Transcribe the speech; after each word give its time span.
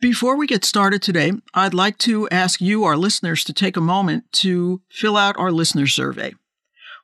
Before 0.00 0.36
we 0.36 0.46
get 0.46 0.64
started 0.64 1.02
today, 1.02 1.32
I'd 1.54 1.74
like 1.74 1.98
to 1.98 2.28
ask 2.28 2.60
you, 2.60 2.84
our 2.84 2.96
listeners, 2.96 3.42
to 3.42 3.52
take 3.52 3.76
a 3.76 3.80
moment 3.80 4.30
to 4.34 4.80
fill 4.88 5.16
out 5.16 5.36
our 5.36 5.50
listener 5.50 5.88
survey. 5.88 6.34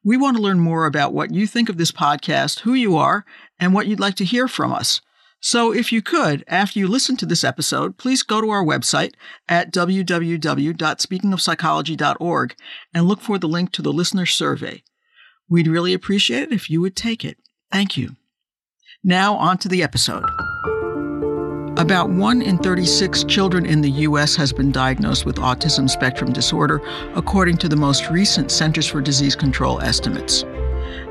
We 0.05 0.17
want 0.17 0.37
to 0.37 0.43
learn 0.43 0.61
more 0.61 0.87
about 0.87 1.13
what 1.13 1.35
you 1.35 1.49
think 1.49 1.69
of 1.69 1.77
this 1.77 1.91
podcast, 1.91 2.61
who 2.61 2.73
you 2.73 2.97
are, 2.97 3.25
and 3.59 3.75
what 3.75 3.89
you'd 3.89 3.99
like 3.99 4.15
to 4.17 4.25
hear 4.25 4.47
from 4.47 4.73
us. 4.73 5.01
So, 5.41 5.75
if 5.75 5.91
you 5.91 6.03
could, 6.03 6.45
after 6.47 6.79
you 6.79 6.87
listen 6.87 7.17
to 7.17 7.27
this 7.27 7.43
episode, 7.43 7.99
please 7.99 8.23
go 8.23 8.41
to 8.41 8.51
our 8.51 8.65
website 8.65 9.15
at 9.49 9.73
www.speakingofpsychology.org 9.73 12.55
and 12.95 13.09
look 13.09 13.21
for 13.21 13.39
the 13.39 13.49
link 13.49 13.73
to 13.73 13.83
the 13.83 13.93
listener 13.93 14.27
survey. 14.27 14.85
We'd 15.49 15.67
really 15.67 15.95
appreciate 15.95 16.45
it 16.45 16.53
if 16.53 16.71
you 16.71 16.81
would 16.81 16.95
take 16.95 17.25
it. 17.25 17.39
Thank 17.73 17.97
you. 17.97 18.15
Now, 19.03 19.35
on 19.35 19.59
to 19.59 19.69
the 19.69 19.83
episode. 19.83 20.23
About 21.77 22.09
1 22.09 22.41
in 22.41 22.57
36 22.59 23.25
children 23.25 23.67
in 23.67 23.81
the 23.81 23.91
U.S. 23.91 24.37
has 24.37 24.53
been 24.53 24.71
diagnosed 24.71 25.27
with 25.27 25.37
autism 25.37 25.91
spectrum 25.91 26.33
disorder, 26.33 26.81
according 27.17 27.57
to 27.57 27.69
the 27.69 27.75
most 27.75 28.11
recent 28.11 28.53
Centers 28.53 28.87
for 28.87 29.01
Disease 29.01 29.35
Control 29.35 29.81
estimates. 29.81 30.45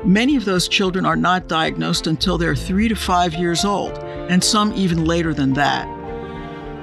Many 0.04 0.36
of 0.36 0.46
those 0.46 0.66
children 0.66 1.04
are 1.04 1.16
not 1.16 1.48
diagnosed 1.48 2.06
until 2.06 2.38
they're 2.38 2.56
3 2.56 2.88
to 2.88 2.96
5 2.96 3.34
years 3.34 3.66
old, 3.66 3.98
and 3.98 4.42
some 4.42 4.72
even 4.72 5.04
later 5.04 5.34
than 5.34 5.52
that. 5.52 5.86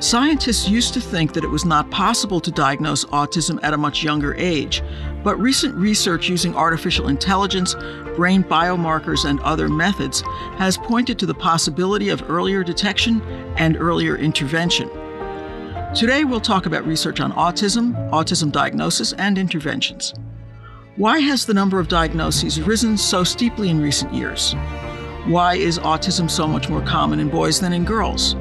Scientists 0.04 0.70
used 0.70 0.94
to 0.94 1.02
think 1.02 1.34
that 1.34 1.44
it 1.44 1.50
was 1.50 1.66
not 1.66 1.90
possible 1.90 2.40
to 2.40 2.52
diagnose 2.52 3.06
autism 3.06 3.60
at 3.64 3.74
a 3.74 3.78
much 3.78 4.04
younger 4.04 4.36
age, 4.36 4.84
but 5.24 5.40
recent 5.40 5.76
research 5.76 6.30
using 6.30 6.56
artificial 6.56 7.08
intelligence, 7.08 7.76
brain 8.16 8.44
biomarkers, 8.44 9.26
and 9.26 9.40
other 9.42 9.70
methods 9.70 10.22
has 10.58 10.78
pointed 10.78 11.20
to 11.20 11.26
the 11.26 11.34
possibility 11.34 12.10
of 12.10 12.30
earlier 12.30 12.64
detection 12.64 13.22
and 13.58 13.78
earlier 13.78 14.16
intervention. 14.16 14.90
Today, 15.94 16.24
we'll 16.24 16.40
talk 16.40 16.66
about 16.66 16.86
research 16.86 17.20
on 17.20 17.34
autism, 17.34 17.94
autism 18.12 18.52
diagnosis, 18.52 19.14
and 19.14 19.38
interventions. 19.38 20.14
Why 20.96 21.20
has 21.20 21.46
the 21.46 21.54
number 21.54 21.80
of 21.80 21.88
diagnoses 21.88 22.62
risen 22.62 22.98
so 22.98 23.24
steeply 23.24 23.70
in 23.70 23.82
recent 23.82 24.14
years? 24.14 24.54
Why 25.26 25.56
is 25.56 25.80
autism 25.80 26.30
so 26.30 26.48
much 26.48 26.70
more 26.70 26.82
common 26.82 27.20
in 27.20 27.30
boys 27.30 27.60
than 27.60 27.74
in 27.74 27.86
girls? 27.86 28.36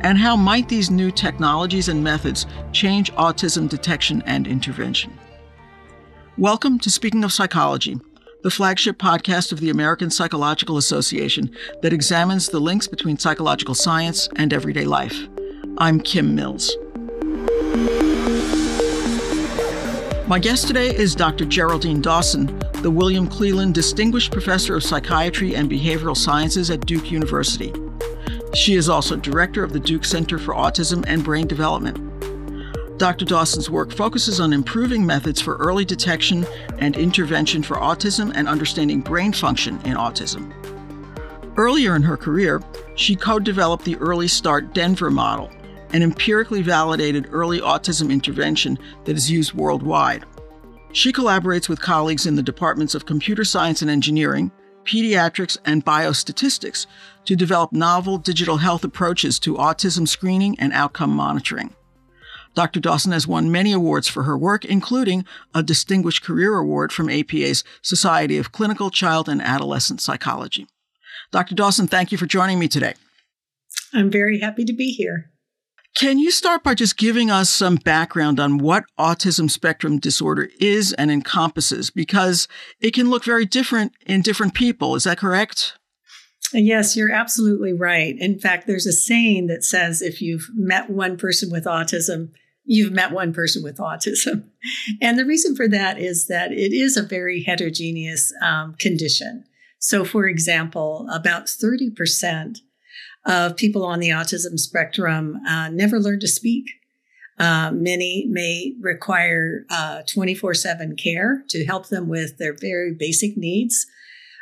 And 0.00 0.18
how 0.18 0.34
might 0.34 0.68
these 0.68 0.90
new 0.90 1.10
technologies 1.10 1.88
and 1.88 2.02
methods 2.02 2.46
change 2.72 3.12
autism 3.12 3.68
detection 3.68 4.22
and 4.26 4.46
intervention? 4.46 5.16
Welcome 6.38 6.78
to 6.78 6.90
Speaking 6.90 7.24
of 7.24 7.32
Psychology, 7.32 7.98
the 8.42 8.50
flagship 8.50 8.96
podcast 8.96 9.52
of 9.52 9.60
the 9.60 9.68
American 9.68 10.10
Psychological 10.10 10.78
Association 10.78 11.54
that 11.82 11.92
examines 11.92 12.48
the 12.48 12.58
links 12.58 12.86
between 12.88 13.18
psychological 13.18 13.74
science 13.74 14.30
and 14.36 14.50
everyday 14.50 14.86
life. 14.86 15.28
I'm 15.76 16.00
Kim 16.00 16.34
Mills. 16.34 16.74
My 20.26 20.38
guest 20.38 20.68
today 20.68 20.96
is 20.96 21.14
Dr. 21.14 21.44
Geraldine 21.44 22.00
Dawson, 22.00 22.46
the 22.80 22.90
William 22.90 23.26
Cleland 23.26 23.74
Distinguished 23.74 24.32
Professor 24.32 24.74
of 24.74 24.82
Psychiatry 24.82 25.54
and 25.54 25.70
Behavioral 25.70 26.16
Sciences 26.16 26.70
at 26.70 26.86
Duke 26.86 27.10
University. 27.10 27.74
She 28.54 28.74
is 28.74 28.88
also 28.88 29.16
director 29.16 29.62
of 29.62 29.74
the 29.74 29.80
Duke 29.80 30.06
Center 30.06 30.38
for 30.38 30.54
Autism 30.54 31.04
and 31.06 31.22
Brain 31.22 31.46
Development. 31.46 32.11
Dr. 33.02 33.24
Dawson's 33.24 33.68
work 33.68 33.90
focuses 33.92 34.38
on 34.38 34.52
improving 34.52 35.04
methods 35.04 35.40
for 35.40 35.56
early 35.56 35.84
detection 35.84 36.46
and 36.78 36.96
intervention 36.96 37.60
for 37.60 37.74
autism 37.78 38.30
and 38.36 38.46
understanding 38.46 39.00
brain 39.00 39.32
function 39.32 39.80
in 39.80 39.96
autism. 39.96 40.52
Earlier 41.56 41.96
in 41.96 42.02
her 42.04 42.16
career, 42.16 42.62
she 42.94 43.16
co 43.16 43.40
developed 43.40 43.84
the 43.84 43.96
Early 43.96 44.28
Start 44.28 44.72
Denver 44.72 45.10
model, 45.10 45.50
an 45.92 46.04
empirically 46.04 46.62
validated 46.62 47.26
early 47.32 47.60
autism 47.60 48.08
intervention 48.08 48.78
that 49.04 49.16
is 49.16 49.28
used 49.28 49.52
worldwide. 49.52 50.24
She 50.92 51.12
collaborates 51.12 51.68
with 51.68 51.82
colleagues 51.82 52.26
in 52.26 52.36
the 52.36 52.40
departments 52.40 52.94
of 52.94 53.04
computer 53.04 53.42
science 53.42 53.82
and 53.82 53.90
engineering, 53.90 54.52
pediatrics, 54.84 55.58
and 55.64 55.84
biostatistics 55.84 56.86
to 57.24 57.34
develop 57.34 57.72
novel 57.72 58.16
digital 58.16 58.58
health 58.58 58.84
approaches 58.84 59.40
to 59.40 59.56
autism 59.56 60.06
screening 60.06 60.56
and 60.60 60.72
outcome 60.72 61.10
monitoring. 61.10 61.74
Dr. 62.54 62.80
Dawson 62.80 63.12
has 63.12 63.26
won 63.26 63.50
many 63.50 63.72
awards 63.72 64.08
for 64.08 64.24
her 64.24 64.36
work, 64.36 64.64
including 64.64 65.24
a 65.54 65.62
Distinguished 65.62 66.22
Career 66.22 66.56
Award 66.56 66.92
from 66.92 67.08
APA's 67.08 67.64
Society 67.80 68.36
of 68.36 68.52
Clinical 68.52 68.90
Child 68.90 69.28
and 69.28 69.40
Adolescent 69.40 70.00
Psychology. 70.00 70.66
Dr. 71.30 71.54
Dawson, 71.54 71.86
thank 71.86 72.12
you 72.12 72.18
for 72.18 72.26
joining 72.26 72.58
me 72.58 72.68
today. 72.68 72.94
I'm 73.94 74.10
very 74.10 74.40
happy 74.40 74.64
to 74.64 74.72
be 74.72 74.92
here. 74.92 75.30
Can 75.94 76.18
you 76.18 76.30
start 76.30 76.62
by 76.62 76.74
just 76.74 76.96
giving 76.96 77.30
us 77.30 77.50
some 77.50 77.76
background 77.76 78.40
on 78.40 78.58
what 78.58 78.84
autism 78.98 79.50
spectrum 79.50 79.98
disorder 79.98 80.48
is 80.58 80.94
and 80.94 81.10
encompasses? 81.10 81.90
Because 81.90 82.48
it 82.80 82.94
can 82.94 83.10
look 83.10 83.24
very 83.24 83.44
different 83.44 83.92
in 84.06 84.22
different 84.22 84.54
people. 84.54 84.94
Is 84.94 85.04
that 85.04 85.18
correct? 85.18 85.78
Yes, 86.54 86.96
you're 86.96 87.12
absolutely 87.12 87.72
right. 87.72 88.16
In 88.18 88.38
fact, 88.38 88.66
there's 88.66 88.86
a 88.86 88.92
saying 88.92 89.46
that 89.48 89.64
says 89.64 90.02
if 90.02 90.20
you've 90.20 90.48
met 90.54 90.90
one 90.90 91.16
person 91.16 91.50
with 91.50 91.64
autism, 91.64 92.30
you've 92.64 92.92
met 92.92 93.12
one 93.12 93.32
person 93.32 93.62
with 93.62 93.78
autism. 93.78 94.44
And 95.00 95.18
the 95.18 95.24
reason 95.24 95.56
for 95.56 95.66
that 95.68 95.98
is 95.98 96.28
that 96.28 96.52
it 96.52 96.72
is 96.72 96.96
a 96.96 97.02
very 97.02 97.42
heterogeneous 97.42 98.32
um, 98.42 98.74
condition. 98.78 99.44
So, 99.78 100.04
for 100.04 100.26
example, 100.26 101.08
about 101.12 101.46
30% 101.46 102.58
of 103.26 103.56
people 103.56 103.84
on 103.84 103.98
the 103.98 104.10
autism 104.10 104.58
spectrum 104.58 105.40
uh, 105.48 105.68
never 105.70 105.98
learn 105.98 106.20
to 106.20 106.28
speak. 106.28 106.70
Uh, 107.38 107.72
many 107.72 108.26
may 108.30 108.74
require 108.80 109.64
24 110.12 110.50
uh, 110.50 110.54
7 110.54 110.96
care 110.96 111.42
to 111.48 111.64
help 111.64 111.88
them 111.88 112.08
with 112.08 112.38
their 112.38 112.54
very 112.54 112.94
basic 112.94 113.36
needs. 113.36 113.86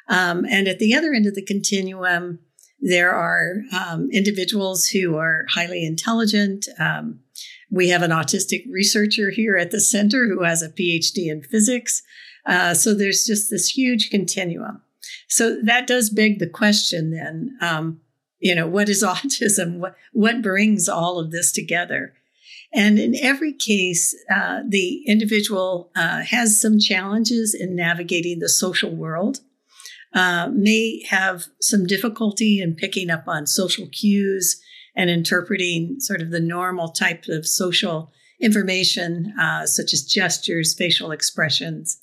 Um, 0.08 0.44
and 0.44 0.68
at 0.68 0.78
the 0.78 0.94
other 0.94 1.14
end 1.14 1.26
of 1.26 1.34
the 1.34 1.44
continuum, 1.44 2.40
there 2.80 3.12
are 3.12 3.62
um, 3.72 4.08
individuals 4.12 4.88
who 4.88 5.16
are 5.16 5.46
highly 5.50 5.84
intelligent. 5.84 6.66
Um, 6.78 7.20
we 7.70 7.88
have 7.88 8.02
an 8.02 8.10
autistic 8.10 8.64
researcher 8.70 9.30
here 9.30 9.56
at 9.56 9.70
the 9.70 9.80
center 9.80 10.26
who 10.26 10.42
has 10.42 10.62
a 10.62 10.68
PhD 10.68 11.30
in 11.30 11.42
physics. 11.42 12.02
Uh, 12.46 12.74
so 12.74 12.94
there's 12.94 13.24
just 13.24 13.50
this 13.50 13.68
huge 13.68 14.10
continuum. 14.10 14.82
So 15.28 15.60
that 15.62 15.86
does 15.86 16.10
beg 16.10 16.38
the 16.38 16.48
question 16.48 17.10
then 17.10 17.56
um, 17.60 18.00
you 18.40 18.54
know, 18.54 18.66
what 18.66 18.88
is 18.88 19.02
autism? 19.04 19.78
What, 19.78 19.94
what 20.12 20.42
brings 20.42 20.88
all 20.88 21.20
of 21.20 21.30
this 21.30 21.52
together? 21.52 22.14
And 22.72 22.98
in 22.98 23.14
every 23.20 23.52
case, 23.52 24.16
uh, 24.32 24.60
the 24.66 25.02
individual 25.06 25.90
uh, 25.96 26.20
has 26.22 26.60
some 26.60 26.78
challenges 26.78 27.54
in 27.54 27.74
navigating 27.74 28.38
the 28.38 28.48
social 28.48 28.94
world, 28.94 29.40
uh, 30.14 30.50
may 30.52 31.02
have 31.08 31.46
some 31.60 31.86
difficulty 31.86 32.60
in 32.60 32.74
picking 32.76 33.10
up 33.10 33.24
on 33.26 33.46
social 33.46 33.88
cues 33.88 34.60
and 34.96 35.10
interpreting 35.10 35.96
sort 36.00 36.20
of 36.20 36.30
the 36.30 36.40
normal 36.40 36.88
type 36.88 37.24
of 37.28 37.46
social 37.46 38.12
information, 38.40 39.34
uh, 39.38 39.66
such 39.66 39.92
as 39.92 40.02
gestures, 40.02 40.74
facial 40.74 41.10
expressions. 41.10 42.00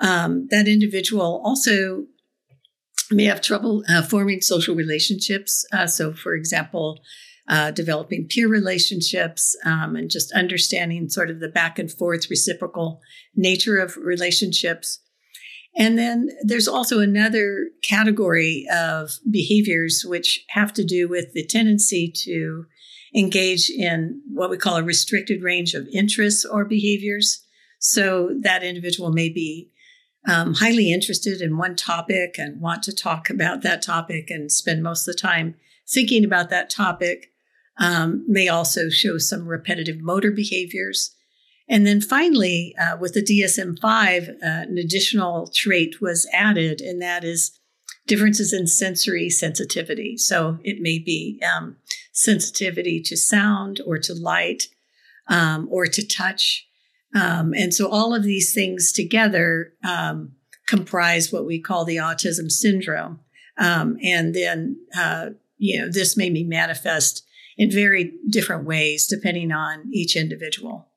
Um, 0.00 0.48
that 0.50 0.68
individual 0.68 1.40
also 1.44 2.04
may 3.10 3.24
have 3.24 3.40
trouble 3.40 3.84
uh, 3.88 4.02
forming 4.02 4.40
social 4.40 4.74
relationships. 4.74 5.64
Uh, 5.72 5.86
so, 5.86 6.12
for 6.12 6.34
example, 6.34 7.00
uh, 7.48 7.70
developing 7.70 8.26
peer 8.28 8.48
relationships 8.48 9.56
um, 9.64 9.94
and 9.94 10.10
just 10.10 10.32
understanding 10.32 11.08
sort 11.08 11.30
of 11.30 11.40
the 11.40 11.48
back 11.48 11.78
and 11.78 11.92
forth 11.92 12.28
reciprocal 12.28 13.00
nature 13.34 13.78
of 13.78 13.96
relationships. 13.96 15.00
And 15.76 15.98
then 15.98 16.30
there's 16.42 16.68
also 16.68 17.00
another 17.00 17.68
category 17.82 18.66
of 18.72 19.10
behaviors 19.30 20.04
which 20.06 20.44
have 20.50 20.72
to 20.74 20.84
do 20.84 21.08
with 21.08 21.32
the 21.34 21.44
tendency 21.44 22.10
to 22.24 22.66
engage 23.14 23.70
in 23.70 24.22
what 24.32 24.50
we 24.50 24.56
call 24.56 24.76
a 24.76 24.82
restricted 24.82 25.42
range 25.42 25.74
of 25.74 25.88
interests 25.92 26.44
or 26.44 26.64
behaviors. 26.64 27.44
So 27.78 28.30
that 28.40 28.62
individual 28.62 29.12
may 29.12 29.28
be 29.28 29.70
um, 30.26 30.54
highly 30.54 30.92
interested 30.92 31.40
in 31.40 31.56
one 31.56 31.76
topic 31.76 32.36
and 32.38 32.60
want 32.60 32.82
to 32.84 32.94
talk 32.94 33.30
about 33.30 33.62
that 33.62 33.82
topic 33.82 34.30
and 34.30 34.50
spend 34.50 34.82
most 34.82 35.06
of 35.06 35.14
the 35.14 35.20
time 35.20 35.54
thinking 35.88 36.24
about 36.24 36.50
that 36.50 36.68
topic, 36.68 37.32
um, 37.78 38.24
may 38.26 38.48
also 38.48 38.88
show 38.88 39.18
some 39.18 39.46
repetitive 39.46 40.00
motor 40.00 40.30
behaviors. 40.30 41.14
And 41.68 41.86
then 41.86 42.00
finally, 42.00 42.74
uh, 42.80 42.96
with 42.96 43.14
the 43.14 43.22
DSM 43.22 43.78
5, 43.80 44.28
uh, 44.28 44.34
an 44.40 44.78
additional 44.78 45.50
trait 45.52 46.00
was 46.00 46.28
added, 46.32 46.80
and 46.80 47.02
that 47.02 47.24
is 47.24 47.58
differences 48.06 48.52
in 48.52 48.66
sensory 48.66 49.28
sensitivity. 49.28 50.16
So 50.16 50.58
it 50.62 50.80
may 50.80 50.98
be 50.98 51.40
um, 51.42 51.76
sensitivity 52.12 53.00
to 53.02 53.16
sound 53.16 53.80
or 53.84 53.98
to 53.98 54.14
light 54.14 54.64
um, 55.28 55.68
or 55.70 55.86
to 55.86 56.06
touch. 56.06 56.66
Um, 57.14 57.52
and 57.54 57.74
so 57.74 57.88
all 57.88 58.14
of 58.14 58.22
these 58.22 58.54
things 58.54 58.92
together 58.92 59.72
um, 59.84 60.32
comprise 60.68 61.32
what 61.32 61.46
we 61.46 61.60
call 61.60 61.84
the 61.84 61.96
autism 61.96 62.50
syndrome. 62.50 63.20
Um, 63.58 63.96
and 64.02 64.34
then, 64.34 64.76
uh, 64.96 65.30
you 65.56 65.80
know, 65.80 65.88
this 65.90 66.16
may 66.16 66.30
be 66.30 66.44
manifest 66.44 67.24
in 67.56 67.70
very 67.70 68.12
different 68.28 68.66
ways 68.66 69.06
depending 69.06 69.50
on 69.50 69.88
each 69.92 70.14
individual. 70.14 70.88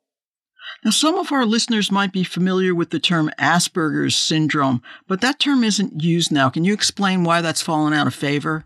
Now, 0.83 0.91
some 0.91 1.15
of 1.15 1.31
our 1.31 1.45
listeners 1.45 1.91
might 1.91 2.13
be 2.13 2.23
familiar 2.23 2.73
with 2.73 2.89
the 2.91 2.99
term 2.99 3.29
Asperger's 3.37 4.15
syndrome, 4.15 4.81
but 5.07 5.21
that 5.21 5.39
term 5.39 5.63
isn't 5.63 6.01
used 6.01 6.31
now. 6.31 6.49
Can 6.49 6.63
you 6.63 6.73
explain 6.73 7.23
why 7.23 7.41
that's 7.41 7.61
fallen 7.61 7.93
out 7.93 8.07
of 8.07 8.15
favor? 8.15 8.65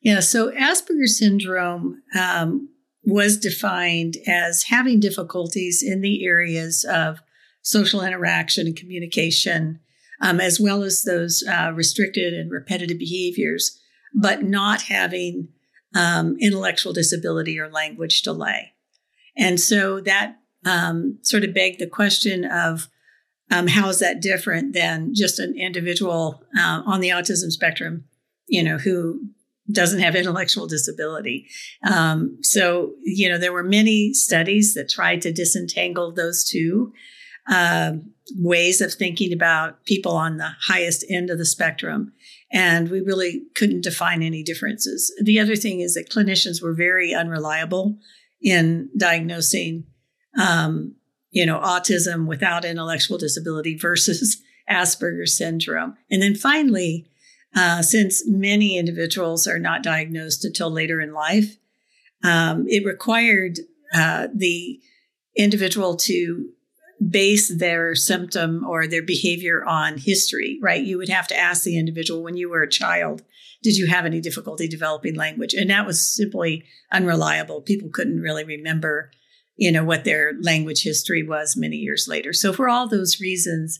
Yeah, 0.00 0.20
so 0.20 0.50
Asperger's 0.52 1.18
syndrome 1.18 2.02
um, 2.18 2.70
was 3.04 3.38
defined 3.38 4.16
as 4.26 4.64
having 4.64 5.00
difficulties 5.00 5.82
in 5.86 6.00
the 6.00 6.24
areas 6.24 6.84
of 6.84 7.18
social 7.62 8.02
interaction 8.02 8.66
and 8.66 8.76
communication, 8.76 9.80
um, 10.22 10.40
as 10.40 10.58
well 10.58 10.82
as 10.82 11.02
those 11.02 11.44
uh, 11.46 11.72
restricted 11.74 12.32
and 12.32 12.50
repetitive 12.50 12.98
behaviors, 12.98 13.78
but 14.14 14.42
not 14.42 14.82
having 14.82 15.48
um, 15.94 16.36
intellectual 16.40 16.94
disability 16.94 17.58
or 17.58 17.68
language 17.68 18.22
delay. 18.22 18.72
And 19.36 19.60
so 19.60 20.00
that 20.00 20.39
um, 20.64 21.18
sort 21.22 21.44
of 21.44 21.54
beg 21.54 21.78
the 21.78 21.86
question 21.86 22.44
of 22.44 22.88
um, 23.50 23.66
how 23.66 23.88
is 23.88 23.98
that 23.98 24.20
different 24.20 24.74
than 24.74 25.14
just 25.14 25.38
an 25.38 25.54
individual 25.58 26.44
uh, 26.58 26.82
on 26.86 27.00
the 27.00 27.08
autism 27.08 27.50
spectrum, 27.50 28.04
you 28.46 28.62
know, 28.62 28.78
who 28.78 29.20
doesn't 29.72 30.00
have 30.00 30.16
intellectual 30.16 30.66
disability. 30.66 31.46
Um, 31.88 32.38
so, 32.42 32.94
you 33.02 33.28
know, 33.28 33.38
there 33.38 33.52
were 33.52 33.62
many 33.62 34.12
studies 34.12 34.74
that 34.74 34.88
tried 34.88 35.22
to 35.22 35.32
disentangle 35.32 36.12
those 36.12 36.44
two 36.44 36.92
uh, 37.48 37.92
ways 38.36 38.80
of 38.80 38.92
thinking 38.92 39.32
about 39.32 39.84
people 39.84 40.12
on 40.12 40.36
the 40.36 40.50
highest 40.66 41.04
end 41.10 41.30
of 41.30 41.38
the 41.38 41.46
spectrum. 41.46 42.12
And 42.52 42.90
we 42.90 43.00
really 43.00 43.42
couldn't 43.54 43.82
define 43.82 44.22
any 44.22 44.42
differences. 44.42 45.12
The 45.22 45.38
other 45.38 45.56
thing 45.56 45.80
is 45.80 45.94
that 45.94 46.10
clinicians 46.10 46.62
were 46.62 46.74
very 46.74 47.14
unreliable 47.14 47.96
in 48.42 48.88
diagnosing, 48.96 49.84
um, 50.38 50.94
you 51.30 51.46
know, 51.46 51.58
autism 51.58 52.26
without 52.26 52.64
intellectual 52.64 53.18
disability 53.18 53.76
versus 53.76 54.42
Asperger's 54.70 55.36
syndrome. 55.36 55.96
And 56.10 56.22
then 56.22 56.34
finally, 56.34 57.06
uh, 57.54 57.82
since 57.82 58.26
many 58.26 58.78
individuals 58.78 59.46
are 59.46 59.58
not 59.58 59.82
diagnosed 59.82 60.44
until 60.44 60.70
later 60.70 61.00
in 61.00 61.12
life, 61.12 61.56
um, 62.22 62.66
it 62.68 62.84
required 62.84 63.58
uh, 63.92 64.28
the 64.34 64.80
individual 65.36 65.96
to 65.96 66.50
base 67.08 67.52
their 67.56 67.94
symptom 67.94 68.64
or 68.64 68.86
their 68.86 69.02
behavior 69.02 69.64
on 69.64 69.96
history, 69.96 70.58
right? 70.62 70.84
You 70.84 70.98
would 70.98 71.08
have 71.08 71.26
to 71.28 71.36
ask 71.36 71.62
the 71.62 71.78
individual 71.78 72.22
when 72.22 72.36
you 72.36 72.50
were 72.50 72.62
a 72.62 72.70
child, 72.70 73.22
did 73.62 73.76
you 73.76 73.86
have 73.86 74.04
any 74.04 74.20
difficulty 74.20 74.68
developing 74.68 75.14
language? 75.14 75.54
And 75.54 75.70
that 75.70 75.86
was 75.86 76.00
simply 76.00 76.64
unreliable. 76.92 77.62
People 77.62 77.88
couldn't 77.90 78.20
really 78.20 78.44
remember, 78.44 79.10
you 79.60 79.70
know, 79.70 79.84
what 79.84 80.04
their 80.04 80.32
language 80.40 80.82
history 80.82 81.22
was 81.22 81.54
many 81.54 81.76
years 81.76 82.06
later. 82.08 82.32
So 82.32 82.50
for 82.50 82.66
all 82.66 82.88
those 82.88 83.20
reasons, 83.20 83.78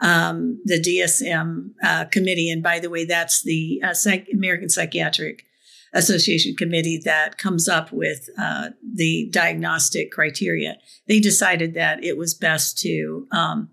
um, 0.00 0.60
the 0.64 0.80
DSM 0.80 1.70
uh, 1.84 2.06
committee, 2.06 2.50
and 2.50 2.64
by 2.64 2.80
the 2.80 2.90
way, 2.90 3.04
that's 3.04 3.40
the 3.44 3.80
uh, 3.84 3.94
Psych- 3.94 4.26
American 4.34 4.68
Psychiatric 4.68 5.44
Association 5.92 6.56
committee 6.56 7.00
that 7.04 7.38
comes 7.38 7.68
up 7.68 7.92
with 7.92 8.28
uh, 8.36 8.70
the 8.82 9.28
diagnostic 9.32 10.10
criteria. 10.10 10.78
They 11.06 11.20
decided 11.20 11.74
that 11.74 12.02
it 12.02 12.18
was 12.18 12.34
best 12.34 12.78
to 12.78 13.28
um, 13.30 13.70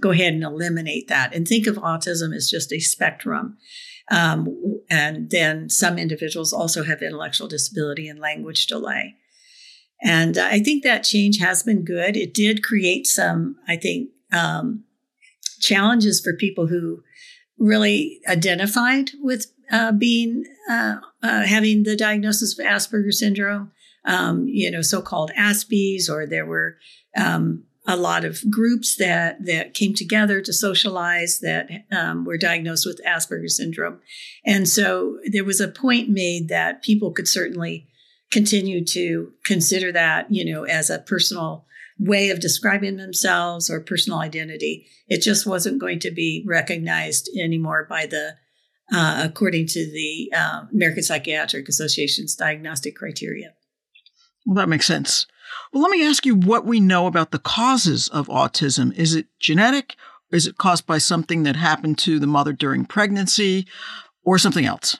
go 0.00 0.10
ahead 0.10 0.34
and 0.34 0.42
eliminate 0.42 1.06
that 1.06 1.32
and 1.32 1.46
think 1.46 1.68
of 1.68 1.76
autism 1.76 2.34
as 2.34 2.50
just 2.50 2.72
a 2.72 2.80
spectrum. 2.80 3.58
Um, 4.10 4.80
and 4.90 5.30
then 5.30 5.68
some 5.68 5.98
individuals 5.98 6.52
also 6.52 6.82
have 6.82 7.00
intellectual 7.00 7.46
disability 7.46 8.08
and 8.08 8.18
language 8.18 8.66
delay. 8.66 9.14
And 10.06 10.38
I 10.38 10.60
think 10.60 10.84
that 10.84 11.02
change 11.02 11.38
has 11.38 11.64
been 11.64 11.84
good. 11.84 12.16
It 12.16 12.32
did 12.32 12.62
create 12.62 13.08
some, 13.08 13.56
I 13.66 13.74
think, 13.74 14.10
um, 14.32 14.84
challenges 15.58 16.20
for 16.20 16.32
people 16.32 16.68
who 16.68 17.02
really 17.58 18.20
identified 18.28 19.10
with 19.20 19.46
uh, 19.72 19.90
being 19.90 20.44
uh, 20.70 20.98
uh, 21.24 21.42
having 21.42 21.82
the 21.82 21.96
diagnosis 21.96 22.56
of 22.56 22.64
Asperger's 22.64 23.18
syndrome, 23.18 23.72
um, 24.04 24.46
you 24.46 24.70
know, 24.70 24.80
so-called 24.80 25.32
Aspies, 25.36 26.08
or 26.08 26.24
there 26.24 26.46
were 26.46 26.76
um, 27.16 27.64
a 27.84 27.96
lot 27.96 28.24
of 28.24 28.48
groups 28.48 28.96
that 28.98 29.44
that 29.44 29.74
came 29.74 29.92
together 29.92 30.40
to 30.40 30.52
socialize 30.52 31.40
that 31.40 31.68
um, 31.90 32.24
were 32.24 32.38
diagnosed 32.38 32.86
with 32.86 33.00
Asperger's 33.04 33.56
syndrome, 33.56 33.98
and 34.44 34.68
so 34.68 35.18
there 35.32 35.44
was 35.44 35.60
a 35.60 35.66
point 35.66 36.08
made 36.08 36.48
that 36.48 36.84
people 36.84 37.10
could 37.10 37.26
certainly 37.26 37.88
continue 38.30 38.84
to 38.84 39.32
consider 39.44 39.92
that, 39.92 40.32
you 40.32 40.44
know, 40.44 40.64
as 40.64 40.90
a 40.90 40.98
personal 40.98 41.66
way 41.98 42.30
of 42.30 42.40
describing 42.40 42.96
themselves 42.96 43.70
or 43.70 43.80
personal 43.80 44.18
identity. 44.18 44.86
It 45.08 45.22
just 45.22 45.46
wasn't 45.46 45.80
going 45.80 46.00
to 46.00 46.10
be 46.10 46.44
recognized 46.46 47.30
anymore 47.38 47.86
by 47.88 48.06
the, 48.06 48.34
uh, 48.92 49.22
according 49.24 49.66
to 49.68 49.90
the 49.90 50.30
uh, 50.36 50.62
American 50.72 51.02
Psychiatric 51.02 51.68
Association's 51.68 52.34
diagnostic 52.34 52.96
criteria. 52.96 53.54
Well, 54.44 54.56
that 54.56 54.68
makes 54.68 54.86
sense. 54.86 55.26
Well, 55.72 55.82
let 55.82 55.90
me 55.90 56.06
ask 56.06 56.26
you 56.26 56.34
what 56.34 56.66
we 56.66 56.80
know 56.80 57.06
about 57.06 57.30
the 57.30 57.38
causes 57.38 58.08
of 58.08 58.28
autism. 58.28 58.94
Is 58.96 59.14
it 59.14 59.26
genetic? 59.40 59.96
Is 60.30 60.46
it 60.46 60.58
caused 60.58 60.86
by 60.86 60.98
something 60.98 61.44
that 61.44 61.56
happened 61.56 61.98
to 61.98 62.18
the 62.18 62.26
mother 62.26 62.52
during 62.52 62.84
pregnancy 62.84 63.66
or 64.22 64.38
something 64.38 64.64
else? 64.64 64.98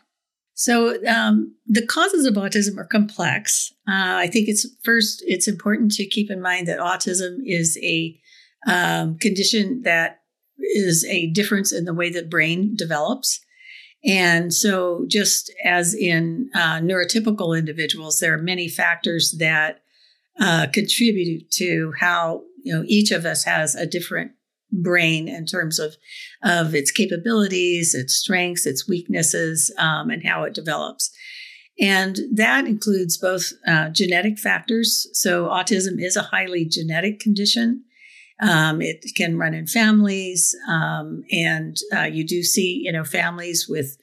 So 0.59 0.97
um, 1.07 1.55
the 1.67 1.87
causes 1.87 2.25
of 2.25 2.35
autism 2.35 2.79
are 2.79 2.87
complex. 2.87 3.73
Uh, 3.87 4.17
I 4.17 4.27
think 4.27 4.49
it's 4.49 4.67
first 4.83 5.23
it's 5.27 5.47
important 5.47 5.93
to 5.93 6.07
keep 6.07 6.31
in 6.31 6.41
mind 6.41 6.67
that 6.67 6.81
autism 6.81 7.37
is 7.45 7.79
a 7.83 8.19
um, 8.67 9.19
condition 9.19 9.83
that 9.83 10.21
is 10.59 11.05
a 11.05 11.27
difference 11.29 11.73
in 11.73 11.85
the 11.85 11.93
way 11.93 12.09
the 12.11 12.23
brain 12.23 12.75
develops. 12.75 13.39
And 14.03 14.53
so, 14.53 15.05
just 15.09 15.53
as 15.63 15.95
in 15.95 16.49
uh, 16.55 16.79
neurotypical 16.79 17.57
individuals, 17.57 18.19
there 18.19 18.33
are 18.33 18.43
many 18.43 18.67
factors 18.67 19.37
that 19.39 19.83
uh, 20.41 20.69
contribute 20.73 21.51
to 21.53 21.93
how 22.01 22.45
you 22.63 22.75
know 22.75 22.85
each 22.87 23.11
of 23.11 23.27
us 23.27 23.45
has 23.45 23.75
a 23.75 23.85
different 23.85 24.33
brain 24.73 25.29
in 25.29 25.47
terms 25.47 25.79
of 25.79 25.97
of 26.43 26.75
its 26.75 26.91
capabilities, 26.91 27.95
its 27.95 28.15
strengths, 28.15 28.67
its 28.67 28.89
weaknesses, 28.89 29.73
um, 29.79 30.11
and 30.11 30.27
how 30.27 30.45
it 30.45 30.55
develops. 30.55 31.11
And 31.79 32.19
that 32.33 32.67
includes 32.67 33.19
both 33.19 33.53
uh, 33.67 33.91
genetic 33.91 34.39
factors. 34.39 35.09
So, 35.13 35.47
autism 35.47 36.03
is 36.03 36.17
a 36.17 36.23
highly 36.23 36.65
genetic 36.65 37.21
condition. 37.21 37.85
Um, 38.41 38.83
it 38.83 39.03
can 39.17 39.39
run 39.39 39.55
in 39.55 39.67
families, 39.67 40.55
um, 40.69 41.23
and 41.31 41.77
uh, 41.95 42.03
you 42.03 42.27
do 42.27 42.43
see, 42.43 42.83
you 42.85 42.93
know, 42.93 43.05
families 43.05 43.67
with 43.67 43.97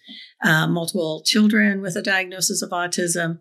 uh, 0.44 0.66
multiple 0.68 1.22
children 1.24 1.82
with 1.82 1.96
a 1.96 2.02
diagnosis 2.02 2.64
of 2.64 2.72
autism. 2.72 3.40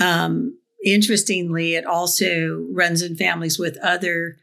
Um, 0.00 0.58
interestingly, 0.84 1.74
it 1.74 1.84
also 1.84 2.66
runs 2.72 3.02
in 3.02 3.16
families 3.16 3.58
with 3.58 3.76
other 3.82 4.36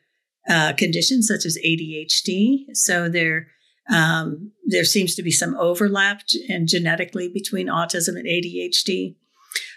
uh, 0.52 0.74
conditions 0.74 1.28
such 1.28 1.46
as 1.46 1.58
ADHD. 1.66 2.66
So 2.74 3.08
there, 3.08 3.48
um, 3.90 4.52
there 4.66 4.84
seems 4.84 5.16
to 5.16 5.24
be 5.24 5.32
some 5.32 5.56
overlap 5.56 6.24
and 6.50 6.68
genetically 6.68 7.30
between 7.30 7.68
autism 7.68 8.18
and 8.18 8.28
ADHD. 8.28 9.16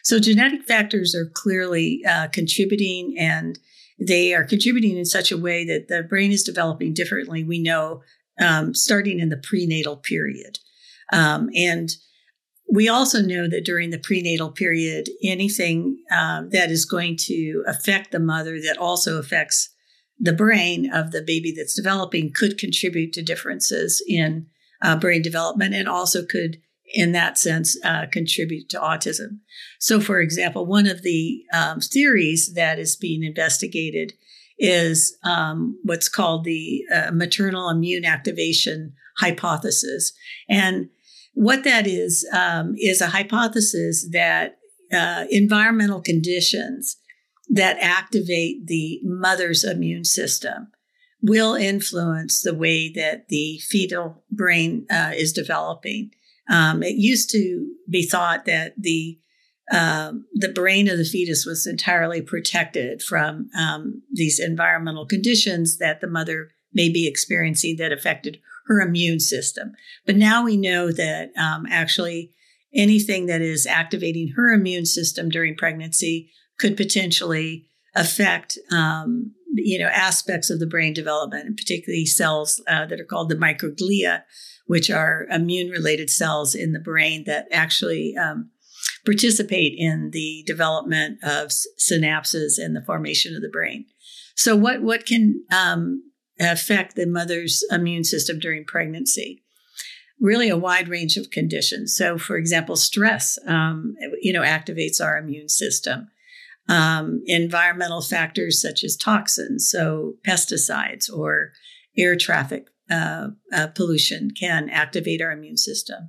So 0.03 0.19
genetic 0.19 0.65
factors 0.65 1.15
are 1.15 1.31
clearly 1.33 2.03
uh, 2.09 2.27
contributing, 2.33 3.15
and 3.19 3.57
they 4.01 4.35
are 4.35 4.45
contributing 4.45 4.99
in 4.99 5.05
such 5.05 5.31
a 5.31 5.39
way 5.39 5.65
that 5.65 5.87
the 5.89 6.03
brain 6.03 6.33
is 6.33 6.43
developing 6.43 6.93
differently. 6.93 7.45
We 7.45 7.61
know 7.61 8.03
um, 8.41 8.75
starting 8.75 9.21
in 9.21 9.29
the 9.29 9.37
prenatal 9.37 9.97
period, 9.97 10.59
um, 11.13 11.51
and 11.55 11.91
we 12.69 12.89
also 12.89 13.23
know 13.23 13.49
that 13.49 13.65
during 13.65 13.91
the 13.91 13.99
prenatal 13.99 14.51
period, 14.51 15.09
anything 15.23 15.99
um, 16.11 16.51
that 16.51 16.71
is 16.71 16.85
going 16.85 17.17
to 17.19 17.63
affect 17.67 18.11
the 18.11 18.19
mother 18.19 18.61
that 18.61 18.79
also 18.79 19.19
affects 19.19 19.74
the 20.19 20.33
brain 20.33 20.93
of 20.93 21.11
the 21.11 21.23
baby 21.23 21.53
that's 21.57 21.75
developing 21.75 22.33
could 22.33 22.59
contribute 22.59 23.13
to 23.13 23.23
differences 23.23 24.03
in 24.09 24.47
uh, 24.83 24.97
brain 24.97 25.23
development 25.23 25.75
and 25.75 25.89
also 25.89 26.25
could, 26.25 26.59
in 26.93 27.13
that 27.13 27.39
sense, 27.39 27.77
uh, 27.85 28.07
contribute 28.13 28.69
to 28.69 28.79
autism. 28.79 29.39
So, 29.81 30.01
for 30.01 30.21
example, 30.21 30.67
one 30.67 30.87
of 30.87 31.03
the 31.03 31.43
um, 31.53 31.81
theories 31.81 32.53
that 32.55 32.79
is 32.79 32.97
being 32.97 33.23
investigated 33.23 34.13
is 34.59 35.17
um, 35.25 35.79
what's 35.83 36.09
called 36.09 36.45
the 36.45 36.85
uh, 36.95 37.11
maternal 37.13 37.69
immune 37.69 38.05
activation 38.05 38.93
hypothesis. 39.19 40.13
And 40.49 40.91
what 41.35 41.65
that 41.65 41.87
is, 41.87 42.29
um, 42.33 42.75
is 42.79 43.01
a 43.01 43.09
hypothesis 43.09 44.09
that 44.13 44.59
uh, 44.93 45.25
environmental 45.31 46.01
conditions 46.01 46.97
that 47.49 47.77
activate 47.81 48.67
the 48.67 49.01
mother's 49.05 49.65
immune 49.65 50.05
system 50.05 50.69
will 51.23 51.55
influence 51.55 52.43
the 52.43 52.55
way 52.55 52.91
that 52.93 53.29
the 53.29 53.59
fetal 53.69 54.23
brain 54.31 54.87
uh, 54.91 55.13
is 55.15 55.33
developing. 55.33 56.11
Um, 56.51 56.83
it 56.83 56.97
used 56.97 57.31
to 57.31 57.73
be 57.89 58.07
thought 58.07 58.45
that 58.45 58.75
the 58.79 59.19
um, 59.73 60.27
the 60.35 60.51
brain 60.51 60.91
of 60.91 60.99
the 60.99 61.07
fetus 61.07 61.47
was 61.47 61.67
entirely 61.67 62.21
protected 62.21 63.03
from 63.03 63.49
um, 63.59 64.03
these 64.13 64.39
environmental 64.39 65.07
conditions 65.07 65.79
that 65.79 66.03
the 66.03 66.07
mother 66.07 66.51
may 66.75 66.93
be 66.93 67.09
experiencing 67.09 67.77
that 67.77 67.91
affected 67.91 68.41
her 68.67 68.81
immune 68.83 69.21
system. 69.21 69.73
But 70.05 70.17
now 70.17 70.45
we 70.45 70.59
know 70.59 70.93
that 70.93 71.31
um, 71.39 71.65
actually 71.71 72.33
anything 72.75 73.25
that 73.27 73.41
is 73.41 73.67
activating 73.67 74.33
her 74.37 74.53
immune 74.53 74.85
system 74.85 75.31
during 75.31 75.57
pregnancy 75.57 76.31
could 76.59 76.77
potentially 76.77 77.69
affect 77.95 78.59
um, 78.73 79.33
you 79.55 79.79
know 79.79 79.89
aspects 79.89 80.51
of 80.51 80.59
the 80.61 80.67
brain 80.67 80.93
development, 80.93 81.47
and 81.47 81.57
particularly 81.57 82.07
cells 82.07 82.63
uh, 82.69 82.87
that 82.87 83.01
are 83.01 83.05
called 83.05 83.29
the 83.29 83.37
microglia, 83.37 84.23
which 84.67 84.91
are 84.91 85.27
immune 85.31 85.71
related 85.71 86.11
cells 86.11 86.55
in 86.55 86.73
the 86.73 86.81
brain 86.81 87.25
that 87.27 87.47
actually 87.53 88.15
um, 88.17 88.51
participate 89.05 89.75
in 89.77 90.11
the 90.13 90.43
development 90.47 91.19
of 91.23 91.49
synapses 91.79 92.59
and 92.59 92.75
the 92.75 92.85
formation 92.85 93.35
of 93.35 93.43
the 93.43 93.49
brain. 93.49 93.87
So, 94.37 94.57
what 94.57 94.83
what 94.83 95.07
can 95.07 95.45
um, 95.53 96.03
affect 96.41 96.97
the 96.97 97.07
mother's 97.07 97.65
immune 97.71 98.05
system 98.05 98.39
during 98.39 98.65
pregnancy? 98.65 99.43
Really, 100.21 100.49
a 100.49 100.57
wide 100.57 100.89
range 100.89 101.17
of 101.17 101.31
conditions. 101.31 101.95
So, 101.97 102.19
for 102.19 102.37
example, 102.37 102.77
stress, 102.77 103.39
um, 103.47 103.95
you 104.21 104.33
know, 104.33 104.43
activates 104.43 105.01
our 105.05 105.19
immune 105.19 105.49
system. 105.49 106.09
Um, 106.67 107.21
environmental 107.27 108.01
factors 108.01 108.63
such 108.63 108.85
as 108.85 108.97
toxins, 108.97 109.69
so 109.71 110.15
pesticides 110.27 111.13
or 111.13 111.53
air 111.97 112.17
traffic 112.17 112.69
uh, 112.91 113.29
uh, 113.53 113.67
pollution 113.69 114.31
can 114.31 114.71
activate 114.71 115.21
our 115.21 115.33
immune 115.33 115.59
system. 115.59 116.09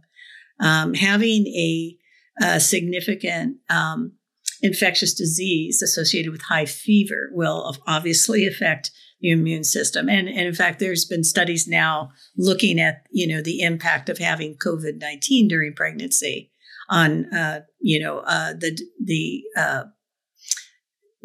Um, 0.59 0.93
having 0.93 1.45
a 1.47 1.97
a 2.41 2.59
significant 2.59 3.57
um, 3.69 4.13
infectious 4.61 5.13
disease 5.13 5.81
associated 5.81 6.31
with 6.31 6.41
high 6.41 6.65
fever 6.65 7.29
will 7.31 7.75
obviously 7.87 8.45
affect 8.45 8.91
the 9.21 9.31
immune 9.31 9.63
system. 9.63 10.09
And, 10.09 10.27
and 10.27 10.47
in 10.47 10.53
fact, 10.53 10.79
there's 10.79 11.05
been 11.05 11.23
studies 11.23 11.67
now 11.67 12.11
looking 12.37 12.79
at 12.79 13.03
you 13.11 13.27
know 13.27 13.41
the 13.41 13.61
impact 13.61 14.09
of 14.09 14.17
having 14.17 14.55
COVID 14.55 14.99
nineteen 14.99 15.47
during 15.47 15.73
pregnancy 15.73 16.51
on 16.89 17.33
uh, 17.33 17.61
you 17.79 17.99
know 17.99 18.19
uh, 18.19 18.53
the 18.53 18.77
the 19.03 19.43
uh, 19.57 19.83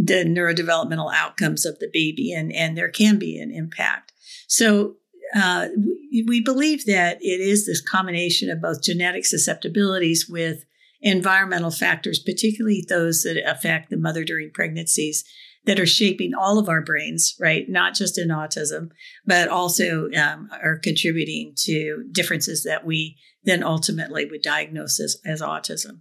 the 0.02 0.24
neurodevelopmental 0.24 1.12
outcomes 1.14 1.66
of 1.66 1.78
the 1.78 1.90
baby, 1.92 2.32
and 2.32 2.52
and 2.52 2.76
there 2.76 2.90
can 2.90 3.18
be 3.18 3.38
an 3.38 3.52
impact. 3.52 4.12
So 4.48 4.96
uh, 5.34 5.68
we, 6.10 6.24
we, 6.26 6.40
believe 6.40 6.86
that 6.86 7.18
it 7.20 7.40
is 7.40 7.66
this 7.66 7.80
combination 7.80 8.50
of 8.50 8.60
both 8.60 8.82
genetic 8.82 9.24
susceptibilities 9.24 10.26
with 10.28 10.64
environmental 11.02 11.70
factors, 11.70 12.18
particularly 12.18 12.84
those 12.88 13.22
that 13.22 13.40
affect 13.48 13.90
the 13.90 13.96
mother 13.96 14.24
during 14.24 14.50
pregnancies, 14.50 15.24
that 15.66 15.78
are 15.78 15.86
shaping 15.86 16.32
all 16.34 16.58
of 16.58 16.68
our 16.68 16.82
brains, 16.82 17.36
right? 17.38 17.66
Not 17.68 17.94
just 17.94 18.18
in 18.18 18.28
autism, 18.28 18.90
but 19.24 19.48
also 19.48 20.08
um, 20.16 20.48
are 20.62 20.78
contributing 20.78 21.52
to 21.58 22.04
differences 22.10 22.64
that 22.64 22.84
we 22.84 23.16
then 23.44 23.62
ultimately 23.62 24.26
would 24.26 24.42
diagnose 24.42 24.98
as, 24.98 25.16
as 25.24 25.40
autism. 25.40 26.00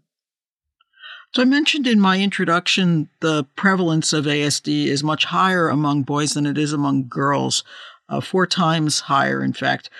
So, 1.33 1.43
I 1.43 1.45
mentioned 1.45 1.85
in 1.85 1.99
my 1.99 2.19
introduction 2.19 3.09
the 3.19 3.43
prevalence 3.55 4.13
of 4.13 4.25
ASD 4.25 4.87
is 4.87 5.03
much 5.03 5.25
higher 5.25 5.69
among 5.69 6.03
boys 6.03 6.33
than 6.33 6.47
it 6.47 6.57
is 6.57 6.73
among 6.73 7.07
girls, 7.07 7.63
uh, 8.07 8.19
four 8.19 8.47
times 8.47 9.01
higher, 9.01 9.43
in 9.43 9.53
fact. 9.53 9.91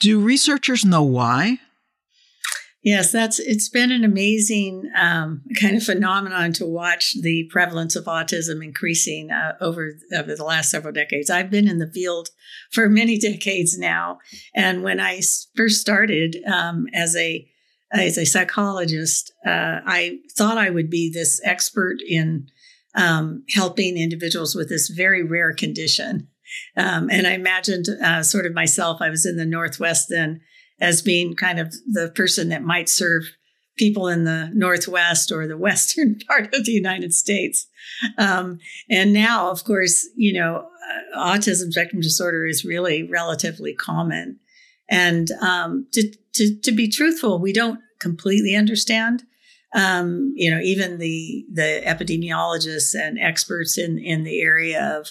Do 0.00 0.18
researchers 0.18 0.86
know 0.86 1.02
why? 1.02 1.58
Yes, 2.82 3.10
that's 3.10 3.38
it's 3.40 3.68
been 3.68 3.90
an 3.90 4.04
amazing 4.04 4.90
um, 4.96 5.42
kind 5.60 5.76
of 5.76 5.82
phenomenon 5.82 6.52
to 6.54 6.64
watch 6.64 7.14
the 7.20 7.44
prevalence 7.50 7.96
of 7.96 8.04
autism 8.04 8.64
increasing 8.64 9.30
uh, 9.30 9.56
over 9.60 9.94
over 10.16 10.34
the 10.34 10.44
last 10.44 10.70
several 10.70 10.92
decades. 10.94 11.28
I've 11.28 11.50
been 11.50 11.68
in 11.68 11.80
the 11.80 11.90
field 11.90 12.30
for 12.72 12.88
many 12.88 13.18
decades 13.30 13.76
now, 13.76 14.20
and 14.54 14.82
when 14.82 15.00
I 15.00 15.20
first 15.54 15.80
started 15.80 16.36
um, 16.46 16.86
as 16.94 17.14
a 17.14 17.46
as 17.92 18.18
a 18.18 18.24
psychologist, 18.24 19.32
uh, 19.46 19.80
I 19.86 20.18
thought 20.36 20.58
I 20.58 20.70
would 20.70 20.90
be 20.90 21.10
this 21.10 21.40
expert 21.44 21.98
in 22.06 22.48
um, 22.94 23.44
helping 23.54 23.96
individuals 23.96 24.54
with 24.54 24.68
this 24.68 24.88
very 24.88 25.22
rare 25.22 25.52
condition. 25.54 26.28
Um, 26.76 27.08
and 27.10 27.26
I 27.26 27.32
imagined 27.32 27.86
uh, 28.02 28.22
sort 28.22 28.46
of 28.46 28.54
myself. 28.54 29.00
I 29.00 29.10
was 29.10 29.26
in 29.26 29.36
the 29.36 29.46
Northwest 29.46 30.06
then 30.08 30.40
as 30.80 31.02
being 31.02 31.34
kind 31.34 31.58
of 31.58 31.74
the 31.86 32.10
person 32.14 32.48
that 32.48 32.62
might 32.62 32.88
serve 32.88 33.24
people 33.76 34.08
in 34.08 34.24
the 34.24 34.50
Northwest 34.54 35.30
or 35.32 35.46
the 35.46 35.56
Western 35.58 36.18
part 36.26 36.54
of 36.54 36.64
the 36.64 36.72
United 36.72 37.14
States. 37.14 37.66
Um, 38.16 38.58
and 38.90 39.12
now, 39.12 39.50
of 39.50 39.64
course, 39.64 40.08
you 40.16 40.32
know, 40.32 40.66
uh, 41.14 41.18
autism 41.18 41.70
spectrum 41.70 42.00
disorder 42.00 42.46
is 42.46 42.64
really 42.64 43.02
relatively 43.02 43.74
common. 43.74 44.40
And 44.90 45.30
um, 45.42 45.86
to, 45.92 46.12
to, 46.38 46.60
to, 46.60 46.72
be 46.72 46.88
truthful, 46.88 47.40
we 47.40 47.52
don't 47.52 47.80
completely 48.00 48.54
understand. 48.54 49.22
Um, 49.74 50.32
you 50.34 50.50
know, 50.50 50.60
even 50.60 50.98
the 50.98 51.44
the 51.52 51.82
epidemiologists 51.84 52.94
and 52.94 53.18
experts 53.18 53.76
in 53.76 53.98
in 53.98 54.24
the 54.24 54.40
area 54.40 54.98
of 54.98 55.08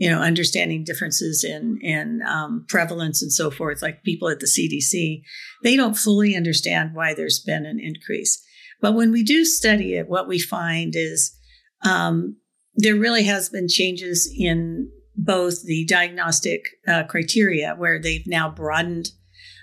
you 0.00 0.08
know, 0.08 0.22
understanding 0.22 0.82
differences 0.82 1.44
in 1.44 1.78
in 1.82 2.22
um, 2.26 2.64
prevalence 2.68 3.22
and 3.22 3.30
so 3.30 3.50
forth, 3.50 3.82
like 3.82 4.02
people 4.02 4.30
at 4.30 4.40
the 4.40 4.46
CDC, 4.46 5.22
they 5.62 5.76
don't 5.76 5.96
fully 5.96 6.34
understand 6.34 6.94
why 6.94 7.12
there's 7.12 7.38
been 7.38 7.66
an 7.66 7.78
increase. 7.78 8.42
But 8.80 8.94
when 8.94 9.12
we 9.12 9.22
do 9.22 9.44
study 9.44 9.94
it, 9.94 10.08
what 10.08 10.26
we 10.26 10.38
find 10.38 10.94
is 10.96 11.36
um, 11.84 12.38
there 12.74 12.96
really 12.96 13.24
has 13.24 13.50
been 13.50 13.68
changes 13.68 14.32
in 14.34 14.90
both 15.14 15.64
the 15.64 15.84
diagnostic 15.84 16.62
uh, 16.88 17.02
criteria, 17.04 17.74
where 17.76 18.00
they've 18.00 18.26
now 18.26 18.48
broadened 18.48 19.10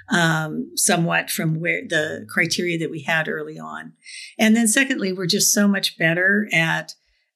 um, 0.10 0.72
somewhat 0.76 1.30
from 1.30 1.60
where 1.60 1.82
the 1.88 2.26
criteria 2.30 2.78
that 2.78 2.92
we 2.92 3.02
had 3.02 3.28
early 3.28 3.60
on, 3.60 3.94
and 4.40 4.56
then 4.56 4.68
secondly, 4.68 5.14
we're 5.14 5.26
just 5.26 5.54
so 5.54 5.68
much 5.68 5.98
better 5.98 6.48
at 6.54 6.94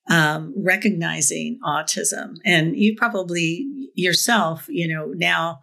um, 0.10 0.54
recognizing 0.58 1.60
autism. 1.66 2.36
And 2.46 2.75
you 2.75 2.96
probably 2.96 3.68
yourself, 3.96 4.66
you 4.68 4.88
know, 4.88 5.13
now, 5.16 5.60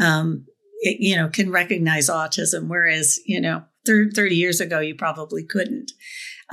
um, 0.00 0.44
it, 0.80 0.98
you 1.00 1.16
know, 1.16 1.28
can 1.28 1.50
recognize 1.50 2.08
autism, 2.08 2.68
whereas, 2.68 3.18
you 3.26 3.40
know, 3.40 3.64
30 3.86 4.36
years 4.36 4.60
ago, 4.60 4.80
you 4.80 4.94
probably 4.94 5.42
couldn't. 5.42 5.92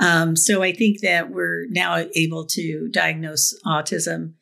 Um, 0.00 0.36
so 0.36 0.62
I 0.62 0.72
think 0.72 1.00
that 1.00 1.30
we're 1.30 1.66
now 1.68 2.04
able 2.14 2.46
to 2.46 2.88
diagnose 2.90 3.54
autism 3.66 4.34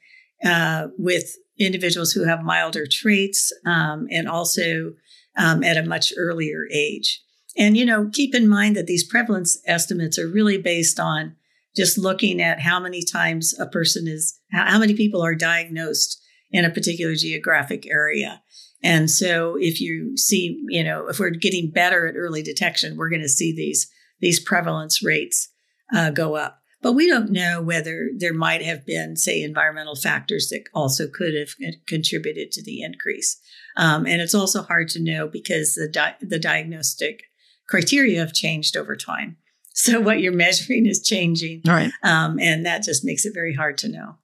uh, 0.44 0.88
with 0.98 1.36
individuals 1.58 2.12
who 2.12 2.24
have 2.24 2.42
milder 2.42 2.86
traits 2.90 3.52
um, 3.66 4.06
and 4.10 4.28
also 4.28 4.92
um, 5.36 5.62
at 5.62 5.76
a 5.76 5.82
much 5.82 6.12
earlier 6.16 6.66
age. 6.72 7.22
And, 7.56 7.76
you 7.76 7.84
know, 7.84 8.10
keep 8.12 8.34
in 8.34 8.48
mind 8.48 8.76
that 8.76 8.86
these 8.86 9.06
prevalence 9.06 9.58
estimates 9.66 10.18
are 10.18 10.28
really 10.28 10.58
based 10.58 10.98
on 10.98 11.36
just 11.76 11.98
looking 11.98 12.40
at 12.40 12.60
how 12.60 12.80
many 12.80 13.02
times 13.02 13.54
a 13.58 13.66
person 13.66 14.06
is, 14.06 14.38
how 14.52 14.78
many 14.78 14.94
people 14.94 15.22
are 15.22 15.34
diagnosed 15.34 16.20
in 16.50 16.64
a 16.64 16.70
particular 16.70 17.14
geographic 17.14 17.86
area. 17.86 18.42
And 18.82 19.10
so 19.10 19.56
if 19.58 19.80
you 19.80 20.16
see, 20.16 20.62
you 20.68 20.84
know, 20.84 21.08
if 21.08 21.18
we're 21.18 21.30
getting 21.30 21.70
better 21.70 22.06
at 22.06 22.16
early 22.16 22.42
detection, 22.42 22.96
we're 22.96 23.10
going 23.10 23.22
to 23.22 23.28
see 23.28 23.54
these, 23.54 23.90
these 24.20 24.38
prevalence 24.38 25.02
rates 25.02 25.48
uh, 25.92 26.10
go 26.10 26.36
up. 26.36 26.60
But 26.82 26.92
we 26.92 27.08
don't 27.08 27.30
know 27.30 27.62
whether 27.62 28.10
there 28.16 28.34
might 28.34 28.62
have 28.62 28.84
been, 28.84 29.16
say, 29.16 29.42
environmental 29.42 29.96
factors 29.96 30.48
that 30.50 30.64
also 30.74 31.08
could 31.08 31.34
have 31.34 31.54
contributed 31.86 32.52
to 32.52 32.62
the 32.62 32.82
increase. 32.82 33.40
Um, 33.76 34.06
and 34.06 34.20
it's 34.20 34.34
also 34.34 34.62
hard 34.62 34.88
to 34.90 35.02
know 35.02 35.28
because 35.28 35.74
the, 35.74 35.88
di- 35.88 36.16
the 36.20 36.38
diagnostic 36.38 37.24
criteria 37.68 38.20
have 38.20 38.32
changed 38.32 38.76
over 38.76 38.96
time. 38.96 39.36
So 39.76 40.00
what 40.00 40.20
you're 40.20 40.32
measuring 40.32 40.86
is 40.86 41.02
changing. 41.02 41.62
Right. 41.66 41.90
Um, 42.04 42.38
and 42.38 42.64
that 42.64 42.84
just 42.84 43.04
makes 43.04 43.26
it 43.26 43.34
very 43.34 43.54
hard 43.54 43.76
to 43.78 43.88
know. 43.88 44.18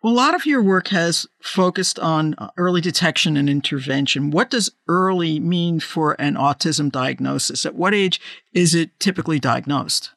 Well, 0.00 0.12
a 0.12 0.14
lot 0.14 0.36
of 0.36 0.46
your 0.46 0.62
work 0.62 0.88
has 0.88 1.26
focused 1.42 1.98
on 1.98 2.34
uh, 2.38 2.50
early 2.56 2.80
detection 2.80 3.36
and 3.36 3.50
intervention. 3.50 4.30
What 4.30 4.50
does 4.50 4.70
early 4.86 5.40
mean 5.40 5.80
for 5.80 6.14
an 6.20 6.34
autism 6.34 6.92
diagnosis? 6.92 7.66
At 7.66 7.74
what 7.74 7.94
age 7.94 8.20
is 8.52 8.76
it 8.76 8.98
typically 9.00 9.40
diagnosed? 9.40 10.12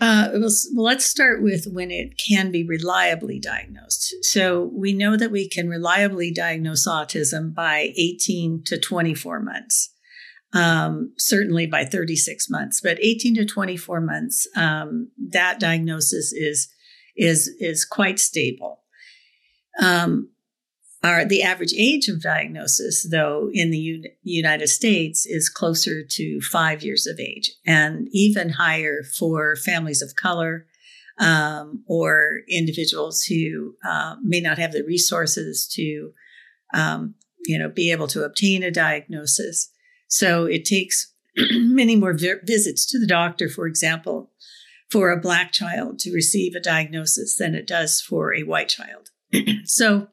Uh, 0.00 0.28
well, 0.34 0.50
let's 0.76 1.04
start 1.04 1.42
with 1.42 1.66
when 1.72 1.90
it 1.90 2.16
can 2.18 2.52
be 2.52 2.64
reliably 2.64 3.40
diagnosed. 3.40 4.14
So 4.22 4.70
we 4.72 4.92
know 4.92 5.16
that 5.16 5.32
we 5.32 5.48
can 5.48 5.68
reliably 5.68 6.32
diagnose 6.32 6.86
autism 6.86 7.52
by 7.52 7.92
18 7.96 8.62
to 8.66 8.78
24 8.78 9.40
months 9.40 9.90
um, 10.52 11.12
certainly 11.18 11.66
by 11.66 11.84
36 11.84 12.48
months, 12.48 12.80
but 12.80 12.98
18 13.00 13.34
to 13.36 13.44
24 13.44 14.00
months, 14.00 14.46
um, 14.56 15.10
that 15.30 15.60
diagnosis 15.60 16.32
is 16.32 16.68
is 17.16 17.48
is 17.58 17.84
quite 17.84 18.18
stable. 18.18 18.82
Um, 19.80 20.30
our, 21.02 21.24
the 21.24 21.42
average 21.42 21.72
age 21.76 22.08
of 22.08 22.22
diagnosis, 22.22 23.06
though, 23.08 23.50
in 23.52 23.70
the 23.70 23.78
U- 23.78 24.02
United 24.22 24.68
States 24.68 25.26
is 25.26 25.48
closer 25.48 26.02
to 26.02 26.40
five 26.40 26.82
years 26.82 27.06
of 27.06 27.20
age 27.20 27.52
and 27.64 28.08
even 28.10 28.50
higher 28.50 29.02
for 29.16 29.54
families 29.54 30.02
of 30.02 30.16
color 30.16 30.66
um, 31.18 31.84
or 31.86 32.40
individuals 32.48 33.22
who 33.22 33.76
uh, 33.88 34.16
may 34.22 34.40
not 34.40 34.58
have 34.58 34.72
the 34.72 34.82
resources 34.82 35.68
to, 35.74 36.12
um, 36.74 37.14
you 37.44 37.58
know, 37.58 37.68
be 37.68 37.92
able 37.92 38.08
to 38.08 38.24
obtain 38.24 38.64
a 38.64 38.70
diagnosis. 38.70 39.70
So 40.08 40.46
it 40.46 40.64
takes 40.64 41.12
many 41.36 41.94
more 41.94 42.12
vi- 42.12 42.40
visits 42.42 42.84
to 42.86 42.98
the 42.98 43.06
doctor, 43.06 43.48
for 43.48 43.66
example, 43.66 44.32
for 44.90 45.10
a 45.10 45.20
black 45.20 45.52
child 45.52 45.98
to 46.00 46.12
receive 46.12 46.54
a 46.54 46.60
diagnosis 46.60 47.36
than 47.36 47.54
it 47.54 47.68
does 47.68 48.00
for 48.00 48.34
a 48.34 48.42
white 48.42 48.68
child. 48.68 49.10
so 49.64 50.08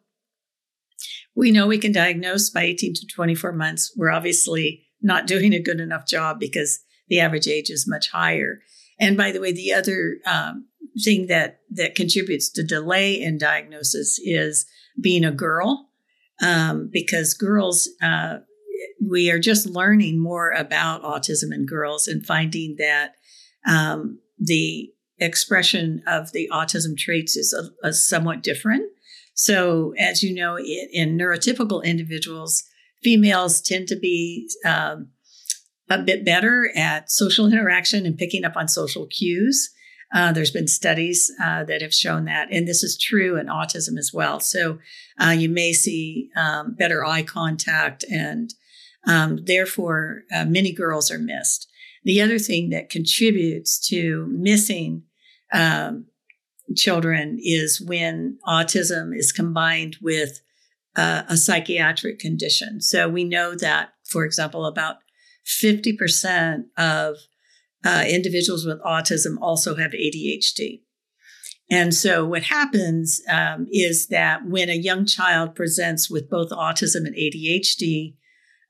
we 1.36 1.52
know 1.52 1.68
we 1.68 1.78
can 1.78 1.92
diagnose 1.92 2.50
by 2.50 2.64
18 2.64 2.94
to 2.96 3.08
24 3.14 3.52
months. 3.52 3.94
We're 3.96 4.12
obviously 4.12 4.84
not 5.02 5.28
doing 5.28 5.54
a 5.54 5.62
good 5.62 5.80
enough 5.80 6.08
job 6.08 6.40
because 6.40 6.80
the 7.10 7.20
average 7.20 7.48
age 7.48 7.70
is 7.70 7.88
much 7.88 8.10
higher. 8.12 8.60
And 9.00 9.18
by 9.18 9.32
the 9.32 9.42
way, 9.42 9.52
the 9.52 9.74
other 9.74 10.18
um, 10.26 10.68
thing 11.04 11.28
that 11.28 11.60
that 11.72 11.96
contributes 11.96 12.50
to 12.52 12.64
delay 12.64 13.22
in 13.22 13.38
diagnosis 13.38 14.20
is 14.24 14.66
being 15.00 15.26
a 15.26 15.32
girl, 15.32 15.90
um, 16.42 16.90
because 16.92 17.34
girls, 17.34 17.90
uh, 18.02 18.38
we 19.06 19.30
are 19.30 19.40
just 19.40 19.66
learning 19.66 20.22
more 20.22 20.52
about 20.52 21.04
autism 21.04 21.54
in 21.54 21.66
girls 21.66 22.08
and 22.08 22.26
finding 22.26 22.76
that 22.78 23.16
um, 23.68 24.20
the 24.40 24.90
expression 25.18 26.02
of 26.08 26.32
the 26.32 26.50
autism 26.52 26.98
traits 26.98 27.36
is 27.36 27.54
a, 27.54 27.88
a 27.88 27.94
somewhat 27.94 28.42
different. 28.42 28.90
So, 29.36 29.94
as 30.00 30.24
you 30.24 30.34
know, 30.34 30.58
in, 30.58 30.88
in 30.92 31.18
neurotypical 31.18 31.84
individuals, 31.84 32.64
females 33.04 33.62
tend 33.62 33.88
to 33.90 33.96
be 33.96 34.50
um, 34.66 35.10
a 35.90 36.02
bit 36.02 36.26
better 36.26 36.72
at 36.76 37.12
social 37.12 37.46
interaction 37.46 38.06
and 38.06 38.18
picking 38.18 38.44
up 38.44 38.56
on 38.56 38.68
social 38.68 39.06
cues. 39.06 39.70
Uh, 40.14 40.32
there's 40.32 40.52
been 40.52 40.68
studies 40.68 41.32
uh, 41.44 41.64
that 41.66 41.82
have 41.82 41.94
shown 41.94 42.26
that, 42.26 42.48
and 42.52 42.68
this 42.68 42.82
is 42.82 42.98
true 42.98 43.38
in 43.38 43.48
autism 43.48 43.98
as 43.98 44.12
well. 44.14 44.40
So 44.40 44.80
uh, 45.20 45.32
you 45.32 45.50
may 45.50 45.74
see 45.74 46.30
um, 46.38 46.74
better 46.74 47.04
eye 47.04 47.24
contact, 47.24 48.06
and 48.10 48.54
um, 49.06 49.40
therefore, 49.44 50.24
uh, 50.34 50.46
many 50.46 50.72
girls 50.72 51.12
are 51.12 51.20
missed. 51.20 51.68
The 52.04 52.22
other 52.22 52.40
thing 52.40 52.70
that 52.70 52.90
contributes 52.90 53.80
to 53.90 54.28
missing 54.30 55.04
um, 55.52 56.06
children 56.76 57.38
is 57.42 57.82
when 57.82 58.38
autism 58.48 59.16
is 59.16 59.32
combined 59.32 59.98
with 60.02 60.42
uh, 60.96 61.24
a 61.28 61.38
psychiatric 61.38 62.20
condition. 62.20 62.82
So 62.82 63.10
we 63.10 63.24
know 63.24 63.56
that, 63.56 63.90
for 64.10 64.26
example, 64.26 64.66
about 64.66 64.98
50% 65.46 66.64
of 66.78 67.18
uh, 67.84 68.04
individuals 68.08 68.66
with 68.66 68.82
autism 68.84 69.36
also 69.42 69.76
have 69.76 69.92
ADHD. 69.92 70.82
And 71.70 71.94
so, 71.94 72.24
what 72.26 72.44
happens 72.44 73.22
um, 73.28 73.68
is 73.72 74.08
that 74.08 74.46
when 74.46 74.70
a 74.70 74.76
young 74.76 75.06
child 75.06 75.56
presents 75.56 76.10
with 76.12 76.30
both 76.30 76.52
autism 76.52 77.08
and 77.08 77.16
ADHD, 77.16 78.16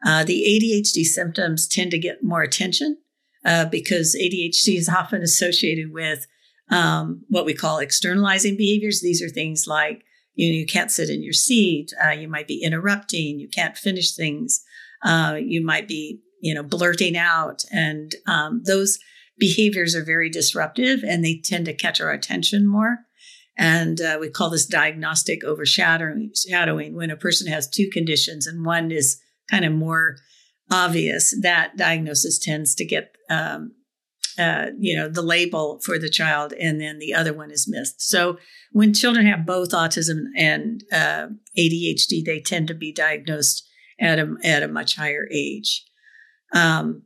uh, 0.05 0.23
the 0.23 0.43
ADHD 0.43 1.03
symptoms 1.03 1.67
tend 1.67 1.91
to 1.91 1.99
get 1.99 2.23
more 2.23 2.41
attention 2.41 2.97
uh, 3.43 3.65
because 3.65 4.15
ADHD 4.15 4.77
is 4.77 4.87
often 4.87 5.21
associated 5.21 5.91
with 5.91 6.25
um, 6.69 7.24
what 7.29 7.45
we 7.45 7.53
call 7.53 7.79
externalizing 7.79 8.57
behaviors. 8.57 9.01
These 9.01 9.22
are 9.22 9.29
things 9.29 9.65
like 9.67 10.03
you 10.34 10.51
know 10.51 10.57
you 10.57 10.65
can't 10.65 10.91
sit 10.91 11.10
in 11.10 11.24
your 11.24 11.34
seat, 11.34 11.93
uh, 12.03 12.12
you 12.12 12.27
might 12.27 12.48
be 12.48 12.62
interrupting, 12.63 13.39
you 13.39 13.48
can't 13.48 13.77
finish 13.77 14.15
things, 14.15 14.63
uh, 15.03 15.38
you 15.39 15.63
might 15.63 15.88
be 15.88 16.22
you 16.45 16.53
know, 16.53 16.62
blurting 16.62 17.17
out. 17.17 17.63
And 17.72 18.13
um, 18.27 18.62
those 18.65 19.00
behaviors 19.39 19.95
are 19.95 20.03
very 20.03 20.29
disruptive 20.29 21.03
and 21.03 21.25
they 21.25 21.41
tend 21.43 21.65
to 21.65 21.74
catch 21.74 22.00
our 22.00 22.12
attention 22.12 22.67
more. 22.67 23.00
And 23.57 24.00
uh, 24.00 24.17
we 24.19 24.29
call 24.29 24.51
this 24.51 24.67
diagnostic 24.67 25.43
overshadowing 25.43 26.34
shadowing, 26.36 26.95
when 26.95 27.10
a 27.10 27.17
person 27.17 27.48
has 27.48 27.67
two 27.67 27.89
conditions 27.91 28.45
and 28.45 28.63
one 28.63 28.91
is 28.91 29.19
kind 29.49 29.65
of 29.65 29.71
more 29.71 30.17
obvious. 30.71 31.34
That 31.41 31.78
diagnosis 31.78 32.38
tends 32.38 32.75
to 32.75 32.86
get, 32.86 33.15
um, 33.30 33.71
uh, 34.38 34.67
you 34.78 34.95
know, 34.95 35.08
the 35.08 35.21
label 35.21 35.80
for 35.84 35.98
the 35.98 36.10
child, 36.10 36.54
and 36.54 36.82
then 36.82 37.00
the 37.00 37.13
other 37.13 37.34
one 37.34 37.52
is 37.52 37.67
missed. 37.67 38.02
So 38.02 38.38
when 38.71 38.93
children 38.93 39.26
have 39.26 39.45
both 39.45 39.71
autism 39.71 40.26
and 40.38 40.84
uh, 40.91 41.28
ADHD, 41.58 42.24
they 42.26 42.41
tend 42.41 42.67
to 42.67 42.74
be 42.74 42.91
diagnosed 42.91 43.67
at 44.00 44.19
a, 44.19 44.36
at 44.43 44.63
a 44.63 44.67
much 44.67 44.98
higher 44.98 45.28
age. 45.32 45.86
Um, 46.54 47.04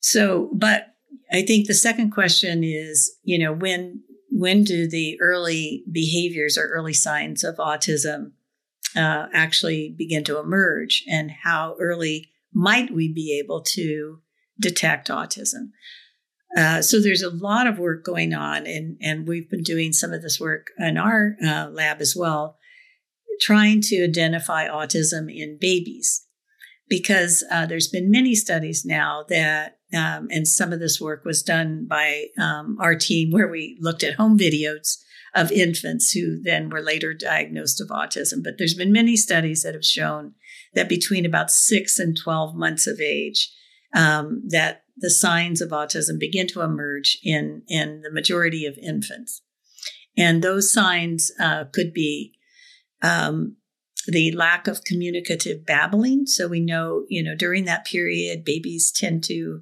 so, 0.00 0.50
but 0.52 0.94
I 1.32 1.42
think 1.42 1.66
the 1.66 1.74
second 1.74 2.10
question 2.10 2.62
is, 2.64 3.16
you 3.22 3.38
know, 3.38 3.52
when 3.52 4.02
when 4.30 4.62
do 4.62 4.88
the 4.88 5.18
early 5.20 5.82
behaviors 5.90 6.58
or 6.58 6.68
early 6.68 6.92
signs 6.92 7.42
of 7.42 7.56
autism 7.56 8.32
uh, 8.94 9.26
actually 9.32 9.94
begin 9.96 10.22
to 10.24 10.38
emerge, 10.38 11.02
and 11.08 11.30
how 11.42 11.76
early 11.80 12.28
might 12.52 12.92
we 12.92 13.12
be 13.12 13.38
able 13.42 13.62
to 13.62 14.20
detect 14.60 15.08
autism? 15.08 15.70
Uh, 16.56 16.80
so 16.80 17.00
there's 17.00 17.22
a 17.22 17.30
lot 17.30 17.66
of 17.66 17.78
work 17.78 18.04
going 18.04 18.32
on, 18.32 18.66
and 18.66 18.96
and 19.02 19.28
we've 19.28 19.50
been 19.50 19.62
doing 19.62 19.92
some 19.92 20.12
of 20.12 20.22
this 20.22 20.40
work 20.40 20.68
in 20.78 20.96
our 20.96 21.36
uh, 21.44 21.68
lab 21.70 22.00
as 22.00 22.14
well, 22.16 22.56
trying 23.40 23.80
to 23.82 24.04
identify 24.04 24.66
autism 24.66 25.32
in 25.34 25.58
babies 25.60 26.26
because 26.88 27.44
uh, 27.50 27.66
there's 27.66 27.88
been 27.88 28.10
many 28.10 28.34
studies 28.34 28.84
now 28.84 29.24
that, 29.28 29.78
um, 29.94 30.28
and 30.30 30.48
some 30.48 30.72
of 30.72 30.80
this 30.80 31.00
work 31.00 31.24
was 31.24 31.42
done 31.42 31.86
by 31.88 32.26
um, 32.38 32.76
our 32.80 32.94
team 32.94 33.30
where 33.30 33.48
we 33.48 33.76
looked 33.80 34.02
at 34.02 34.14
home 34.14 34.38
videos 34.38 34.96
of 35.34 35.52
infants 35.52 36.12
who 36.12 36.40
then 36.42 36.70
were 36.70 36.80
later 36.80 37.12
diagnosed 37.12 37.80
of 37.80 37.88
autism. 37.88 38.42
But 38.42 38.54
there's 38.58 38.74
been 38.74 38.92
many 38.92 39.16
studies 39.16 39.62
that 39.62 39.74
have 39.74 39.84
shown 39.84 40.32
that 40.74 40.88
between 40.88 41.26
about 41.26 41.50
six 41.50 41.98
and 41.98 42.16
12 42.16 42.54
months 42.54 42.86
of 42.86 43.00
age, 43.00 43.52
um, 43.94 44.42
that 44.48 44.84
the 45.00 45.10
signs 45.10 45.60
of 45.60 45.70
autism 45.70 46.18
begin 46.18 46.46
to 46.48 46.62
emerge 46.62 47.18
in, 47.22 47.62
in 47.68 48.02
the 48.02 48.12
majority 48.12 48.66
of 48.66 48.78
infants. 48.78 49.42
And 50.16 50.42
those 50.42 50.72
signs 50.72 51.30
uh, 51.40 51.64
could 51.72 51.92
be 51.92 52.34
um, 53.02 53.56
the 54.06 54.32
lack 54.32 54.66
of 54.66 54.84
communicative 54.84 55.64
babbling. 55.64 56.26
So 56.26 56.48
we 56.48 56.60
know, 56.60 57.04
you 57.08 57.22
know, 57.22 57.36
during 57.36 57.64
that 57.66 57.86
period, 57.86 58.44
babies 58.44 58.90
tend 58.90 59.22
to 59.24 59.60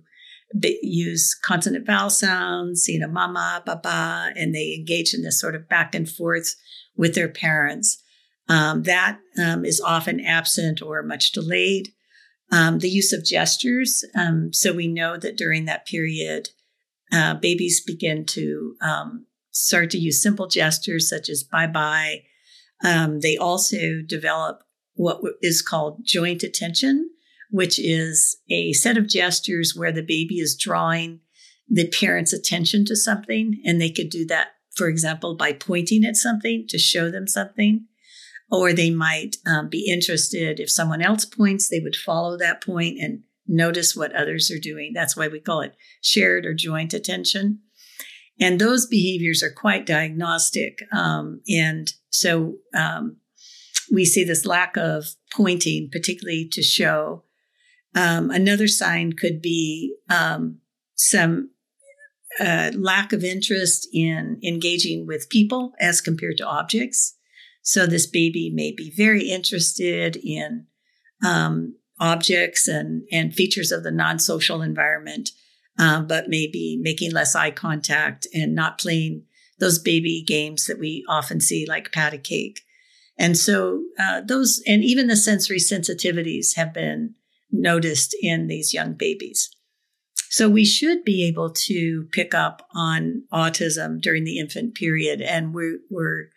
use 0.62 1.36
consonant 1.44 1.86
vowel 1.86 2.10
sounds, 2.10 2.86
you 2.88 2.98
know, 2.98 3.08
mama, 3.08 3.62
baba, 3.66 4.32
and 4.36 4.54
they 4.54 4.74
engage 4.74 5.12
in 5.12 5.22
this 5.22 5.40
sort 5.40 5.54
of 5.54 5.68
back 5.68 5.94
and 5.94 6.08
forth 6.08 6.54
with 6.96 7.14
their 7.14 7.28
parents. 7.28 8.02
Um, 8.48 8.84
that 8.84 9.18
um, 9.42 9.64
is 9.64 9.80
often 9.80 10.20
absent 10.20 10.80
or 10.80 11.02
much 11.02 11.32
delayed. 11.32 11.88
Um, 12.52 12.78
the 12.78 12.88
use 12.88 13.12
of 13.12 13.24
gestures. 13.24 14.04
Um, 14.14 14.52
so 14.52 14.72
we 14.72 14.86
know 14.86 15.16
that 15.16 15.36
during 15.36 15.64
that 15.64 15.84
period, 15.84 16.50
uh, 17.12 17.34
babies 17.34 17.80
begin 17.80 18.24
to 18.26 18.76
um, 18.80 19.26
start 19.50 19.90
to 19.90 19.98
use 19.98 20.22
simple 20.22 20.46
gestures 20.46 21.08
such 21.08 21.28
as 21.28 21.42
bye 21.42 21.66
bye, 21.66 22.22
um, 22.84 23.20
they 23.20 23.36
also 23.36 24.02
develop 24.06 24.62
what 24.94 25.20
is 25.42 25.62
called 25.62 26.00
joint 26.04 26.42
attention, 26.42 27.10
which 27.50 27.78
is 27.78 28.36
a 28.50 28.72
set 28.72 28.96
of 28.96 29.08
gestures 29.08 29.74
where 29.74 29.92
the 29.92 30.02
baby 30.02 30.36
is 30.38 30.56
drawing 30.56 31.20
the 31.68 31.88
parent's 31.88 32.32
attention 32.32 32.84
to 32.86 32.96
something. 32.96 33.60
And 33.64 33.80
they 33.80 33.90
could 33.90 34.10
do 34.10 34.26
that, 34.26 34.48
for 34.74 34.88
example, 34.88 35.36
by 35.36 35.52
pointing 35.52 36.04
at 36.04 36.16
something 36.16 36.66
to 36.68 36.78
show 36.78 37.10
them 37.10 37.26
something. 37.26 37.86
Or 38.50 38.72
they 38.72 38.90
might 38.90 39.36
um, 39.44 39.68
be 39.68 39.90
interested 39.90 40.60
if 40.60 40.70
someone 40.70 41.02
else 41.02 41.24
points, 41.24 41.68
they 41.68 41.80
would 41.80 41.96
follow 41.96 42.38
that 42.38 42.62
point 42.62 42.98
and 43.00 43.22
notice 43.46 43.96
what 43.96 44.14
others 44.14 44.50
are 44.50 44.58
doing. 44.58 44.92
That's 44.94 45.16
why 45.16 45.28
we 45.28 45.40
call 45.40 45.60
it 45.62 45.74
shared 46.00 46.46
or 46.46 46.54
joint 46.54 46.94
attention. 46.94 47.60
And 48.40 48.60
those 48.60 48.86
behaviors 48.86 49.42
are 49.42 49.50
quite 49.50 49.86
diagnostic. 49.86 50.78
Um, 50.92 51.40
and 51.48 51.92
so 52.10 52.56
um, 52.74 53.16
we 53.90 54.04
see 54.04 54.24
this 54.24 54.44
lack 54.44 54.76
of 54.76 55.06
pointing, 55.32 55.88
particularly 55.90 56.48
to 56.52 56.62
show. 56.62 57.24
Um, 57.94 58.30
another 58.30 58.68
sign 58.68 59.14
could 59.14 59.40
be 59.40 59.96
um, 60.10 60.58
some 60.96 61.50
uh, 62.38 62.72
lack 62.74 63.12
of 63.12 63.24
interest 63.24 63.88
in 63.92 64.38
engaging 64.44 65.06
with 65.06 65.30
people 65.30 65.72
as 65.80 66.02
compared 66.02 66.36
to 66.38 66.46
objects. 66.46 67.15
So 67.66 67.84
this 67.84 68.06
baby 68.06 68.48
may 68.54 68.70
be 68.70 68.92
very 68.96 69.28
interested 69.28 70.14
in 70.14 70.68
um, 71.26 71.74
objects 71.98 72.68
and, 72.68 73.02
and 73.10 73.34
features 73.34 73.72
of 73.72 73.82
the 73.82 73.90
non 73.90 74.20
social 74.20 74.62
environment, 74.62 75.30
um, 75.76 76.06
but 76.06 76.28
maybe 76.28 76.78
making 76.80 77.10
less 77.10 77.34
eye 77.34 77.50
contact 77.50 78.28
and 78.32 78.54
not 78.54 78.78
playing 78.78 79.24
those 79.58 79.80
baby 79.80 80.22
games 80.24 80.66
that 80.66 80.78
we 80.78 81.04
often 81.08 81.40
see, 81.40 81.66
like 81.66 81.90
pat 81.90 82.14
a 82.14 82.18
cake. 82.18 82.60
And 83.18 83.36
so 83.36 83.82
uh, 83.98 84.20
those, 84.20 84.62
and 84.64 84.84
even 84.84 85.08
the 85.08 85.16
sensory 85.16 85.58
sensitivities 85.58 86.54
have 86.54 86.72
been 86.72 87.16
noticed 87.50 88.14
in 88.22 88.46
these 88.46 88.72
young 88.72 88.92
babies. 88.92 89.50
So 90.30 90.48
we 90.48 90.64
should 90.64 91.02
be 91.04 91.26
able 91.26 91.50
to 91.50 92.06
pick 92.12 92.32
up 92.32 92.64
on 92.72 93.24
autism 93.32 94.00
during 94.00 94.22
the 94.22 94.38
infant 94.38 94.76
period. 94.76 95.20
And 95.20 95.52
we're, 95.52 95.78
we're 95.90 96.28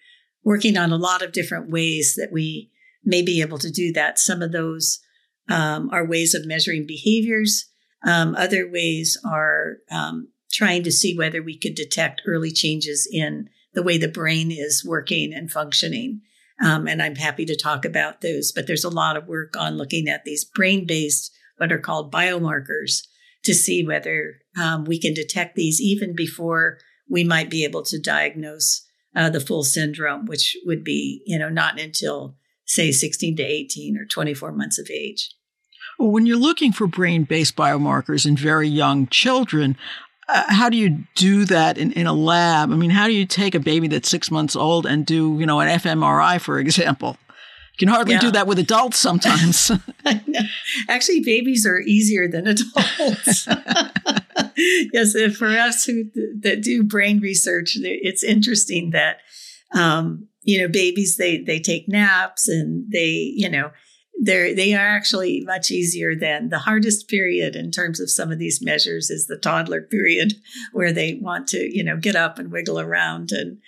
working 0.50 0.78
on 0.78 0.92
a 0.92 0.98
lot 0.98 1.22
of 1.22 1.32
different 1.32 1.70
ways 1.70 2.16
that 2.18 2.32
we 2.32 2.72
may 3.04 3.22
be 3.22 3.40
able 3.40 3.60
to 3.60 3.70
do 3.70 3.94
that. 3.94 4.18
Some 4.18 4.42
of 4.42 4.52
those 4.52 5.00
um, 5.48 5.92
are 5.92 6.04
ways 6.04 6.34
of 6.34 6.48
measuring 6.48 6.88
behaviors. 6.88 7.70
Um, 8.04 8.34
other 8.36 8.68
ways 8.68 9.16
are 9.24 9.78
um, 9.92 10.30
trying 10.52 10.82
to 10.86 10.92
see 10.92 11.16
whether 11.16 11.44
we 11.44 11.56
could 11.56 11.76
detect 11.76 12.24
early 12.26 12.50
changes 12.50 13.08
in 13.14 13.48
the 13.76 13.84
way 13.84 14.00
the 14.00 14.08
brain 14.08 14.50
is 14.52 14.84
working 14.84 15.36
and 15.36 15.52
functioning. 15.52 16.22
Um, 16.66 16.88
and 16.88 17.00
I'm 17.00 17.16
happy 17.16 17.46
to 17.46 17.56
talk 17.56 17.86
about 17.86 18.22
those. 18.22 18.52
But 18.52 18.66
there's 18.66 18.84
a 18.84 18.90
lot 18.90 19.18
of 19.18 19.28
work 19.28 19.56
on 19.56 19.78
looking 19.78 20.10
at 20.10 20.26
these 20.26 20.46
brain 20.46 20.88
based, 20.88 21.32
what 21.58 21.72
are 21.72 21.78
called 21.78 22.12
biomarkers, 22.12 23.04
to 23.44 23.54
see 23.54 23.86
whether 23.86 24.40
um, 24.60 24.86
we 24.86 25.00
can 25.00 25.14
detect 25.14 25.56
these 25.56 25.80
even 25.80 26.16
before 26.16 26.80
we 27.08 27.24
might 27.24 27.52
be 27.52 27.64
able 27.64 27.84
to 27.84 28.02
diagnose 28.02 28.89
uh, 29.20 29.30
the 29.30 29.42
full 29.42 29.64
syndrome, 29.64 30.26
which 30.26 30.56
would 30.66 30.82
be, 30.82 31.22
you 31.26 31.38
know, 31.38 31.50
not 31.50 31.78
until 31.78 32.38
say 32.66 32.90
16 32.90 33.36
to 33.36 33.44
18 33.44 33.98
or 33.98 34.06
24 34.06 34.54
months 34.54 34.80
of 34.80 34.90
age. 34.90 35.36
Well, 35.98 36.12
when 36.12 36.26
you're 36.26 36.38
looking 36.38 36.72
for 36.72 36.88
brain 36.88 37.26
based 37.26 37.58
biomarkers 37.58 38.26
in 38.26 38.38
very 38.38 38.70
young 38.70 39.08
children, 39.08 39.76
uh, 40.30 40.46
how 40.48 40.70
do 40.70 40.78
you 40.78 41.04
do 41.16 41.44
that 41.46 41.78
in, 41.78 41.92
in 41.92 42.08
a 42.08 42.14
lab? 42.14 42.72
I 42.72 42.76
mean, 42.76 42.92
how 42.92 43.08
do 43.08 43.14
you 43.14 43.26
take 43.26 43.56
a 43.56 43.60
baby 43.60 43.90
that's 43.90 44.10
six 44.10 44.32
months 44.32 44.56
old 44.56 44.86
and 44.86 45.06
do, 45.06 45.36
you 45.38 45.46
know, 45.46 45.60
an 45.60 45.68
fMRI, 45.80 46.40
for 46.40 46.58
example? 46.58 47.18
Can 47.80 47.88
hardly 47.88 48.16
yeah. 48.16 48.20
do 48.20 48.32
that 48.32 48.46
with 48.46 48.60
adults 48.60 49.00
sometimes. 49.00 49.72
Actually, 50.90 51.22
babies 51.22 51.66
are 51.66 51.80
easier 51.80 52.28
than 52.28 52.46
adults. 52.46 53.48
yes, 54.94 55.16
for 55.38 55.48
us 55.48 55.86
who 55.86 56.04
that 56.42 56.62
do 56.62 56.84
brain 56.84 57.22
research, 57.22 57.78
it's 57.82 58.24
interesting 58.24 58.92
that 58.92 59.20
um, 59.74 60.28
you 60.44 60.62
know 60.62 60.68
babies 60.68 61.18
they 61.18 61.38
they 61.38 61.60
take 61.60 61.88
naps 61.88 62.50
and 62.50 62.92
they 62.92 63.32
you 63.36 63.50
know 63.50 63.72
they're 64.22 64.54
they 64.54 64.74
are 64.74 64.88
actually 64.88 65.42
much 65.46 65.72
easier 65.72 66.16
than 66.16 66.50
the 66.50 66.60
hardest 66.60 67.08
period 67.08 67.56
in 67.56 67.72
terms 67.72 68.00
of 68.00 68.10
some 68.10 68.32
of 68.32 68.40
these 68.40 68.62
measures 68.62 69.10
is 69.10 69.28
the 69.28 69.38
toddler 69.38 69.82
period 69.82 70.34
where 70.74 70.92
they 70.92 71.20
want 71.22 71.48
to 71.48 71.70
you 71.74 71.84
know 71.84 71.96
get 71.98 72.16
up 72.16 72.38
and 72.38 72.52
wiggle 72.52 72.80
around 72.80 73.32
and 73.32 73.60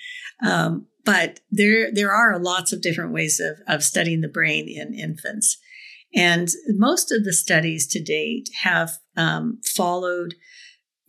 um, 0.45 0.87
but 1.05 1.39
there 1.49 1.91
there 1.93 2.11
are 2.11 2.39
lots 2.39 2.71
of 2.71 2.81
different 2.81 3.13
ways 3.13 3.39
of, 3.39 3.57
of 3.67 3.83
studying 3.83 4.21
the 4.21 4.27
brain 4.27 4.67
in 4.67 4.93
infants 4.93 5.57
and 6.13 6.49
most 6.67 7.11
of 7.11 7.23
the 7.23 7.33
studies 7.33 7.87
to 7.87 8.03
date 8.03 8.49
have 8.63 8.97
um, 9.15 9.59
followed 9.63 10.35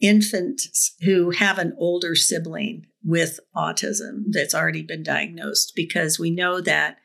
infants 0.01 0.95
who 1.03 1.31
have 1.31 1.59
an 1.59 1.75
older 1.79 2.15
sibling 2.15 2.87
with 3.05 3.41
autism 3.57 4.25
that's 4.31 4.55
already 4.55 4.83
been 4.83 5.03
diagnosed 5.03 5.73
because 5.75 6.19
we 6.19 6.31
know 6.31 6.61
that 6.61 6.97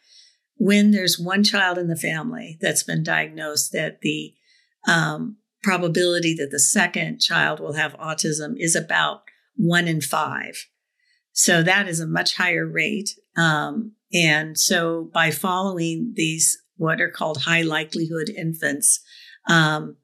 when 0.56 0.92
there's 0.92 1.20
one 1.20 1.44
child 1.44 1.78
in 1.78 1.88
the 1.88 1.96
family 1.96 2.58
that's 2.60 2.84
been 2.84 3.04
diagnosed, 3.04 3.72
that 3.72 4.02
the 4.02 4.34
um, 4.88 5.38
probability 5.62 6.36
that 6.36 6.50
the 6.52 6.60
second 6.60 7.20
child 7.20 7.60
will 7.60 7.74
have 7.74 7.94
autism 7.98 8.56
is 8.58 8.76
about 8.76 9.22
one 9.56 9.88
in 9.88 10.02
five. 10.02 10.66
So 11.38 11.62
that 11.62 11.88
is 11.88 12.00
a 12.00 12.08
much 12.08 12.36
higher 12.36 12.66
rate. 12.66 13.12
Um, 13.38 13.92
and 14.12 14.58
so 14.58 15.12
by 15.14 15.30
following 15.30 16.14
these, 16.16 16.58
what 16.78 17.00
are 17.00 17.12
called 17.12 17.44
high 17.44 17.62
likelihood 17.62 18.32
infants, 18.36 19.00
um, 19.48 19.98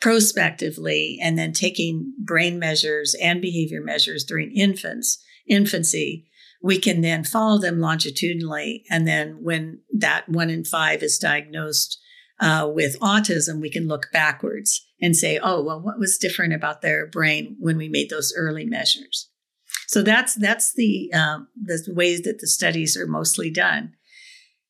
prospectively, 0.00 1.16
and 1.22 1.38
then 1.38 1.52
taking 1.52 2.12
brain 2.18 2.58
measures 2.58 3.14
and 3.22 3.40
behavior 3.40 3.80
measures 3.80 4.24
during 4.24 4.50
infants, 4.50 5.22
infancy, 5.48 6.26
we 6.60 6.80
can 6.80 7.02
then 7.02 7.22
follow 7.22 7.60
them 7.60 7.78
longitudinally. 7.78 8.82
And 8.90 9.06
then 9.06 9.38
when 9.42 9.78
that 9.96 10.28
one 10.28 10.50
in 10.50 10.64
five 10.64 11.04
is 11.04 11.18
diagnosed 11.18 12.00
uh, 12.40 12.68
with 12.68 12.98
autism, 12.98 13.60
we 13.60 13.70
can 13.70 13.86
look 13.86 14.08
backwards 14.12 14.84
and 15.00 15.16
say, 15.16 15.38
oh, 15.40 15.62
well, 15.62 15.80
what 15.80 16.00
was 16.00 16.18
different 16.18 16.52
about 16.52 16.82
their 16.82 17.06
brain 17.06 17.56
when 17.60 17.76
we 17.76 17.88
made 17.88 18.10
those 18.10 18.34
early 18.36 18.66
measures? 18.66 19.30
So 19.94 20.02
that's 20.02 20.34
that's 20.34 20.74
the 20.74 21.12
um, 21.12 21.46
the 21.54 21.80
ways 21.94 22.22
that 22.22 22.40
the 22.40 22.48
studies 22.48 22.96
are 22.96 23.06
mostly 23.06 23.48
done. 23.48 23.94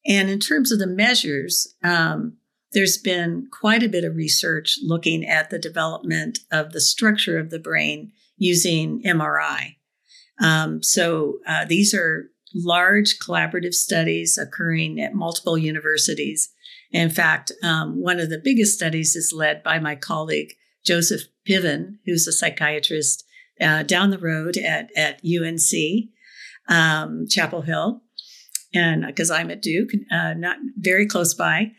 And 0.07 0.29
in 0.29 0.39
terms 0.39 0.71
of 0.71 0.79
the 0.79 0.87
measures, 0.87 1.75
um, 1.83 2.37
there's 2.73 2.99
been 2.99 3.49
quite 3.51 3.83
a 3.83 3.89
bit 3.89 4.05
of 4.05 4.17
research 4.17 4.79
looking 4.83 5.27
at 5.27 5.49
the 5.49 5.59
development 5.59 6.41
of 6.53 6.73
the 6.73 6.81
structure 6.83 7.39
of 7.39 7.49
the 7.49 7.59
brain 7.59 8.13
using 8.37 9.01
MRI. 9.03 9.77
Um, 10.43 10.83
so 10.83 11.39
uh, 11.49 11.65
these 11.65 11.95
are 11.95 12.29
large 12.55 13.19
collaborative 13.19 13.73
studies 13.73 14.37
occurring 14.37 15.01
at 15.01 15.15
multiple 15.15 15.57
universities. 15.57 16.51
In 16.91 17.09
fact, 17.09 17.51
um, 17.63 17.99
one 17.99 18.21
of 18.21 18.29
the 18.29 18.43
biggest 18.45 18.75
studies 18.75 19.17
is 19.17 19.33
led 19.35 19.63
by 19.63 19.79
my 19.79 19.97
colleague 19.97 20.53
Joseph 20.85 21.23
Piven, 21.49 21.95
who's 22.05 22.27
a 22.27 22.33
psychiatrist 22.33 23.24
uh, 23.61 23.83
down 23.83 24.11
the 24.11 24.19
road 24.19 24.57
at, 24.57 24.91
at 24.97 25.21
UNC 25.25 26.11
um, 26.69 27.27
Chapel 27.29 27.63
Hill, 27.63 28.03
and 28.75 29.07
because 29.07 29.31
I'm 29.31 29.51
at 29.51 29.63
Duke, 29.63 29.91
uh, 30.11 30.35
not 30.35 30.57
very 30.77 31.07
close 31.07 31.35
by. 31.35 31.73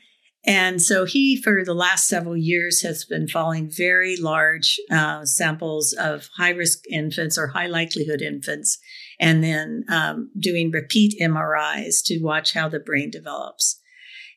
And 0.47 0.79
so 0.79 1.05
he, 1.05 1.41
for 1.41 1.63
the 1.65 1.73
last 1.73 2.07
several 2.07 2.37
years, 2.37 2.83
has 2.83 3.03
been 3.03 3.27
following 3.27 3.69
very 3.69 4.15
large 4.15 4.79
uh, 4.91 5.25
samples 5.25 5.93
of 5.93 6.29
high 6.37 6.51
risk 6.51 6.83
infants 6.91 7.37
or 7.37 7.47
high 7.47 7.65
likelihood 7.65 8.21
infants, 8.21 8.77
and 9.19 9.43
then 9.43 9.85
um, 9.89 10.29
doing 10.39 10.69
repeat 10.69 11.19
MRIs 11.19 12.03
to 12.05 12.19
watch 12.21 12.53
how 12.53 12.69
the 12.69 12.79
brain 12.79 13.09
develops. 13.09 13.79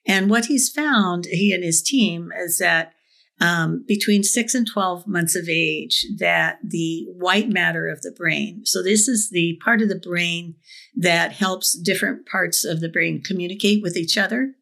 And 0.06 0.30
what 0.30 0.46
he's 0.46 0.70
found, 0.70 1.26
he 1.26 1.52
and 1.52 1.62
his 1.62 1.82
team, 1.82 2.30
is 2.38 2.56
that 2.58 2.94
um, 3.40 3.84
between 3.86 4.22
six 4.22 4.54
and 4.54 4.66
12 4.66 5.06
months 5.06 5.36
of 5.36 5.48
age, 5.48 6.06
that 6.18 6.58
the 6.64 7.06
white 7.12 7.48
matter 7.48 7.88
of 7.88 8.02
the 8.02 8.12
brain, 8.12 8.64
so 8.64 8.82
this 8.82 9.08
is 9.08 9.30
the 9.30 9.60
part 9.64 9.80
of 9.80 9.88
the 9.88 9.98
brain 9.98 10.56
that 10.96 11.32
helps 11.32 11.78
different 11.78 12.26
parts 12.26 12.64
of 12.64 12.80
the 12.80 12.88
brain 12.88 13.22
communicate 13.22 13.82
with 13.82 13.96
each 13.96 14.18
other 14.18 14.54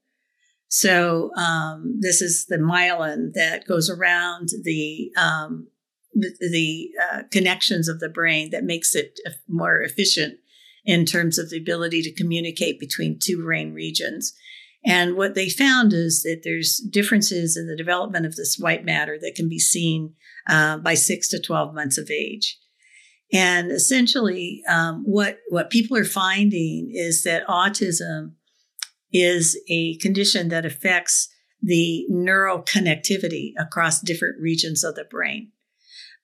so 0.68 1.30
um, 1.36 1.98
this 2.00 2.20
is 2.20 2.46
the 2.46 2.56
myelin 2.58 3.32
that 3.34 3.66
goes 3.66 3.88
around 3.88 4.50
the 4.64 5.12
um, 5.16 5.68
the, 6.14 6.90
uh, 7.12 7.22
connections 7.30 7.88
of 7.88 8.00
the 8.00 8.08
brain 8.08 8.50
that 8.50 8.64
makes 8.64 8.94
it 8.94 9.20
more 9.48 9.82
efficient 9.82 10.38
in 10.84 11.04
terms 11.04 11.38
of 11.38 11.50
the 11.50 11.58
ability 11.58 12.00
to 12.02 12.12
communicate 12.12 12.80
between 12.80 13.18
two 13.18 13.42
brain 13.42 13.74
regions. 13.74 14.32
And 14.86 15.16
what 15.16 15.34
they 15.34 15.48
found 15.48 15.92
is 15.92 16.22
that 16.22 16.42
there's 16.44 16.76
differences 16.76 17.56
in 17.56 17.66
the 17.66 17.76
development 17.76 18.24
of 18.24 18.36
this 18.36 18.56
white 18.56 18.84
matter 18.84 19.18
that 19.20 19.34
can 19.34 19.48
be 19.48 19.58
seen 19.58 20.14
uh, 20.48 20.78
by 20.78 20.94
six 20.94 21.28
to 21.30 21.40
12 21.40 21.74
months 21.74 21.98
of 21.98 22.08
age. 22.08 22.56
And 23.32 23.72
essentially, 23.72 24.62
um, 24.68 25.02
what, 25.04 25.40
what 25.48 25.70
people 25.70 25.96
are 25.96 26.04
finding 26.04 26.92
is 26.94 27.24
that 27.24 27.46
autism 27.48 28.34
is 29.12 29.60
a 29.68 29.96
condition 29.96 30.50
that 30.50 30.64
affects 30.64 31.28
the 31.60 32.06
neural 32.08 32.62
connectivity 32.62 33.54
across 33.58 34.00
different 34.00 34.40
regions 34.40 34.84
of 34.84 34.94
the 34.94 35.04
brain. 35.04 35.50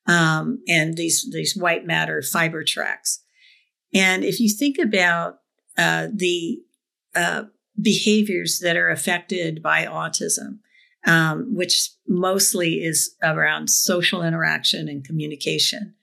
Um, 0.07 0.63
and 0.69 0.97
these, 0.97 1.29
these 1.33 1.57
white 1.57 1.85
matter 1.85 2.23
fiber 2.23 2.63
tracks. 2.63 3.25
And 3.93 4.23
if 4.23 4.39
you 4.39 4.49
think 4.49 4.79
about 4.79 5.39
uh, 5.77 6.09
the 6.15 6.59
uh, 7.15 7.45
behaviors 7.81 8.61
that 8.61 8.77
are 8.77 8.91
affected 8.91 9.63
by 9.63 9.87
autism, 9.87 10.59
um, 11.07 11.55
which 11.55 11.91
mostly 12.07 12.85
is 12.85 13.15
around 13.23 13.69
social 13.69 14.23
interaction 14.23 14.89
and 14.89 15.05
communication, 15.05 15.95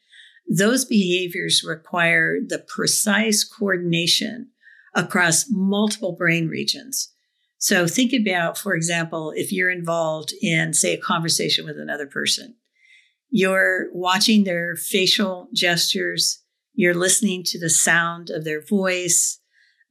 those 0.48 0.84
behaviors 0.84 1.64
require 1.64 2.40
the 2.46 2.60
precise 2.60 3.44
coordination 3.44 4.50
across 4.96 5.46
multiple 5.50 6.14
brain 6.14 6.48
regions. 6.48 7.14
So 7.60 7.88
think 7.88 8.14
about, 8.14 8.58
for 8.58 8.74
example, 8.74 9.32
if 9.36 9.52
you're 9.52 9.70
involved 9.70 10.34
in, 10.42 10.74
say, 10.74 10.94
a 10.94 10.98
conversation 10.98 11.66
with 11.66 11.78
another 11.78 12.08
person, 12.08 12.56
you're 13.30 13.88
watching 13.94 14.44
their 14.44 14.76
facial 14.76 15.50
gestures, 15.54 16.42
you're 16.74 16.96
listening 16.96 17.44
to 17.44 17.60
the 17.60 17.70
sound 17.70 18.30
of 18.30 18.44
their 18.44 18.66
voice, 18.66 19.39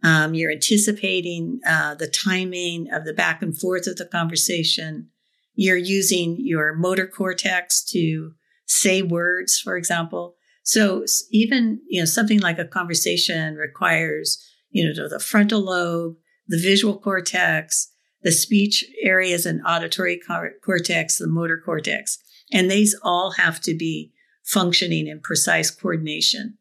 um, 0.03 0.35
you're 0.35 0.53
anticipating 0.53 1.61
uh, 1.67 1.95
the 1.95 2.07
timing 2.09 2.89
of 2.93 3.05
the 3.05 3.13
back 3.13 3.43
and 3.43 3.59
forth 3.59 3.87
of 3.87 3.97
the 3.97 4.07
conversation. 4.07 5.09
You're 5.55 5.77
using 5.77 6.37
your 6.39 6.75
motor 6.75 7.07
cortex 7.07 7.83
to 7.91 8.33
say 8.67 9.03
words, 9.03 9.59
for 9.59 9.77
example. 9.77 10.37
So 10.63 11.05
even 11.31 11.81
you 11.89 12.01
know 12.01 12.05
something 12.05 12.41
like 12.41 12.59
a 12.59 12.65
conversation 12.65 13.57
requires 13.57 14.45
you 14.71 14.93
know, 14.93 15.09
the 15.09 15.21
frontal 15.21 15.61
lobe, 15.61 16.17
the 16.47 16.61
visual 16.61 16.99
cortex, 16.99 17.91
the 18.23 18.33
speech 18.33 18.85
areas 19.03 19.47
and 19.47 19.61
auditory 19.67 20.21
cortex, 20.65 21.19
the 21.19 21.27
motor 21.27 21.61
cortex. 21.65 22.19
And 22.53 22.71
these 22.71 22.99
all 23.03 23.33
have 23.33 23.61
to 23.63 23.75
be 23.77 24.13
functioning 24.45 25.07
in 25.07 25.21
precise 25.21 25.71
coordination. 25.71 26.59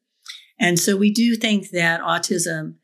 And 0.60 0.80
so 0.80 0.98
we 0.98 1.12
do 1.12 1.36
think 1.36 1.70
that 1.70 2.02
autism 2.02 2.76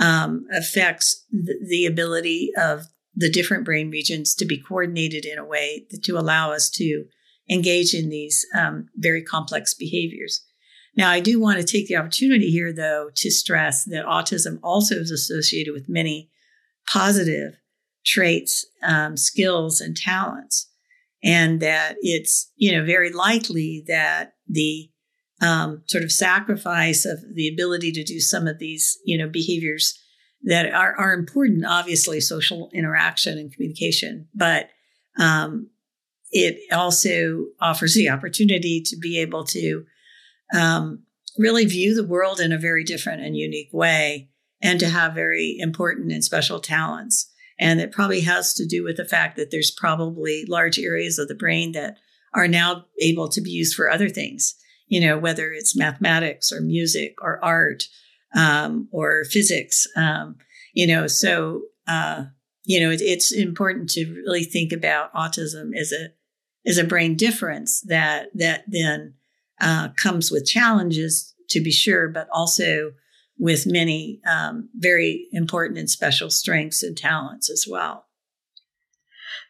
um, 0.00 0.46
affects 0.52 1.24
the, 1.30 1.54
the 1.68 1.86
ability 1.86 2.50
of 2.58 2.86
the 3.14 3.30
different 3.30 3.64
brain 3.64 3.90
regions 3.90 4.34
to 4.34 4.44
be 4.44 4.60
coordinated 4.60 5.24
in 5.24 5.38
a 5.38 5.44
way 5.44 5.86
to 6.02 6.18
allow 6.18 6.52
us 6.52 6.70
to 6.70 7.04
engage 7.50 7.94
in 7.94 8.08
these 8.08 8.46
um, 8.56 8.88
very 8.96 9.22
complex 9.22 9.74
behaviors. 9.74 10.44
Now, 10.96 11.10
I 11.10 11.20
do 11.20 11.40
want 11.40 11.58
to 11.58 11.64
take 11.64 11.86
the 11.86 11.96
opportunity 11.96 12.50
here, 12.50 12.72
though, 12.72 13.10
to 13.16 13.30
stress 13.30 13.84
that 13.84 14.06
autism 14.06 14.58
also 14.62 14.96
is 14.96 15.10
associated 15.10 15.72
with 15.72 15.88
many 15.88 16.30
positive 16.90 17.54
traits, 18.04 18.66
um, 18.82 19.16
skills, 19.16 19.80
and 19.80 19.96
talents, 19.96 20.68
and 21.22 21.60
that 21.60 21.96
it's 22.00 22.50
you 22.56 22.72
know 22.72 22.84
very 22.84 23.12
likely 23.12 23.84
that 23.86 24.32
the 24.48 24.90
um, 25.40 25.82
sort 25.86 26.04
of 26.04 26.12
sacrifice 26.12 27.04
of 27.04 27.18
the 27.34 27.48
ability 27.48 27.92
to 27.92 28.04
do 28.04 28.20
some 28.20 28.46
of 28.46 28.58
these 28.58 28.98
you 29.04 29.18
know 29.18 29.28
behaviors 29.28 29.98
that 30.42 30.72
are, 30.72 30.94
are 30.98 31.12
important, 31.12 31.66
obviously 31.66 32.20
social 32.20 32.70
interaction 32.72 33.38
and 33.38 33.52
communication, 33.52 34.28
but 34.34 34.70
um, 35.18 35.68
it 36.30 36.58
also 36.72 37.46
offers 37.60 37.94
the 37.94 38.08
opportunity 38.08 38.80
to 38.80 38.96
be 38.96 39.18
able 39.18 39.44
to 39.44 39.84
um, 40.54 41.02
really 41.38 41.64
view 41.64 41.94
the 41.94 42.06
world 42.06 42.40
in 42.40 42.52
a 42.52 42.58
very 42.58 42.84
different 42.84 43.22
and 43.22 43.36
unique 43.36 43.70
way 43.72 44.30
and 44.62 44.78
to 44.80 44.88
have 44.88 45.14
very 45.14 45.56
important 45.58 46.12
and 46.12 46.24
special 46.24 46.60
talents. 46.60 47.30
And 47.58 47.80
it 47.80 47.92
probably 47.92 48.22
has 48.22 48.54
to 48.54 48.66
do 48.66 48.82
with 48.82 48.96
the 48.96 49.04
fact 49.04 49.36
that 49.36 49.50
there's 49.50 49.70
probably 49.70 50.44
large 50.48 50.78
areas 50.78 51.18
of 51.18 51.28
the 51.28 51.34
brain 51.34 51.72
that 51.72 51.98
are 52.32 52.48
now 52.48 52.86
able 53.00 53.28
to 53.28 53.40
be 53.40 53.50
used 53.50 53.74
for 53.74 53.90
other 53.90 54.08
things, 54.08 54.54
you 54.90 55.00
know, 55.00 55.16
whether 55.16 55.52
it's 55.52 55.76
mathematics 55.76 56.52
or 56.52 56.60
music 56.60 57.14
or 57.22 57.42
art 57.42 57.84
um, 58.36 58.88
or 58.90 59.24
physics, 59.24 59.86
um, 59.96 60.36
you 60.74 60.86
know, 60.86 61.06
so, 61.06 61.62
uh, 61.86 62.24
you 62.64 62.80
know, 62.80 62.90
it, 62.90 63.00
it's 63.00 63.32
important 63.32 63.88
to 63.90 64.04
really 64.26 64.44
think 64.44 64.72
about 64.72 65.14
autism 65.14 65.70
as 65.80 65.92
a, 65.92 66.08
as 66.66 66.76
a 66.76 66.84
brain 66.84 67.16
difference 67.16 67.80
that, 67.86 68.28
that 68.34 68.64
then 68.66 69.14
uh, 69.60 69.88
comes 69.96 70.30
with 70.30 70.44
challenges 70.44 71.34
to 71.50 71.62
be 71.62 71.70
sure, 71.70 72.08
but 72.08 72.28
also 72.32 72.90
with 73.38 73.66
many 73.66 74.20
um, 74.28 74.68
very 74.74 75.28
important 75.32 75.78
and 75.78 75.88
special 75.88 76.30
strengths 76.30 76.82
and 76.82 76.98
talents 76.98 77.48
as 77.48 77.64
well. 77.68 78.06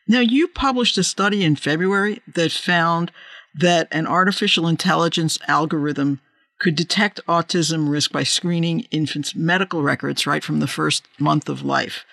Now, 0.07 0.21
you 0.21 0.49
published 0.49 0.99
a 0.99 1.03
study 1.03 1.45
in 1.45 1.57
February 1.57 2.21
that 2.35 2.53
found 2.53 3.11
that 3.55 3.89
an 3.91 4.07
artificial 4.07 4.67
intelligence 4.67 5.39
algorithm 5.49 6.21
could 6.61 6.77
detect 6.77 7.21
autism 7.27 7.89
risk 7.89 8.13
by 8.13 8.23
screening 8.23 8.81
infants' 8.91 9.35
medical 9.35 9.83
records 9.83 10.27
right 10.27 10.45
from 10.45 10.61
the 10.61 10.67
first 10.67 11.05
month 11.19 11.49
of 11.49 11.63
life. 11.63 12.05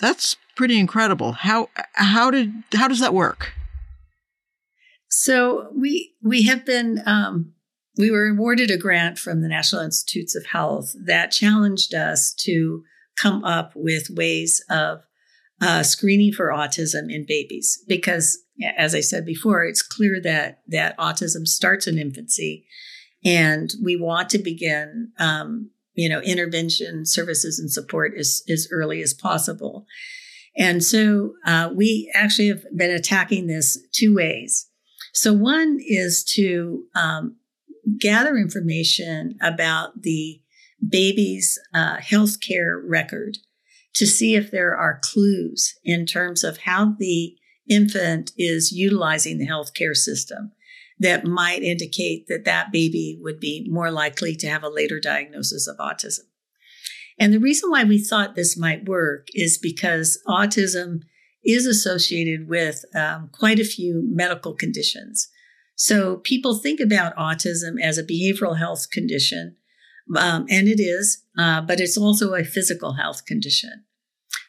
That's 0.00 0.36
pretty 0.56 0.78
incredible. 0.78 1.32
How 1.32 1.70
how 1.94 2.30
did 2.30 2.52
how 2.74 2.88
does 2.88 3.00
that 3.00 3.14
work? 3.14 3.52
So 5.08 5.72
we 5.74 6.14
we 6.22 6.42
have 6.44 6.64
been 6.66 7.02
um, 7.06 7.54
we 7.96 8.10
were 8.10 8.28
awarded 8.28 8.70
a 8.70 8.76
grant 8.76 9.18
from 9.18 9.42
the 9.42 9.48
National 9.48 9.82
Institutes 9.82 10.36
of 10.36 10.46
Health 10.46 10.94
that 11.04 11.32
challenged 11.32 11.94
us 11.94 12.32
to 12.44 12.84
come 13.20 13.44
up 13.44 13.72
with 13.74 14.08
ways 14.10 14.64
of 14.70 15.00
uh, 15.60 15.82
screening 15.82 16.32
for 16.32 16.48
autism 16.48 17.12
in 17.12 17.24
babies 17.26 17.82
because, 17.88 18.38
as 18.76 18.94
I 18.94 19.00
said 19.00 19.24
before, 19.24 19.64
it's 19.64 19.82
clear 19.82 20.20
that 20.22 20.62
that 20.68 20.96
autism 20.98 21.46
starts 21.46 21.86
in 21.86 21.98
infancy, 21.98 22.64
and 23.24 23.72
we 23.82 23.96
want 23.96 24.30
to 24.30 24.38
begin, 24.38 25.12
um, 25.18 25.70
you 25.94 26.08
know, 26.08 26.20
intervention 26.20 27.06
services 27.06 27.58
and 27.58 27.70
support 27.70 28.14
as 28.16 28.42
as 28.48 28.68
early 28.70 29.02
as 29.02 29.14
possible. 29.14 29.86
And 30.56 30.82
so 30.82 31.34
uh, 31.46 31.70
we 31.72 32.10
actually 32.14 32.48
have 32.48 32.64
been 32.76 32.90
attacking 32.90 33.46
this 33.46 33.78
two 33.92 34.14
ways. 34.14 34.68
So, 35.14 35.32
one 35.32 35.78
is 35.80 36.24
to 36.34 36.84
um, 36.94 37.36
gather 37.98 38.36
information 38.36 39.36
about 39.40 40.02
the 40.02 40.40
baby's 40.86 41.58
uh, 41.74 41.98
healthcare 41.98 42.80
record 42.84 43.38
to 43.94 44.06
see 44.06 44.34
if 44.34 44.50
there 44.50 44.76
are 44.76 45.00
clues 45.02 45.74
in 45.84 46.06
terms 46.06 46.44
of 46.44 46.58
how 46.58 46.94
the 46.98 47.36
infant 47.68 48.32
is 48.36 48.72
utilizing 48.72 49.38
the 49.38 49.46
healthcare 49.46 49.94
system 49.94 50.52
that 50.98 51.24
might 51.24 51.62
indicate 51.62 52.26
that 52.28 52.44
that 52.44 52.72
baby 52.72 53.18
would 53.20 53.38
be 53.38 53.66
more 53.70 53.90
likely 53.90 54.34
to 54.36 54.48
have 54.48 54.62
a 54.62 54.68
later 54.68 54.98
diagnosis 54.98 55.68
of 55.68 55.76
autism. 55.78 56.20
And 57.18 57.32
the 57.32 57.40
reason 57.40 57.70
why 57.70 57.84
we 57.84 58.02
thought 58.02 58.34
this 58.34 58.56
might 58.56 58.88
work 58.88 59.28
is 59.34 59.58
because 59.58 60.20
autism 60.26 61.02
is 61.44 61.66
associated 61.66 62.48
with 62.48 62.84
um, 62.94 63.30
quite 63.32 63.58
a 63.58 63.64
few 63.64 64.02
medical 64.04 64.54
conditions. 64.54 65.28
So 65.74 66.16
people 66.16 66.54
think 66.54 66.80
about 66.80 67.16
autism 67.16 67.80
as 67.82 67.98
a 67.98 68.04
behavioral 68.04 68.58
health 68.58 68.90
condition, 68.90 69.56
um, 70.16 70.46
and 70.50 70.66
it 70.66 70.80
is, 70.80 71.24
uh, 71.38 71.60
but 71.60 71.80
it's 71.80 71.96
also 71.96 72.34
a 72.34 72.44
physical 72.44 72.94
health 72.94 73.24
condition. 73.26 73.84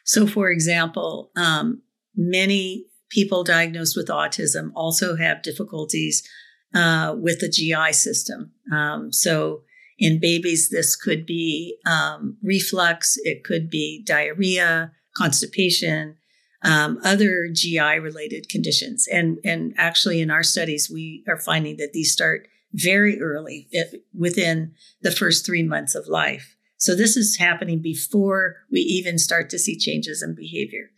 So, 0.04 0.26
for 0.26 0.50
example, 0.50 1.30
um, 1.36 1.82
many 2.16 2.86
people 3.10 3.44
diagnosed 3.44 3.96
with 3.96 4.08
autism 4.08 4.70
also 4.74 5.16
have 5.16 5.42
difficulties 5.42 6.26
uh, 6.74 7.14
with 7.18 7.40
the 7.40 7.48
GI 7.48 7.92
system. 7.92 8.52
Um, 8.72 9.12
so, 9.12 9.62
in 9.98 10.18
babies, 10.18 10.70
this 10.70 10.96
could 10.96 11.26
be 11.26 11.76
um, 11.84 12.38
reflux, 12.42 13.18
it 13.18 13.44
could 13.44 13.68
be 13.68 14.02
diarrhea, 14.06 14.92
constipation, 15.14 16.16
um, 16.62 16.98
other 17.04 17.48
GI 17.52 17.98
related 17.98 18.48
conditions. 18.48 19.06
And, 19.12 19.38
and 19.44 19.74
actually, 19.76 20.22
in 20.22 20.30
our 20.30 20.42
studies, 20.42 20.90
we 20.90 21.22
are 21.28 21.38
finding 21.38 21.76
that 21.76 21.92
these 21.92 22.12
start 22.12 22.48
very 22.72 23.20
early 23.20 23.68
within 24.14 24.72
the 25.02 25.10
first 25.10 25.44
three 25.44 25.62
months 25.62 25.94
of 25.94 26.06
life. 26.08 26.56
So 26.76 26.94
this 26.94 27.16
is 27.16 27.36
happening 27.36 27.82
before 27.82 28.56
we 28.70 28.80
even 28.80 29.18
start 29.18 29.50
to 29.50 29.58
see 29.58 29.76
changes 29.76 30.22
in 30.22 30.34
behavior. 30.34 30.90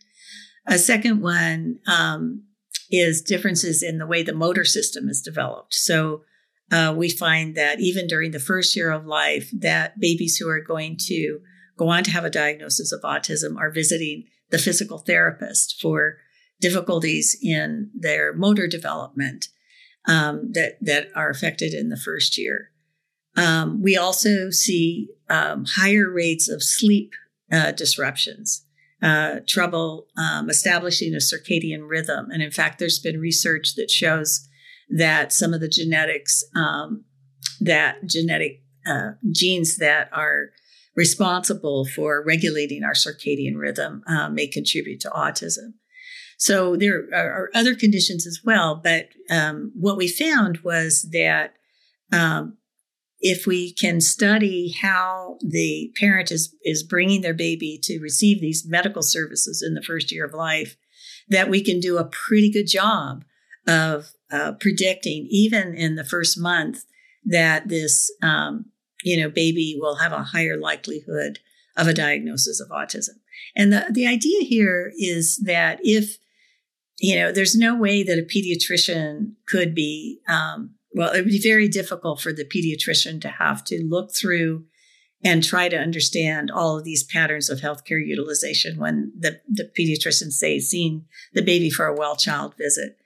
A 0.65 0.77
second 0.77 1.21
one 1.21 1.79
um, 1.87 2.43
is 2.89 3.21
differences 3.21 3.83
in 3.83 3.97
the 3.97 4.07
way 4.07 4.23
the 4.23 4.33
motor 4.33 4.65
system 4.65 5.09
is 5.09 5.21
developed. 5.21 5.73
So 5.73 6.23
uh, 6.71 6.93
we 6.95 7.09
find 7.09 7.55
that 7.55 7.79
even 7.79 8.07
during 8.07 8.31
the 8.31 8.39
first 8.39 8.75
year 8.75 8.91
of 8.91 9.05
life, 9.05 9.49
that 9.51 9.99
babies 9.99 10.37
who 10.37 10.47
are 10.47 10.61
going 10.61 10.97
to 11.07 11.39
go 11.77 11.89
on 11.89 12.03
to 12.03 12.11
have 12.11 12.25
a 12.25 12.29
diagnosis 12.29 12.91
of 12.91 13.01
autism 13.01 13.57
are 13.57 13.71
visiting 13.71 14.25
the 14.49 14.57
physical 14.57 14.99
therapist 14.99 15.79
for 15.81 16.17
difficulties 16.61 17.37
in 17.41 17.89
their 17.93 18.33
motor 18.33 18.67
development 18.67 19.47
um, 20.07 20.51
that 20.53 20.77
that 20.81 21.07
are 21.15 21.29
affected 21.29 21.73
in 21.73 21.89
the 21.89 21.97
first 21.97 22.37
year. 22.37 22.69
Um, 23.35 23.81
we 23.81 23.97
also 23.97 24.49
see 24.49 25.09
um, 25.29 25.65
higher 25.65 26.09
rates 26.09 26.47
of 26.47 26.61
sleep 26.61 27.13
uh, 27.51 27.71
disruptions, 27.71 28.65
uh, 29.03 29.41
trouble 29.47 30.07
um, 30.17 30.49
establishing 30.49 31.13
a 31.13 31.17
circadian 31.17 31.87
rhythm, 31.87 32.29
and 32.31 32.41
in 32.41 32.51
fact, 32.51 32.79
there's 32.79 32.99
been 32.99 33.19
research 33.19 33.75
that 33.75 33.91
shows 33.91 34.47
that 34.89 35.33
some 35.33 35.53
of 35.53 35.61
the 35.61 35.67
genetics 35.67 36.43
um, 36.55 37.05
that 37.59 38.05
genetic 38.05 38.63
uh, 38.85 39.11
genes 39.31 39.77
that 39.77 40.09
are 40.11 40.49
responsible 40.95 41.85
for 41.85 42.23
regulating 42.25 42.83
our 42.83 42.93
circadian 42.93 43.55
rhythm 43.55 44.03
uh, 44.07 44.29
may 44.29 44.47
contribute 44.47 44.99
to 45.01 45.09
autism. 45.09 45.73
So 46.37 46.75
there 46.75 47.07
are, 47.13 47.49
other 47.55 47.75
conditions 47.75 48.27
as 48.27 48.41
well, 48.43 48.79
but 48.83 49.09
um, 49.29 49.71
what 49.75 49.97
we 49.97 50.07
found 50.07 50.59
was 50.63 51.07
that 51.11 51.53
um, 52.11 52.57
if 53.25 53.47
we 53.47 53.73
can 53.73 53.99
study 54.01 54.75
how 54.81 55.37
the 55.41 55.91
parent 55.99 56.31
is 56.31 56.55
is 56.63 56.83
bringing 56.83 57.21
their 57.21 57.33
baby 57.33 57.79
to 57.81 57.99
receive 57.99 58.39
these 58.39 58.67
medical 58.67 59.01
services 59.01 59.63
in 59.65 59.73
the 59.73 59.81
first 59.81 60.11
year 60.11 60.25
of 60.25 60.33
life, 60.33 60.75
that 61.29 61.49
we 61.49 61.63
can 61.63 61.79
do 61.79 61.97
a 61.97 62.05
pretty 62.05 62.51
good 62.51 62.67
job 62.67 63.23
of 63.65 64.11
uh, 64.31 64.51
predicting, 64.59 65.25
even 65.29 65.73
in 65.73 65.95
the 65.95 66.03
first 66.03 66.37
month, 66.37 66.83
that 67.25 67.69
this 67.69 68.11
um, 68.21 68.65
you 69.03 69.21
know, 69.21 69.29
baby 69.29 69.77
will 69.79 69.95
have 69.95 70.11
a 70.11 70.23
higher 70.23 70.57
likelihood 70.57 71.39
of 71.77 71.87
a 71.87 71.93
diagnosis 71.93 72.59
of 72.59 72.69
autism. 72.69 73.19
And 73.55 73.71
the, 73.71 73.85
the 73.91 74.07
idea 74.07 74.41
here 74.43 74.91
is 74.97 75.37
that 75.45 75.79
if, 75.83 76.17
you 76.99 77.15
know, 77.15 77.31
there's 77.31 77.55
no 77.55 77.75
way 77.75 78.03
that 78.03 78.19
a 78.19 78.21
pediatrician 78.21 79.33
could 79.47 79.75
be, 79.75 80.19
um, 80.27 80.75
well, 80.93 81.11
it 81.11 81.21
would 81.21 81.31
be 81.31 81.41
very 81.41 81.67
difficult 81.67 82.21
for 82.21 82.33
the 82.33 82.45
pediatrician 82.45 83.21
to 83.21 83.29
have 83.29 83.63
to 83.65 83.83
look 83.83 84.13
through 84.13 84.65
and 85.23 85.43
try 85.43 85.69
to 85.69 85.77
understand 85.77 86.51
all 86.51 86.77
of 86.77 86.83
these 86.83 87.03
patterns 87.03 87.49
of 87.49 87.59
healthcare 87.59 88.05
utilization 88.05 88.77
when 88.77 89.11
the, 89.17 89.39
the 89.47 89.71
pediatrician 89.77 90.31
say 90.31 90.59
seeing 90.59 91.05
the 91.33 91.41
baby 91.41 91.69
for 91.69 91.85
a 91.85 91.95
well 91.95 92.15
child 92.15 92.55
visit. 92.57 92.97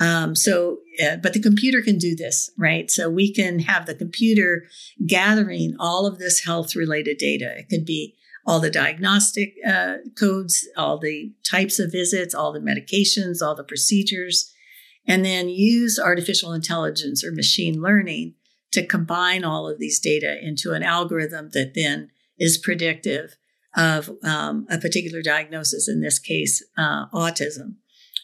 Um, 0.00 0.36
so, 0.36 0.78
uh, 1.04 1.16
but 1.16 1.32
the 1.32 1.40
computer 1.40 1.82
can 1.82 1.98
do 1.98 2.14
this, 2.14 2.50
right? 2.56 2.90
So 2.90 3.10
we 3.10 3.32
can 3.32 3.58
have 3.60 3.86
the 3.86 3.96
computer 3.96 4.64
gathering 5.06 5.74
all 5.78 6.06
of 6.06 6.18
this 6.18 6.44
health 6.44 6.76
related 6.76 7.18
data. 7.18 7.58
It 7.58 7.68
could 7.68 7.84
be 7.84 8.14
all 8.46 8.60
the 8.60 8.70
diagnostic 8.70 9.54
uh, 9.68 9.96
codes, 10.18 10.66
all 10.76 10.98
the 10.98 11.32
types 11.44 11.78
of 11.78 11.92
visits, 11.92 12.34
all 12.34 12.52
the 12.52 12.60
medications, 12.60 13.42
all 13.42 13.54
the 13.54 13.64
procedures, 13.64 14.54
and 15.08 15.24
then 15.24 15.48
use 15.48 15.98
artificial 15.98 16.52
intelligence 16.52 17.24
or 17.24 17.32
machine 17.32 17.80
learning 17.80 18.34
to 18.70 18.86
combine 18.86 19.42
all 19.42 19.66
of 19.66 19.78
these 19.78 19.98
data 19.98 20.36
into 20.40 20.72
an 20.72 20.82
algorithm 20.82 21.48
that 21.54 21.72
then 21.74 22.10
is 22.38 22.58
predictive 22.58 23.36
of 23.74 24.10
um, 24.22 24.66
a 24.70 24.78
particular 24.78 25.22
diagnosis, 25.22 25.88
in 25.88 26.00
this 26.00 26.18
case, 26.18 26.62
uh, 26.76 27.06
autism. 27.08 27.76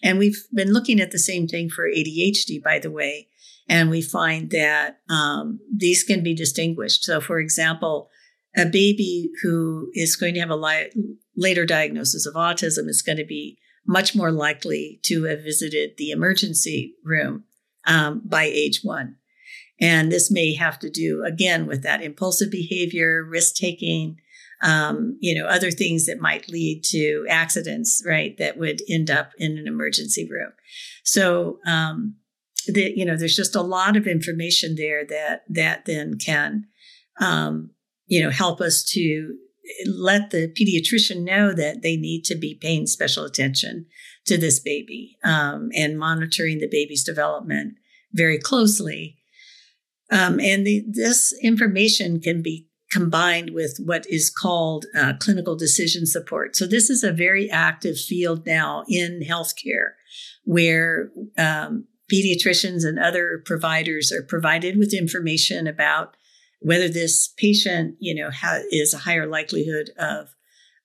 And 0.03 0.19
we've 0.19 0.45
been 0.53 0.73
looking 0.73 1.01
at 1.01 1.11
the 1.11 1.19
same 1.19 1.49
thing 1.49 1.71
for 1.71 1.89
ADHD, 1.89 2.63
by 2.63 2.79
the 2.79 2.91
way, 2.91 3.29
and 3.67 3.89
we 3.89 4.03
find 4.03 4.51
that 4.51 4.99
um, 5.09 5.61
these 5.75 6.05
can 6.05 6.23
be 6.23 6.35
distinguished. 6.35 7.05
So, 7.05 7.21
for 7.21 7.39
example, 7.39 8.11
a 8.57 8.67
baby 8.67 9.31
who 9.43 9.91
is 9.95 10.17
going 10.17 10.35
to 10.35 10.41
have 10.41 10.51
a 10.51 10.57
li- 10.57 10.91
later 11.37 11.65
diagnosis 11.65 12.27
of 12.27 12.35
autism 12.35 12.89
is 12.89 13.03
going 13.03 13.19
to 13.19 13.25
be 13.25 13.59
much 13.87 14.15
more 14.15 14.31
likely 14.31 15.01
to 15.05 15.25
have 15.25 15.43
visited 15.43 15.93
the 15.97 16.11
emergency 16.11 16.95
room 17.05 17.45
um, 17.87 18.23
by 18.25 18.45
age 18.45 18.81
one. 18.83 19.17
And 19.81 20.11
this 20.11 20.31
may 20.31 20.55
have 20.55 20.79
to 20.81 20.91
do, 20.91 21.25
again, 21.25 21.67
with 21.67 21.83
that 21.83 22.03
impulsive 22.03 22.51
behavior, 22.51 23.25
risk 23.25 23.57
taking, 23.57 24.17
um, 24.63 25.19
you 25.21 25.35
know, 25.35 25.47
other 25.47 25.71
things 25.71 26.07
that 26.07 26.21
might 26.21 26.49
lead 26.49 26.83
to 26.91 27.27
accidents, 27.29 28.03
right, 28.07 28.37
that 28.39 28.57
would 28.57 28.81
end 28.89 29.11
up 29.11 29.33
in 29.37 29.59
an 29.59 29.67
emergency 29.67 30.29
room. 30.31 30.53
So, 31.05 31.59
um, 31.67 32.17
you 32.67 33.05
know, 33.05 33.17
there's 33.17 33.37
just 33.37 33.57
a 33.57 33.63
lot 33.63 33.97
of 33.97 34.07
information 34.07 34.77
there 34.77 35.05
that 35.05 35.43
that 35.51 35.85
then 35.85 36.19
can, 36.19 36.67
um, 37.21 37.71
you 38.07 38.23
know, 38.23 38.31
help 38.31 38.61
us 38.61 38.85
to 38.93 39.37
let 39.87 40.31
the 40.31 40.49
pediatrician 40.49 41.23
know 41.23 41.53
that 41.53 41.83
they 41.83 41.97
need 41.97 42.25
to 42.25 42.35
be 42.35 42.55
paying 42.55 42.87
special 42.87 43.25
attention 43.25 43.87
to 44.27 44.37
this 44.37 44.59
baby 44.61 45.17
um, 45.25 45.71
and 45.75 45.99
monitoring 45.99 46.59
the 46.59 46.69
baby's 46.69 47.05
development 47.05 47.75
very 48.13 48.39
closely 48.39 49.19
um, 50.11 50.39
and 50.41 50.67
the, 50.67 50.85
this 50.87 51.35
information 51.43 52.21
can 52.21 52.43
be 52.43 52.69
combined 52.91 53.51
with 53.53 53.79
what 53.85 54.07
is 54.09 54.31
called 54.31 54.87
uh, 54.97 55.15
clinical 55.19 55.57
decision 55.57 56.07
support. 56.07 56.55
So, 56.55 56.67
this 56.67 56.91
is 56.91 57.03
a 57.03 57.13
very 57.13 57.51
active 57.51 57.99
field 57.99 58.47
now 58.47 58.85
in 58.89 59.23
healthcare 59.29 59.93
where 60.45 61.11
um, 61.39 61.87
pediatricians 62.13 62.87
and 62.87 62.99
other 62.99 63.43
providers 63.45 64.13
are 64.13 64.23
provided 64.23 64.77
with 64.77 64.95
information 64.95 65.67
about 65.67 66.17
whether 66.61 66.89
this 66.89 67.29
patient, 67.37 67.97
you 67.99 68.15
know, 68.15 68.31
ha- 68.31 68.63
is 68.71 68.95
a 68.95 68.99
higher 68.99 69.27
likelihood 69.27 69.91
of 69.99 70.29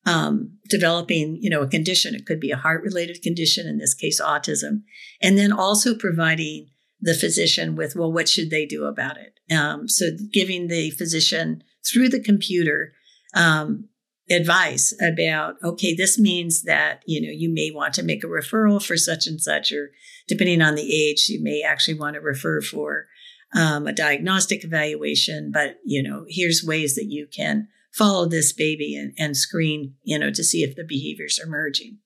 um, 0.06 0.58
developing, 0.70 1.38
you 1.42 1.50
know, 1.50 1.62
a 1.62 1.68
condition. 1.68 2.16
It 2.16 2.26
could 2.26 2.40
be 2.40 2.52
a 2.52 2.58
heart-related 2.58 3.22
condition, 3.22 3.68
in 3.68 3.78
this 3.78 3.94
case, 3.94 4.22
autism, 4.22 4.84
and 5.22 5.38
then 5.38 5.52
also 5.52 5.96
providing 5.96 6.70
the 7.02 7.14
physician 7.14 7.76
with, 7.76 7.96
well, 7.96 8.12
what 8.12 8.28
should 8.28 8.50
they 8.50 8.66
do 8.66 8.86
about 8.86 9.18
it? 9.18 9.40
Um, 9.54 9.88
so 9.88 10.08
giving 10.34 10.68
the 10.68 10.92
physician 10.92 11.64
through 11.90 12.10
the 12.10 12.20
computer 12.22 12.94
um, 13.34 13.88
advice 14.30 14.94
about, 15.02 15.56
okay, 15.64 15.96
this 15.96 16.20
means 16.20 16.64
that, 16.64 17.02
you 17.06 17.22
know, 17.22 17.32
you 17.32 17.50
may 17.50 17.72
want 17.72 17.94
to 17.96 18.04
make 18.04 18.24
a 18.24 18.28
referral 18.28 18.84
for 18.84 18.98
such 18.98 19.28
and 19.28 19.42
such, 19.42 19.72
or 19.72 19.92
depending 20.28 20.62
on 20.62 20.76
the 20.76 20.94
age, 20.94 21.30
you 21.30 21.42
may 21.42 21.62
actually 21.62 21.98
want 21.98 22.16
to 22.16 22.22
refer 22.22 22.62
for 22.62 23.08
um, 23.56 23.88
a 23.88 23.94
diagnostic 23.94 24.64
evaluation. 24.64 25.52
But, 25.52 25.78
you 25.86 26.04
know, 26.04 26.26
here's 26.28 26.64
ways 26.64 26.96
that 26.96 27.08
you 27.08 27.28
can 27.28 27.68
follow 27.94 28.28
this 28.28 28.54
baby 28.54 28.96
and, 28.96 29.14
and 29.18 29.36
screen, 29.36 29.96
you 30.04 30.20
know, 30.20 30.32
to 30.32 30.44
see 30.44 30.64
if 30.64 30.76
the 30.76 30.84
behaviors 30.84 31.40
are 31.40 31.50
merging. 31.50 31.98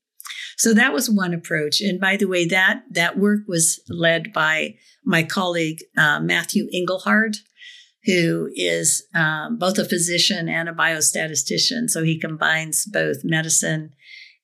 So 0.58 0.73
that 0.73 0.93
was 0.93 1.10
one 1.10 1.34
approach. 1.34 1.82
And 1.82 1.99
by 1.99 2.15
the 2.15 2.27
way, 2.27 2.45
that 2.47 2.84
that 2.91 3.17
work 3.17 3.41
was 3.47 3.82
led 3.89 4.32
by 4.32 4.75
my 5.03 5.23
colleague 5.23 5.79
uh, 5.97 6.19
Matthew 6.19 6.67
Engelhard, 6.73 7.38
who 8.06 8.49
is 8.56 9.06
um, 9.15 9.58
both 9.58 9.77
a 9.77 9.86
physician 9.86 10.47
and 10.47 10.69
a 10.69 10.73
biostatistician. 10.73 11.89
So 11.89 12.03
he 12.03 12.19
combines 12.19 12.86
both 12.86 13.17
medicine 13.23 13.93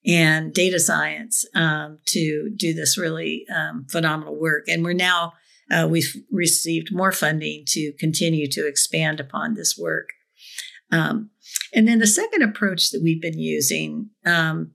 and 0.05 0.53
data 0.53 0.79
science 0.79 1.45
um, 1.55 1.99
to 2.07 2.51
do 2.55 2.73
this 2.73 2.97
really 2.97 3.45
um, 3.53 3.85
phenomenal 3.89 4.39
work. 4.39 4.65
And 4.67 4.83
we're 4.83 4.93
now 4.93 5.33
uh, 5.71 5.87
we've 5.89 6.15
received 6.31 6.89
more 6.91 7.11
funding 7.11 7.63
to 7.67 7.93
continue 7.99 8.47
to 8.51 8.67
expand 8.67 9.19
upon 9.19 9.53
this 9.53 9.77
work. 9.77 10.09
Um, 10.91 11.29
and 11.73 11.87
then 11.87 11.99
the 11.99 12.07
second 12.07 12.41
approach 12.41 12.91
that 12.91 13.01
we've 13.03 13.21
been 13.21 13.39
using 13.39 14.09
um, 14.25 14.71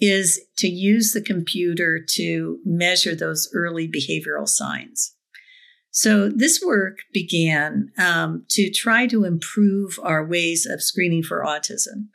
is 0.00 0.40
to 0.58 0.68
use 0.68 1.12
the 1.12 1.22
computer 1.22 2.00
to 2.10 2.58
measure 2.64 3.14
those 3.14 3.50
early 3.54 3.88
behavioral 3.88 4.48
signs. 4.48 5.14
So 5.90 6.28
this 6.28 6.60
work 6.64 6.98
began 7.12 7.92
um, 7.98 8.44
to 8.50 8.70
try 8.70 9.06
to 9.06 9.24
improve 9.24 9.98
our 10.02 10.26
ways 10.26 10.66
of 10.66 10.82
screening 10.82 11.22
for 11.22 11.44
autism. 11.44 12.08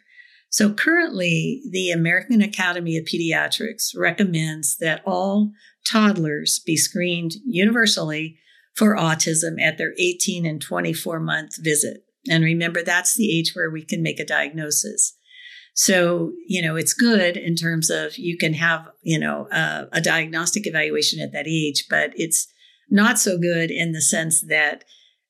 So 0.50 0.74
currently, 0.74 1.62
the 1.70 1.92
American 1.92 2.42
Academy 2.42 2.98
of 2.98 3.06
Pediatrics 3.06 3.96
recommends 3.96 4.78
that 4.78 5.04
all 5.06 5.52
toddlers 5.90 6.60
be 6.66 6.76
screened 6.76 7.34
universally 7.46 8.38
for 8.76 8.96
autism 8.96 9.62
at 9.62 9.78
their 9.78 9.94
18 10.00 10.46
and 10.46 10.62
24 10.62 11.20
month 11.20 11.56
visit. 11.60 12.04
And 12.30 12.44
remember, 12.44 12.84
that's 12.84 13.16
the 13.16 13.38
age 13.38 13.54
where 13.54 13.70
we 13.70 13.84
can 13.84 14.02
make 14.02 14.20
a 14.20 14.26
diagnosis. 14.26 15.16
So, 15.76 16.34
you 16.48 16.62
know, 16.62 16.76
it's 16.76 16.94
good 16.94 17.38
in 17.38 17.56
terms 17.56 17.90
of 17.90 18.18
you 18.18 18.38
can 18.38 18.54
have, 18.54 18.90
you 19.02 19.20
know, 19.20 19.48
uh, 19.52 19.86
a 19.92 20.02
diagnostic 20.02 20.66
evaluation 20.68 21.22
at 21.22 21.32
that 21.32 21.48
age, 21.48 21.86
but 21.90 22.12
it's 22.16 22.48
not 22.90 23.20
so 23.20 23.38
good 23.38 23.72
in 23.72 23.92
the 23.92 24.02
sense 24.02 24.42
that 24.48 24.84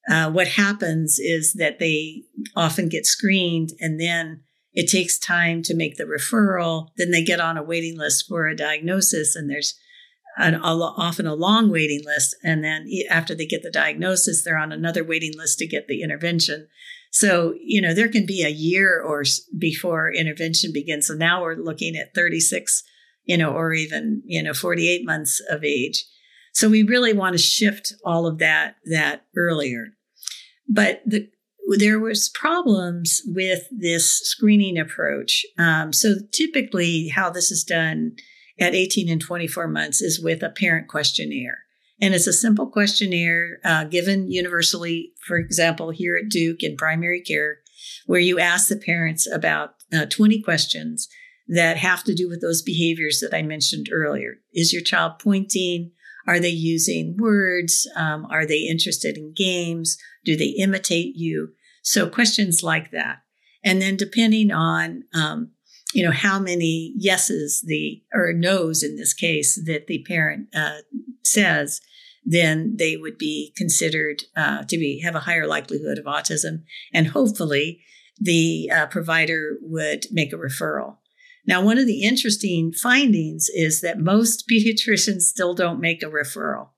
uh, 0.09 0.31
what 0.31 0.47
happens 0.47 1.19
is 1.19 1.53
that 1.53 1.77
they 1.77 2.23
often 2.55 2.89
get 2.89 3.05
screened 3.05 3.71
and 3.79 3.99
then 3.99 4.41
it 4.73 4.89
takes 4.89 5.17
time 5.17 5.63
to 5.63 5.75
make 5.75 5.97
the 5.97 6.03
referral. 6.03 6.89
Then 6.97 7.11
they 7.11 7.23
get 7.23 7.39
on 7.39 7.57
a 7.57 7.63
waiting 7.63 7.97
list 7.97 8.27
for 8.27 8.47
a 8.47 8.55
diagnosis, 8.55 9.35
and 9.35 9.49
there's 9.49 9.77
an, 10.37 10.55
a, 10.55 10.59
often 10.59 11.27
a 11.27 11.35
long 11.35 11.71
waiting 11.71 12.01
list. 12.05 12.35
And 12.43 12.63
then 12.63 12.87
after 13.09 13.35
they 13.35 13.45
get 13.45 13.63
the 13.63 13.71
diagnosis, 13.71 14.43
they're 14.43 14.57
on 14.57 14.71
another 14.71 15.03
waiting 15.03 15.33
list 15.37 15.59
to 15.59 15.67
get 15.67 15.87
the 15.87 16.01
intervention. 16.01 16.67
So, 17.11 17.55
you 17.61 17.81
know, 17.81 17.93
there 17.93 18.07
can 18.07 18.25
be 18.25 18.43
a 18.43 18.49
year 18.49 19.01
or 19.01 19.23
before 19.57 20.13
intervention 20.13 20.71
begins. 20.71 21.07
So 21.07 21.15
now 21.15 21.41
we're 21.41 21.55
looking 21.55 21.95
at 21.95 22.13
36, 22.13 22.83
you 23.25 23.37
know, 23.37 23.51
or 23.51 23.73
even, 23.73 24.21
you 24.25 24.43
know, 24.43 24.53
48 24.53 25.05
months 25.05 25.41
of 25.49 25.63
age. 25.63 26.05
So 26.53 26.69
we 26.69 26.83
really 26.83 27.13
want 27.13 27.33
to 27.33 27.41
shift 27.41 27.93
all 28.03 28.27
of 28.27 28.37
that 28.39 28.75
that 28.85 29.25
earlier. 29.35 29.87
But 30.67 31.01
the 31.05 31.29
there 31.77 31.99
was 31.99 32.29
problems 32.29 33.21
with 33.25 33.63
this 33.71 34.19
screening 34.21 34.77
approach. 34.77 35.45
Um, 35.57 35.93
so 35.93 36.15
typically, 36.31 37.09
how 37.09 37.29
this 37.29 37.51
is 37.51 37.63
done 37.63 38.15
at 38.59 38.75
18 38.75 39.09
and 39.09 39.21
24 39.21 39.67
months 39.67 40.01
is 40.01 40.19
with 40.21 40.43
a 40.43 40.49
parent 40.49 40.87
questionnaire. 40.87 41.59
And 42.01 42.13
it's 42.13 42.27
a 42.27 42.33
simple 42.33 42.67
questionnaire 42.67 43.59
uh, 43.63 43.83
given 43.85 44.31
universally, 44.31 45.11
for 45.27 45.37
example, 45.37 45.91
here 45.91 46.17
at 46.17 46.29
Duke 46.29 46.63
in 46.63 46.77
primary 46.77 47.21
care, 47.21 47.57
where 48.05 48.19
you 48.19 48.39
ask 48.39 48.69
the 48.69 48.77
parents 48.77 49.29
about 49.29 49.75
uh, 49.93 50.05
20 50.05 50.41
questions 50.41 51.09
that 51.47 51.77
have 51.77 52.03
to 52.03 52.13
do 52.13 52.29
with 52.29 52.41
those 52.41 52.61
behaviors 52.61 53.19
that 53.19 53.35
I 53.35 53.41
mentioned 53.41 53.89
earlier. 53.91 54.35
Is 54.53 54.71
your 54.71 54.83
child 54.83 55.13
pointing? 55.19 55.91
Are 56.27 56.39
they 56.39 56.49
using 56.49 57.17
words? 57.17 57.89
Um, 57.95 58.27
are 58.29 58.45
they 58.45 58.59
interested 58.59 59.17
in 59.17 59.33
games? 59.35 59.97
Do 60.23 60.37
they 60.37 60.53
imitate 60.59 61.15
you? 61.15 61.53
So 61.89 62.07
questions 62.07 62.61
like 62.61 62.91
that. 62.91 63.23
And 63.63 63.81
then 63.81 63.97
depending 63.97 64.51
on, 64.51 65.05
um, 65.11 65.53
you 65.91 66.05
know, 66.05 66.11
how 66.11 66.37
many 66.37 66.93
yeses 66.95 67.63
the, 67.65 68.03
or 68.13 68.31
no's 68.31 68.83
in 68.83 68.95
this 68.95 69.11
case 69.11 69.59
that 69.65 69.87
the 69.87 70.05
parent 70.07 70.49
uh, 70.55 70.81
says, 71.23 71.81
then 72.23 72.75
they 72.77 72.95
would 72.95 73.17
be 73.17 73.53
considered 73.57 74.21
uh, 74.37 74.65
to 74.65 74.77
be 74.77 75.01
have 75.03 75.15
a 75.15 75.21
higher 75.21 75.47
likelihood 75.47 75.97
of 75.97 76.05
autism, 76.05 76.61
and 76.93 77.07
hopefully 77.07 77.81
the 78.21 78.69
uh, 78.71 78.85
provider 78.85 79.57
would 79.59 80.05
make 80.11 80.31
a 80.31 80.37
referral. 80.37 80.97
Now, 81.47 81.63
one 81.63 81.79
of 81.79 81.87
the 81.87 82.03
interesting 82.03 82.71
findings 82.71 83.49
is 83.49 83.81
that 83.81 83.97
most 83.97 84.47
pediatricians 84.51 85.21
still 85.21 85.55
don't 85.55 85.81
make 85.81 86.03
a 86.03 86.05
referral. 86.05 86.69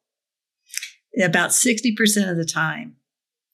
About 1.22 1.50
60% 1.50 2.32
of 2.32 2.38
the 2.38 2.46
time, 2.46 2.96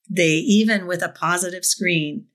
they, 0.09 0.35
even 0.35 0.87
with 0.87 1.01
a 1.03 1.09
positive 1.09 1.65
screen, 1.65 2.27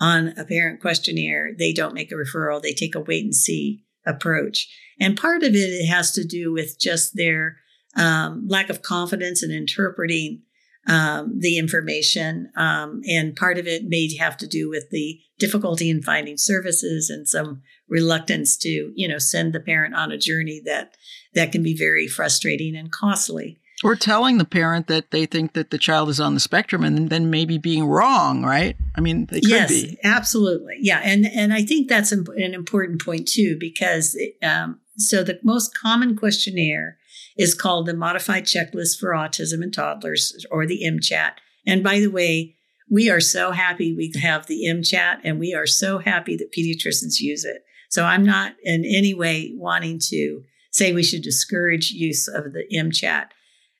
on 0.00 0.28
a 0.38 0.44
parent 0.44 0.80
questionnaire, 0.80 1.50
they 1.56 1.72
don't 1.72 1.94
make 1.94 2.10
a 2.10 2.14
referral. 2.14 2.62
They 2.62 2.72
take 2.72 2.94
a 2.94 3.00
wait 3.00 3.24
and 3.24 3.34
see 3.34 3.84
approach. 4.06 4.66
And 4.98 5.16
part 5.16 5.42
of 5.42 5.54
it, 5.54 5.58
it 5.58 5.86
has 5.86 6.12
to 6.12 6.24
do 6.24 6.52
with 6.52 6.80
just 6.80 7.16
their 7.16 7.58
um, 7.96 8.46
lack 8.48 8.70
of 8.70 8.82
confidence 8.82 9.42
in 9.42 9.50
interpreting 9.50 10.42
um, 10.86 11.38
the 11.38 11.58
information. 11.58 12.50
Um, 12.56 13.02
and 13.06 13.36
part 13.36 13.58
of 13.58 13.66
it 13.66 13.84
may 13.84 14.14
have 14.16 14.38
to 14.38 14.46
do 14.46 14.70
with 14.70 14.88
the 14.90 15.20
difficulty 15.38 15.90
in 15.90 16.02
finding 16.02 16.38
services 16.38 17.10
and 17.10 17.28
some 17.28 17.62
reluctance 17.88 18.56
to, 18.58 18.92
you 18.94 19.06
know, 19.06 19.18
send 19.18 19.52
the 19.52 19.60
parent 19.60 19.94
on 19.94 20.12
a 20.12 20.18
journey 20.18 20.62
that 20.64 20.96
that 21.34 21.52
can 21.52 21.62
be 21.62 21.76
very 21.76 22.08
frustrating 22.08 22.74
and 22.74 22.90
costly. 22.90 23.59
Or 23.82 23.96
telling 23.96 24.36
the 24.36 24.44
parent 24.44 24.88
that 24.88 25.10
they 25.10 25.24
think 25.24 25.54
that 25.54 25.70
the 25.70 25.78
child 25.78 26.10
is 26.10 26.20
on 26.20 26.34
the 26.34 26.40
spectrum 26.40 26.84
and 26.84 27.08
then 27.08 27.30
maybe 27.30 27.56
being 27.56 27.84
wrong, 27.86 28.44
right? 28.44 28.76
I 28.94 29.00
mean, 29.00 29.26
they 29.26 29.40
could 29.40 29.48
yes, 29.48 29.70
be. 29.70 29.98
absolutely. 30.04 30.76
Yeah. 30.80 31.00
And, 31.02 31.24
and 31.26 31.54
I 31.54 31.62
think 31.62 31.88
that's 31.88 32.12
an 32.12 32.26
important 32.38 33.02
point 33.02 33.26
too, 33.26 33.56
because 33.58 34.18
um, 34.42 34.80
so 34.98 35.22
the 35.22 35.40
most 35.42 35.74
common 35.74 36.14
questionnaire 36.14 36.98
is 37.38 37.54
called 37.54 37.86
the 37.86 37.94
Modified 37.94 38.44
Checklist 38.44 38.98
for 38.98 39.10
Autism 39.10 39.62
in 39.62 39.70
Toddlers 39.70 40.44
or 40.50 40.66
the 40.66 40.82
MCHAT. 40.84 41.32
And 41.66 41.82
by 41.82 42.00
the 42.00 42.08
way, 42.08 42.56
we 42.90 43.08
are 43.08 43.20
so 43.20 43.52
happy 43.52 43.94
we 43.94 44.12
have 44.20 44.46
the 44.46 44.66
MCHAT 44.66 45.20
and 45.24 45.38
we 45.38 45.54
are 45.54 45.66
so 45.66 45.98
happy 45.98 46.36
that 46.36 46.52
pediatricians 46.52 47.20
use 47.20 47.44
it. 47.44 47.62
So 47.88 48.04
I'm 48.04 48.24
not 48.24 48.52
in 48.62 48.84
any 48.84 49.14
way 49.14 49.52
wanting 49.54 50.00
to 50.08 50.42
say 50.70 50.92
we 50.92 51.02
should 51.02 51.22
discourage 51.22 51.90
use 51.90 52.28
of 52.28 52.52
the 52.52 52.64
MCHAT. 52.72 53.28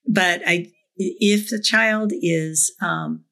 But 0.06 0.42
I, 0.46 0.66
if 0.96 1.50
the 1.50 1.60
child 1.60 2.12
is 2.20 2.74
um, 2.80 3.24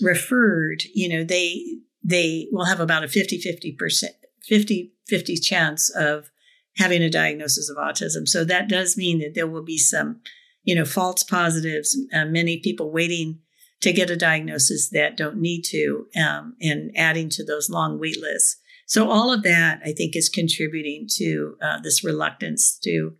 referred, 0.00 0.82
you 0.94 1.08
know, 1.08 1.24
they 1.24 1.62
they 2.02 2.48
will 2.52 2.66
have 2.66 2.80
about 2.80 3.04
a 3.04 3.08
50 3.08 3.38
50 3.38 3.72
percent 3.72 4.14
50 4.44 4.92
50 5.08 5.36
chance 5.36 5.90
of 5.90 6.30
having 6.76 7.02
a 7.02 7.10
diagnosis 7.10 7.70
of 7.70 7.76
autism. 7.76 8.28
So 8.28 8.44
that 8.44 8.68
does 8.68 8.96
mean 8.96 9.20
that 9.20 9.34
there 9.34 9.46
will 9.46 9.64
be 9.64 9.78
some, 9.78 10.20
you 10.62 10.74
know, 10.74 10.84
false 10.84 11.22
positives, 11.22 11.96
uh, 12.12 12.26
many 12.26 12.58
people 12.60 12.92
waiting 12.92 13.40
to 13.80 13.92
get 13.92 14.10
a 14.10 14.16
diagnosis 14.16 14.90
that 14.90 15.16
don't 15.16 15.36
need 15.36 15.62
to, 15.62 16.06
um, 16.16 16.54
and 16.60 16.90
adding 16.96 17.28
to 17.30 17.44
those 17.44 17.70
long 17.70 17.98
wait 17.98 18.20
lists. 18.20 18.56
So 18.86 19.10
all 19.10 19.32
of 19.32 19.42
that, 19.42 19.80
I 19.84 19.92
think, 19.92 20.14
is 20.14 20.28
contributing 20.28 21.08
to 21.16 21.56
uh, 21.62 21.80
this 21.80 22.04
reluctance 22.04 22.78
to 22.84 23.14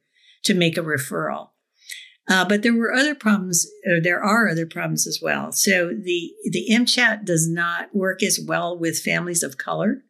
to 0.44 0.54
make 0.54 0.76
a 0.76 0.82
referral. 0.82 1.48
Uh, 2.28 2.44
but 2.44 2.62
there 2.62 2.74
were 2.74 2.92
other 2.92 3.14
problems, 3.14 3.66
or 3.86 4.00
there 4.00 4.20
are 4.20 4.48
other 4.48 4.66
problems 4.66 5.06
as 5.06 5.20
well. 5.22 5.52
So 5.52 5.88
the 5.88 6.32
the 6.50 6.66
MCHAT 6.70 7.24
does 7.24 7.48
not 7.48 7.94
work 7.94 8.22
as 8.22 8.40
well 8.44 8.76
with 8.76 8.98
families 8.98 9.42
of 9.42 9.58
color. 9.58 10.02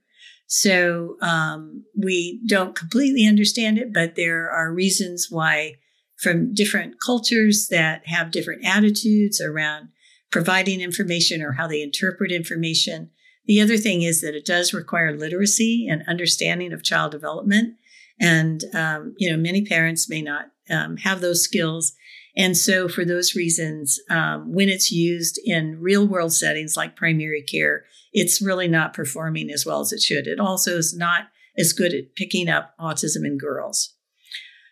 So 0.47 1.17
um, 1.21 1.85
we 1.97 2.41
don't 2.47 2.75
completely 2.75 3.27
understand 3.27 3.79
it, 3.79 3.93
but 3.93 4.15
there 4.15 4.49
are 4.51 4.73
reasons 4.73 5.27
why, 5.29 5.75
from 6.23 6.55
different 6.55 7.01
cultures 7.05 7.69
that 7.71 8.07
have 8.07 8.31
different 8.31 8.65
attitudes 8.65 9.41
around 9.41 9.89
providing 10.31 10.81
information 10.81 11.43
or 11.43 11.53
how 11.53 11.67
they 11.67 11.83
interpret 11.83 12.33
information. 12.33 13.11
The 13.47 13.61
other 13.61 13.77
thing 13.77 14.03
is 14.03 14.21
that 14.23 14.35
it 14.35 14.47
does 14.47 14.73
require 14.73 15.17
literacy 15.17 15.87
and 15.89 16.03
understanding 16.09 16.73
of 16.73 16.83
child 16.83 17.13
development. 17.13 17.75
And, 18.21 18.65
um, 18.75 19.15
you 19.19 19.31
know, 19.31 19.37
many 19.37 19.65
parents 19.65 20.09
may 20.09 20.23
not 20.23 20.47
um, 20.71 20.97
have 20.99 21.21
those 21.21 21.43
skills. 21.43 21.93
And 22.37 22.57
so, 22.57 22.89
for 22.89 23.05
those 23.05 23.35
reasons, 23.35 23.99
um, 24.11 24.53
when 24.53 24.69
it's 24.69 24.93
used 24.93 25.41
in 25.45 25.81
real 25.81 26.07
world 26.07 26.35
settings 26.35 26.77
like 26.77 26.97
primary 26.97 27.43
care, 27.43 27.85
it's 28.13 28.43
really 28.43 28.69
not 28.69 28.95
performing 28.95 29.51
as 29.51 29.65
well 29.65 29.81
as 29.81 29.93
it 29.93 30.03
should. 30.03 30.27
It 30.27 30.39
also 30.39 30.77
is 30.77 30.95
not 30.95 31.29
as 31.59 31.73
good 31.73 31.95
at 31.95 32.15
picking 32.15 32.49
up 32.49 32.75
autism 32.79 33.25
in 33.25 33.39
girls. 33.39 33.95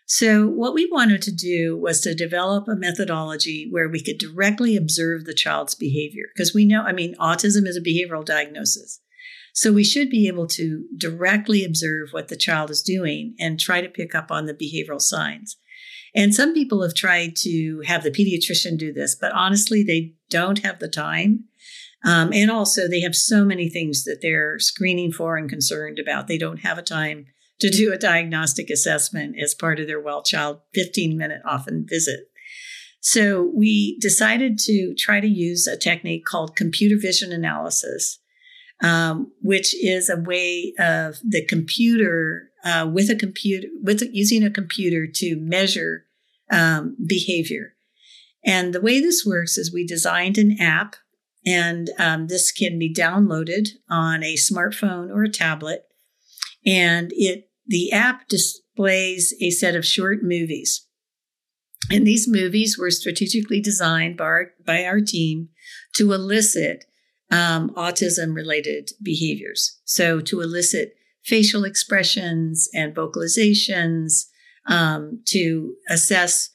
So, 0.07 0.47
what 0.47 0.75
we 0.75 0.87
wanted 0.91 1.23
to 1.23 1.31
do 1.31 1.75
was 1.75 1.99
to 2.01 2.13
develop 2.13 2.67
a 2.67 2.75
methodology 2.75 3.67
where 3.71 3.89
we 3.89 4.03
could 4.03 4.19
directly 4.19 4.77
observe 4.77 5.25
the 5.25 5.33
child's 5.33 5.73
behavior. 5.73 6.25
Because 6.33 6.53
we 6.53 6.65
know, 6.65 6.83
I 6.83 6.91
mean, 6.91 7.15
autism 7.15 7.65
is 7.65 7.75
a 7.75 7.81
behavioral 7.81 8.23
diagnosis. 8.23 8.99
So, 9.53 9.73
we 9.73 9.83
should 9.83 10.11
be 10.11 10.27
able 10.27 10.45
to 10.49 10.85
directly 10.95 11.65
observe 11.65 12.09
what 12.11 12.27
the 12.27 12.35
child 12.35 12.69
is 12.69 12.83
doing 12.83 13.35
and 13.39 13.59
try 13.59 13.81
to 13.81 13.89
pick 13.89 14.13
up 14.13 14.29
on 14.29 14.45
the 14.45 14.53
behavioral 14.53 15.01
signs. 15.01 15.57
And 16.15 16.33
some 16.33 16.53
people 16.53 16.81
have 16.81 16.93
tried 16.93 17.35
to 17.37 17.81
have 17.85 18.03
the 18.03 18.09
pediatrician 18.09 18.77
do 18.77 18.93
this, 18.93 19.15
but 19.15 19.33
honestly, 19.33 19.83
they 19.83 20.13
don't 20.29 20.63
have 20.63 20.79
the 20.79 20.87
time. 20.87 21.43
Um, 22.05 22.31
and 22.31 22.49
also, 22.49 22.87
they 22.87 23.01
have 23.01 23.15
so 23.15 23.43
many 23.43 23.67
things 23.67 24.05
that 24.05 24.19
they're 24.21 24.57
screening 24.59 25.11
for 25.11 25.35
and 25.35 25.49
concerned 25.49 25.99
about. 25.99 26.27
They 26.27 26.37
don't 26.37 26.59
have 26.59 26.77
a 26.77 26.83
time 26.83 27.25
to 27.59 27.69
do 27.69 27.91
a 27.91 27.97
diagnostic 27.97 28.69
assessment 28.69 29.35
as 29.41 29.53
part 29.53 29.79
of 29.79 29.87
their 29.87 29.99
well 29.99 30.23
child 30.23 30.59
15 30.73 31.17
minute 31.17 31.41
often 31.45 31.85
visit. 31.87 32.29
So 33.01 33.51
we 33.53 33.99
decided 33.99 34.57
to 34.59 34.95
try 34.97 35.19
to 35.19 35.27
use 35.27 35.67
a 35.67 35.77
technique 35.77 36.25
called 36.25 36.55
computer 36.55 36.95
vision 36.99 37.31
analysis, 37.31 38.19
um, 38.81 39.31
which 39.41 39.75
is 39.75 40.09
a 40.09 40.17
way 40.17 40.73
of 40.79 41.17
the 41.23 41.45
computer 41.45 42.49
uh, 42.63 42.89
with 42.91 43.09
a 43.11 43.15
computer 43.15 43.67
with 43.81 44.01
using 44.11 44.43
a 44.43 44.49
computer 44.49 45.05
to 45.07 45.37
measure 45.39 46.04
um, 46.51 46.95
behavior. 47.05 47.75
And 48.45 48.73
the 48.73 48.81
way 48.81 48.99
this 48.99 49.25
works 49.25 49.57
is 49.57 49.73
we 49.73 49.85
designed 49.85 50.37
an 50.37 50.57
app, 50.59 50.95
and 51.45 51.89
um, 51.97 52.27
this 52.27 52.51
can 52.51 52.77
be 52.77 52.93
downloaded 52.93 53.69
on 53.89 54.23
a 54.23 54.35
smartphone 54.35 55.09
or 55.09 55.23
a 55.23 55.29
tablet. 55.29 55.83
And 56.65 57.11
it 57.15 57.49
the 57.67 57.91
app 57.91 58.27
displays 58.27 59.33
a 59.41 59.49
set 59.49 59.75
of 59.75 59.85
short 59.85 60.19
movies. 60.21 60.87
And 61.91 62.05
these 62.05 62.27
movies 62.27 62.77
were 62.77 62.91
strategically 62.91 63.61
designed 63.61 64.17
by 64.17 64.23
our, 64.23 64.51
by 64.65 64.85
our 64.85 65.01
team 65.01 65.49
to 65.95 66.13
elicit 66.13 66.85
um, 67.31 67.69
autism 67.75 68.35
related 68.35 68.91
behaviors. 69.01 69.79
So, 69.83 70.19
to 70.21 70.41
elicit 70.41 70.95
facial 71.23 71.63
expressions 71.63 72.69
and 72.73 72.95
vocalizations, 72.95 74.25
um, 74.67 75.21
to 75.27 75.75
assess, 75.89 76.49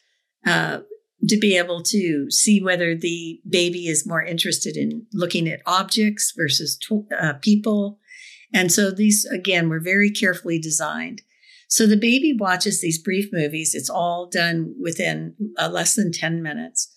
uh, 0.46 0.80
to 1.28 1.38
be 1.38 1.56
able 1.56 1.82
to 1.82 2.30
see 2.30 2.62
whether 2.62 2.94
the 2.94 3.40
baby 3.48 3.86
is 3.86 4.06
more 4.06 4.22
interested 4.22 4.76
in 4.76 5.06
looking 5.12 5.48
at 5.48 5.62
objects 5.66 6.32
versus 6.36 6.78
uh, 7.18 7.34
people. 7.40 7.98
And 8.52 8.72
so 8.72 8.90
these, 8.90 9.24
again, 9.26 9.68
were 9.68 9.80
very 9.80 10.10
carefully 10.10 10.58
designed. 10.58 11.22
So 11.68 11.86
the 11.86 11.96
baby 11.96 12.34
watches 12.36 12.80
these 12.80 13.00
brief 13.00 13.28
movies. 13.32 13.74
It's 13.74 13.90
all 13.90 14.26
done 14.26 14.74
within 14.80 15.36
uh, 15.56 15.68
less 15.68 15.94
than 15.94 16.10
10 16.10 16.42
minutes. 16.42 16.92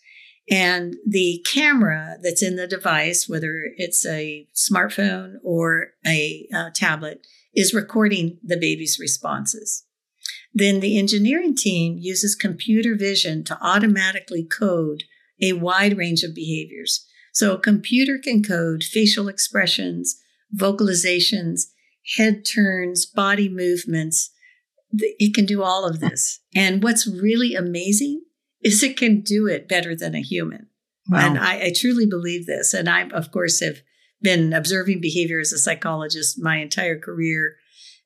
And 0.49 0.95
the 1.07 1.45
camera 1.51 2.17
that's 2.21 2.43
in 2.43 2.55
the 2.55 2.67
device, 2.67 3.29
whether 3.29 3.61
it's 3.77 4.05
a 4.05 4.47
smartphone 4.55 5.35
or 5.43 5.91
a 6.05 6.47
uh, 6.53 6.69
tablet, 6.73 7.25
is 7.53 7.73
recording 7.73 8.39
the 8.43 8.57
baby's 8.57 8.97
responses. 8.99 9.85
Then 10.53 10.79
the 10.79 10.97
engineering 10.99 11.55
team 11.55 11.97
uses 11.99 12.35
computer 12.35 12.95
vision 12.95 13.43
to 13.45 13.57
automatically 13.61 14.43
code 14.43 15.03
a 15.41 15.53
wide 15.53 15.97
range 15.97 16.23
of 16.23 16.35
behaviors. 16.35 17.05
So 17.33 17.53
a 17.53 17.59
computer 17.59 18.19
can 18.19 18.43
code 18.43 18.83
facial 18.83 19.27
expressions, 19.27 20.21
vocalizations, 20.55 21.63
head 22.17 22.45
turns, 22.45 23.05
body 23.05 23.49
movements. 23.49 24.29
It 24.91 25.33
can 25.33 25.45
do 25.45 25.63
all 25.63 25.87
of 25.87 25.99
this. 25.99 26.39
And 26.55 26.83
what's 26.83 27.07
really 27.07 27.55
amazing 27.55 28.21
is 28.61 28.83
it 28.83 28.95
can 28.95 29.21
do 29.21 29.47
it 29.47 29.67
better 29.67 29.95
than 29.95 30.13
a 30.13 30.21
human. 30.21 30.67
Wow. 31.09 31.19
And 31.19 31.39
I, 31.39 31.55
I 31.65 31.73
truly 31.75 32.05
believe 32.05 32.45
this. 32.45 32.73
And 32.73 32.87
I, 32.87 33.09
of 33.09 33.31
course, 33.31 33.59
have 33.61 33.77
been 34.21 34.53
observing 34.53 35.01
behavior 35.01 35.39
as 35.39 35.51
a 35.51 35.57
psychologist 35.57 36.41
my 36.41 36.57
entire 36.57 36.97
career 36.97 37.55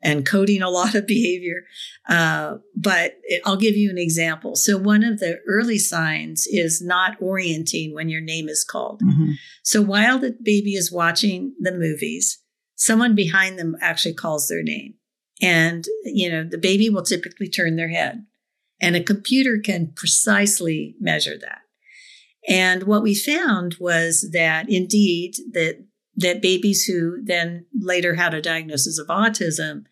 and 0.01 0.25
coding 0.25 0.61
a 0.61 0.69
lot 0.69 0.95
of 0.95 1.07
behavior. 1.07 1.63
Uh, 2.07 2.57
but 2.75 3.13
it, 3.23 3.41
I'll 3.45 3.57
give 3.57 3.75
you 3.75 3.89
an 3.89 3.97
example. 3.97 4.55
So, 4.55 4.77
one 4.77 5.03
of 5.03 5.19
the 5.19 5.39
early 5.47 5.79
signs 5.79 6.47
is 6.47 6.81
not 6.81 7.21
orienting 7.21 7.93
when 7.93 8.09
your 8.09 8.21
name 8.21 8.49
is 8.49 8.63
called. 8.63 9.01
Mm-hmm. 9.01 9.31
So, 9.63 9.81
while 9.81 10.19
the 10.19 10.37
baby 10.41 10.73
is 10.73 10.91
watching 10.91 11.55
the 11.59 11.71
movies, 11.71 12.41
someone 12.75 13.15
behind 13.15 13.57
them 13.57 13.75
actually 13.81 14.13
calls 14.13 14.47
their 14.47 14.63
name. 14.63 14.95
And, 15.41 15.85
you 16.03 16.31
know, 16.31 16.43
the 16.43 16.57
baby 16.57 16.89
will 16.89 17.03
typically 17.03 17.47
turn 17.47 17.75
their 17.75 17.89
head, 17.89 18.25
and 18.81 18.95
a 18.95 19.03
computer 19.03 19.59
can 19.63 19.91
precisely 19.95 20.95
measure 20.99 21.37
that. 21.39 21.59
And 22.47 22.83
what 22.83 23.03
we 23.03 23.13
found 23.13 23.75
was 23.79 24.29
that 24.31 24.69
indeed 24.69 25.35
that 25.51 25.83
that 26.17 26.41
babies 26.41 26.85
who 26.85 27.23
then 27.23 27.65
later 27.79 28.15
had 28.15 28.33
a 28.33 28.41
diagnosis 28.41 28.99
of 28.99 29.07
autism 29.07 29.83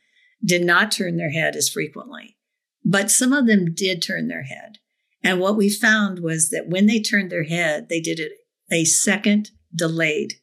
did 0.44 0.64
not 0.64 0.92
turn 0.92 1.18
their 1.18 1.32
head 1.32 1.56
as 1.56 1.70
frequently, 1.70 2.38
but 2.84 3.10
some 3.12 3.32
of 3.32 3.48
them 3.48 3.74
did 3.74 4.02
turn 4.02 4.28
their 4.28 4.44
head. 4.44 4.80
And 5.24 5.40
what 5.40 5.56
we 5.56 5.70
found 5.70 6.20
was 6.20 6.50
that 6.50 6.68
when 6.68 6.88
they 6.88 7.00
turned 7.00 7.32
their 7.32 7.46
head, 7.46 7.88
they 7.90 8.00
did 8.00 8.20
it 8.20 8.34
a 8.72 8.86
second 8.86 9.52
delayed 9.74 10.34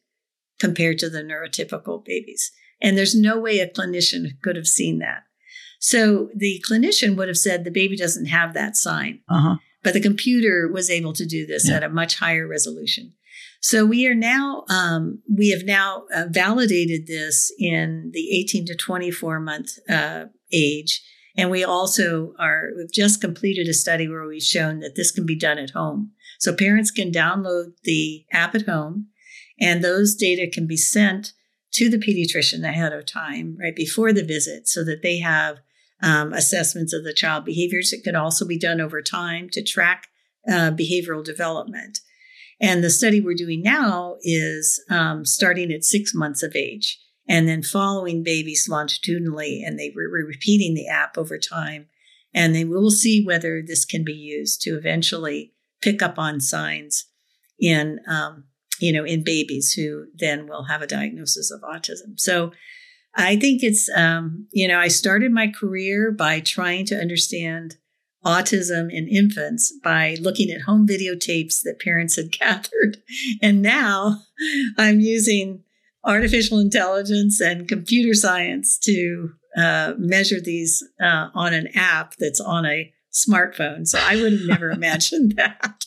compared 0.59 0.97
to 0.99 1.09
the 1.09 1.21
neurotypical 1.21 2.03
babies. 2.03 2.51
And 2.81 2.97
there's 2.97 3.15
no 3.15 3.39
way 3.39 3.59
a 3.59 3.67
clinician 3.69 4.41
could 4.41 4.55
have 4.55 4.67
seen 4.67 4.99
that. 4.99 5.23
So 5.79 6.29
the 6.35 6.63
clinician 6.69 7.15
would 7.17 7.27
have 7.27 7.37
said 7.37 7.63
the 7.63 7.71
baby 7.71 7.97
doesn't 7.97 8.27
have 8.27 8.53
that 8.53 8.77
sign. 8.77 9.19
Uh-huh. 9.29 9.57
But 9.83 9.93
the 9.93 10.01
computer 10.01 10.69
was 10.71 10.89
able 10.89 11.11
to 11.13 11.25
do 11.25 11.45
this 11.45 11.67
Yeah. 11.67 11.75
at 11.77 11.83
a 11.83 11.89
much 11.89 12.17
higher 12.19 12.47
resolution. 12.47 13.13
So 13.63 13.85
we 13.85 14.05
are 14.07 14.13
now, 14.13 14.65
um, 14.69 15.21
we 15.33 15.51
have 15.51 15.63
now 15.63 16.03
uh, 16.13 16.25
validated 16.29 17.07
this 17.07 17.49
in 17.57 18.11
the 18.13 18.29
18 18.37 18.65
to 18.65 18.75
24 18.75 19.39
month 19.39 19.69
uh, 19.89 20.25
age. 20.51 21.01
And 21.37 21.49
we 21.49 21.63
also 21.63 22.33
are, 22.37 22.71
we've 22.75 22.91
just 22.91 23.21
completed 23.21 23.69
a 23.69 23.73
study 23.73 24.09
where 24.09 24.27
we've 24.27 24.43
shown 24.43 24.81
that 24.81 24.97
this 24.97 25.11
can 25.11 25.25
be 25.25 25.37
done 25.37 25.57
at 25.59 25.69
home. 25.69 26.11
So 26.39 26.53
parents 26.53 26.91
can 26.91 27.09
download 27.09 27.71
the 27.85 28.25
app 28.33 28.53
at 28.53 28.65
home 28.65 29.07
and 29.61 29.81
those 29.81 30.13
data 30.13 30.51
can 30.53 30.67
be 30.67 30.75
sent 30.75 31.31
to 31.75 31.89
the 31.89 31.97
pediatrician 31.97 32.67
ahead 32.67 32.91
of 32.91 33.05
time, 33.05 33.55
right 33.57 33.75
before 33.75 34.11
the 34.11 34.25
visit, 34.25 34.67
so 34.67 34.83
that 34.83 35.01
they 35.03 35.19
have 35.19 35.59
um, 36.01 36.33
assessments 36.33 36.91
of 36.91 37.05
the 37.05 37.13
child 37.13 37.45
behaviors. 37.45 37.93
It 37.93 38.03
can 38.03 38.15
also 38.15 38.45
be 38.45 38.59
done 38.59 38.81
over 38.81 39.01
time 39.01 39.47
to 39.53 39.63
track 39.63 40.07
uh, 40.49 40.71
behavioral 40.71 41.23
development. 41.23 41.99
And 42.61 42.83
the 42.83 42.89
study 42.89 43.19
we're 43.19 43.33
doing 43.33 43.61
now 43.61 44.17
is 44.21 44.83
um, 44.89 45.25
starting 45.25 45.71
at 45.71 45.83
six 45.83 46.13
months 46.13 46.43
of 46.43 46.55
age 46.55 46.99
and 47.27 47.47
then 47.47 47.63
following 47.63 48.23
babies 48.23 48.67
longitudinally, 48.69 49.63
and 49.63 49.79
they 49.79 49.91
were 49.95 50.09
repeating 50.09 50.73
the 50.73 50.87
app 50.87 51.17
over 51.17 51.37
time. 51.37 51.87
And 52.33 52.53
then 52.53 52.69
we 52.69 52.75
will 52.75 52.91
see 52.91 53.23
whether 53.23 53.61
this 53.65 53.85
can 53.85 54.03
be 54.03 54.13
used 54.13 54.61
to 54.61 54.71
eventually 54.77 55.53
pick 55.81 56.01
up 56.01 56.17
on 56.17 56.39
signs 56.39 57.05
in, 57.59 57.99
um, 58.07 58.45
you 58.79 58.91
know, 58.91 59.05
in 59.05 59.23
babies 59.23 59.73
who 59.73 60.05
then 60.15 60.47
will 60.47 60.65
have 60.65 60.81
a 60.81 60.87
diagnosis 60.87 61.51
of 61.51 61.61
autism. 61.61 62.17
So 62.17 62.51
I 63.15 63.35
think 63.35 63.61
it's, 63.61 63.89
um, 63.95 64.47
you 64.51 64.67
know, 64.67 64.79
I 64.79 64.87
started 64.87 65.31
my 65.31 65.47
career 65.47 66.11
by 66.11 66.39
trying 66.39 66.85
to 66.87 66.99
understand 66.99 67.77
autism 68.25 68.89
in 68.91 69.07
infants 69.07 69.73
by 69.83 70.17
looking 70.21 70.49
at 70.49 70.61
home 70.61 70.87
videotapes 70.87 71.61
that 71.63 71.79
parents 71.83 72.15
had 72.15 72.31
gathered. 72.39 72.97
And 73.41 73.61
now 73.61 74.21
I'm 74.77 74.99
using 74.99 75.63
artificial 76.03 76.59
intelligence 76.59 77.39
and 77.39 77.67
computer 77.67 78.13
science 78.13 78.77
to 78.79 79.31
uh, 79.57 79.93
measure 79.97 80.41
these 80.41 80.83
uh, 81.01 81.29
on 81.33 81.53
an 81.53 81.67
app 81.75 82.15
that's 82.17 82.41
on 82.41 82.65
a 82.65 82.91
smartphone. 83.13 83.87
So 83.87 83.99
I 84.01 84.15
would 84.15 84.33
have 84.33 84.47
never 84.47 84.71
imagined 84.71 85.35
that. 85.37 85.85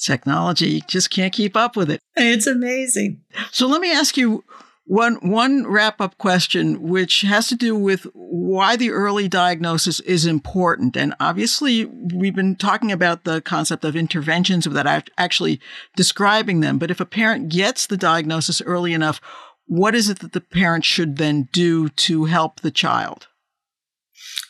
Technology 0.00 0.82
just 0.88 1.10
can't 1.10 1.32
keep 1.32 1.56
up 1.56 1.76
with 1.76 1.90
it. 1.90 2.00
It's 2.16 2.46
amazing. 2.46 3.20
So 3.50 3.66
let 3.66 3.80
me 3.80 3.92
ask 3.92 4.16
you 4.16 4.44
one 4.84 5.14
one 5.22 5.66
wrap 5.66 6.00
up 6.00 6.18
question, 6.18 6.82
which 6.82 7.20
has 7.22 7.46
to 7.48 7.54
do 7.54 7.76
with 7.76 8.06
why 8.14 8.76
the 8.76 8.90
early 8.90 9.28
diagnosis 9.28 10.00
is 10.00 10.26
important. 10.26 10.96
And 10.96 11.14
obviously, 11.20 11.84
we've 11.84 12.34
been 12.34 12.56
talking 12.56 12.90
about 12.90 13.24
the 13.24 13.40
concept 13.40 13.84
of 13.84 13.94
interventions 13.94 14.66
without 14.66 15.08
actually 15.16 15.60
describing 15.96 16.60
them. 16.60 16.78
But 16.78 16.90
if 16.90 17.00
a 17.00 17.06
parent 17.06 17.48
gets 17.48 17.86
the 17.86 17.96
diagnosis 17.96 18.60
early 18.62 18.92
enough, 18.92 19.20
what 19.66 19.94
is 19.94 20.08
it 20.08 20.18
that 20.18 20.32
the 20.32 20.40
parent 20.40 20.84
should 20.84 21.16
then 21.16 21.48
do 21.52 21.88
to 21.88 22.24
help 22.24 22.60
the 22.60 22.70
child? 22.72 23.28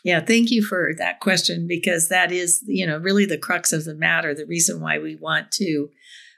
Yeah, 0.05 0.21
thank 0.21 0.51
you 0.51 0.63
for 0.65 0.93
that 0.99 1.21
question 1.21 1.67
because 1.69 2.09
that 2.09 2.33
is, 2.33 2.65
you 2.67 2.87
know, 2.87 2.99
really 2.99 3.25
the 3.25 3.39
crux 3.39 3.73
of 3.73 3.85
the 3.85 3.95
matter. 3.95 4.35
The 4.35 4.47
reason 4.47 4.81
why 4.81 4.99
we 4.99 5.15
want 5.15 5.53
to 5.53 5.91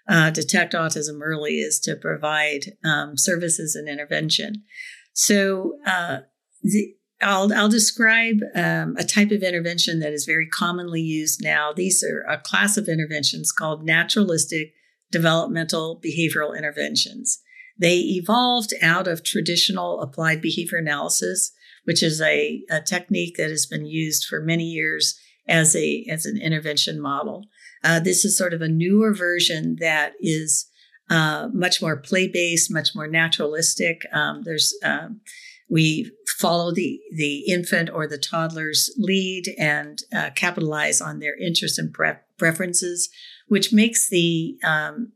uh, 0.08 0.30
detect 0.30 0.74
autism 0.74 1.20
early 1.22 1.60
is 1.60 1.80
to 1.80 1.96
provide 1.96 2.76
um, 2.84 3.16
services 3.16 3.74
and 3.74 3.88
intervention. 3.88 4.64
So, 5.12 5.78
uh, 5.86 6.18
the, 6.62 6.94
I'll, 7.22 7.52
I'll 7.54 7.68
describe 7.68 8.40
um, 8.54 8.96
a 8.98 9.04
type 9.04 9.30
of 9.30 9.42
intervention 9.42 10.00
that 10.00 10.12
is 10.12 10.26
very 10.26 10.46
commonly 10.46 11.00
used 11.00 11.42
now. 11.42 11.72
These 11.72 12.04
are 12.04 12.22
a 12.28 12.38
class 12.38 12.76
of 12.76 12.88
interventions 12.88 13.50
called 13.50 13.86
naturalistic 13.86 14.74
developmental 15.10 16.00
behavioral 16.04 16.56
interventions. 16.56 17.40
They 17.78 17.98
evolved 17.98 18.74
out 18.82 19.08
of 19.08 19.24
traditional 19.24 20.00
applied 20.00 20.42
behavior 20.42 20.78
analysis, 20.78 21.52
which 21.84 22.02
is 22.02 22.20
a, 22.20 22.62
a 22.70 22.80
technique 22.80 23.36
that 23.36 23.50
has 23.50 23.66
been 23.66 23.86
used 23.86 24.26
for 24.26 24.40
many 24.40 24.64
years 24.64 25.18
as 25.48 25.76
a 25.76 26.06
as 26.10 26.24
an 26.24 26.40
intervention 26.40 27.00
model. 27.00 27.44
Uh, 27.84 28.00
this 28.00 28.24
is 28.24 28.36
sort 28.36 28.54
of 28.54 28.62
a 28.62 28.68
newer 28.68 29.14
version 29.14 29.76
that 29.78 30.14
is 30.18 30.66
uh, 31.10 31.48
much 31.52 31.82
more 31.82 31.96
play 31.96 32.26
based, 32.26 32.72
much 32.72 32.94
more 32.94 33.06
naturalistic. 33.06 34.02
Um, 34.12 34.42
there's 34.42 34.74
um, 34.82 35.20
we 35.68 36.10
follow 36.38 36.72
the 36.72 36.98
the 37.14 37.44
infant 37.46 37.90
or 37.90 38.06
the 38.08 38.18
toddler's 38.18 38.90
lead 38.96 39.54
and 39.58 39.98
uh, 40.14 40.30
capitalize 40.34 41.00
on 41.00 41.18
their 41.18 41.38
interests 41.38 41.78
and 41.78 41.92
pre- 41.92 42.14
preferences, 42.38 43.10
which 43.48 43.72
makes 43.72 44.08
the 44.08 44.56
um, 44.64 45.12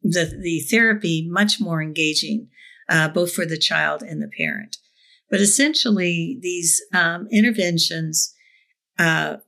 the 0.00 0.38
the 0.40 0.60
therapy 0.70 1.26
much 1.28 1.60
more 1.60 1.82
engaging, 1.82 2.48
uh, 2.88 3.08
both 3.08 3.32
for 3.32 3.44
the 3.44 3.58
child 3.58 4.02
and 4.02 4.22
the 4.22 4.30
parent. 4.38 4.76
But 5.28 5.40
essentially, 5.40 6.38
these 6.40 6.80
um, 6.94 7.26
interventions 7.32 8.32
uh, 8.98 9.38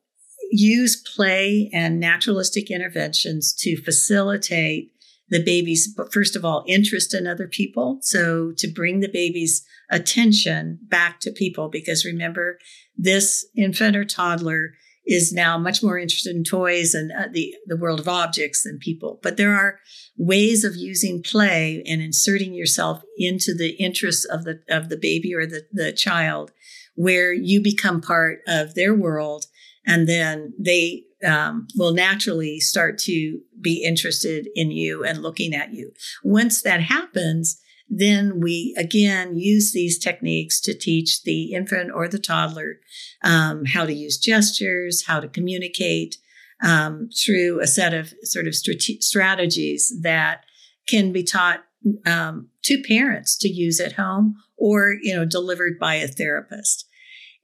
use 0.54 0.96
play 0.96 1.68
and 1.72 1.98
naturalistic 1.98 2.70
interventions 2.70 3.52
to 3.58 3.76
facilitate 3.82 4.92
the 5.28 5.42
baby's, 5.42 5.98
first 6.12 6.36
of 6.36 6.44
all, 6.44 6.64
interest 6.68 7.12
in 7.14 7.26
other 7.26 7.48
people. 7.48 7.98
So 8.02 8.52
to 8.58 8.68
bring 8.68 9.00
the 9.00 9.10
baby's 9.12 9.64
attention 9.90 10.78
back 10.82 11.18
to 11.20 11.32
people, 11.32 11.68
because 11.68 12.04
remember, 12.04 12.58
this 12.96 13.44
infant 13.56 13.96
or 13.96 14.04
toddler 14.04 14.74
is 15.06 15.32
now 15.32 15.58
much 15.58 15.82
more 15.82 15.98
interested 15.98 16.34
in 16.34 16.44
toys 16.44 16.94
and 16.94 17.10
uh, 17.12 17.26
the, 17.32 17.54
the 17.66 17.76
world 17.76 18.00
of 18.00 18.08
objects 18.08 18.62
than 18.62 18.78
people. 18.78 19.18
But 19.22 19.36
there 19.36 19.54
are 19.54 19.80
ways 20.16 20.62
of 20.64 20.76
using 20.76 21.22
play 21.22 21.82
and 21.86 22.00
inserting 22.00 22.54
yourself 22.54 23.02
into 23.18 23.54
the 23.54 23.70
interests 23.70 24.24
of 24.24 24.44
the 24.44 24.60
of 24.68 24.88
the 24.88 24.96
baby 24.96 25.34
or 25.34 25.46
the, 25.46 25.66
the 25.72 25.92
child 25.92 26.52
where 26.94 27.32
you 27.32 27.62
become 27.62 28.00
part 28.00 28.38
of 28.46 28.74
their 28.74 28.94
world 28.94 29.46
and 29.86 30.08
then 30.08 30.52
they 30.58 31.04
um, 31.24 31.66
will 31.76 31.92
naturally 31.92 32.60
start 32.60 32.98
to 32.98 33.40
be 33.60 33.82
interested 33.82 34.48
in 34.54 34.70
you 34.70 35.04
and 35.04 35.22
looking 35.22 35.54
at 35.54 35.72
you. 35.72 35.92
Once 36.22 36.62
that 36.62 36.82
happens 36.82 37.60
then 37.86 38.40
we 38.40 38.74
again 38.78 39.36
use 39.36 39.72
these 39.72 39.98
techniques 39.98 40.58
to 40.58 40.72
teach 40.72 41.22
the 41.22 41.52
infant 41.52 41.90
or 41.94 42.08
the 42.08 42.18
toddler 42.18 42.76
um, 43.22 43.66
how 43.66 43.84
to 43.84 43.92
use 43.92 44.16
gestures 44.16 45.04
how 45.06 45.20
to 45.20 45.28
communicate 45.28 46.16
um, 46.62 47.08
through 47.24 47.60
a 47.60 47.66
set 47.66 47.92
of 47.92 48.12
sort 48.22 48.46
of 48.46 48.54
strate- 48.54 49.02
strategies 49.02 49.92
that 50.02 50.44
can 50.88 51.12
be 51.12 51.22
taught 51.22 51.64
um, 52.06 52.48
to 52.62 52.82
parents 52.82 53.36
to 53.38 53.48
use 53.48 53.80
at 53.80 53.92
home 53.92 54.36
or 54.56 54.96
you 55.02 55.14
know 55.14 55.24
delivered 55.24 55.78
by 55.78 55.96
a 55.96 56.08
therapist. 56.08 56.86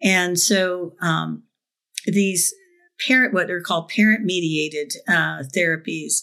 And 0.03 0.38
so 0.38 0.95
um, 1.03 1.43
these 2.07 2.53
parent 3.07 3.32
what 3.32 3.51
are 3.51 3.61
called 3.61 3.88
parent 3.88 4.24
mediated 4.24 4.92
uh, 5.09 5.42
therapies 5.57 6.22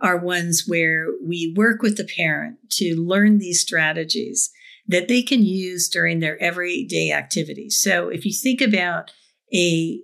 are 0.00 0.18
ones 0.18 0.64
where 0.66 1.06
we 1.24 1.54
work 1.56 1.82
with 1.82 1.96
the 1.96 2.08
parent 2.16 2.58
to 2.70 2.94
learn 2.96 3.38
these 3.38 3.60
strategies 3.60 4.50
that 4.88 5.08
they 5.08 5.22
can 5.22 5.44
use 5.44 5.88
during 5.88 6.20
their 6.20 6.40
everyday 6.42 7.12
activities 7.12 7.78
so 7.78 8.08
if 8.08 8.24
you 8.24 8.32
think 8.32 8.60
about 8.60 9.12
a 9.54 10.00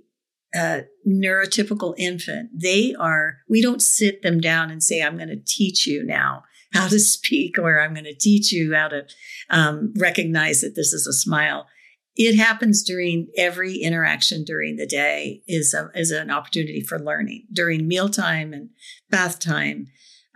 a 0.55 0.83
neurotypical 1.07 1.95
infant, 1.97 2.51
they 2.55 2.95
are, 2.99 3.39
we 3.49 3.63
don't 3.63 3.83
sit 3.83 4.23
them 4.23 4.41
down 4.41 4.71
and 4.71 4.83
say, 4.83 5.03
I'm 5.03 5.17
going 5.17 5.29
to 5.29 5.43
teach 5.47 5.87
you 5.87 6.05
now 6.05 6.45
how 6.73 6.89
to 6.89 6.99
speak, 6.99 7.59
or 7.59 7.81
I'm 7.81 7.95
going 7.95 8.05
to 8.05 8.15
teach 8.15 8.53
you 8.53 8.75
how 8.75 8.89
to 8.89 9.07
um, 9.51 9.93
recognize 9.99 10.61
that 10.61 10.75
this 10.75 10.93
is 10.93 11.07
a 11.07 11.13
smile. 11.13 11.67
It 12.17 12.37
happens 12.37 12.83
during 12.83 13.29
every 13.37 13.77
interaction 13.77 14.45
during 14.45 14.77
the 14.77 14.87
day 14.87 15.43
is, 15.47 15.73
a, 15.75 15.91
is 15.95 16.11
an 16.11 16.31
opportunity 16.31 16.83
for 16.83 16.99
learning 16.99 17.47
during 17.53 17.89
mealtime 17.89 18.53
and 18.53 18.71
bath 19.11 19.39
time, 19.41 19.87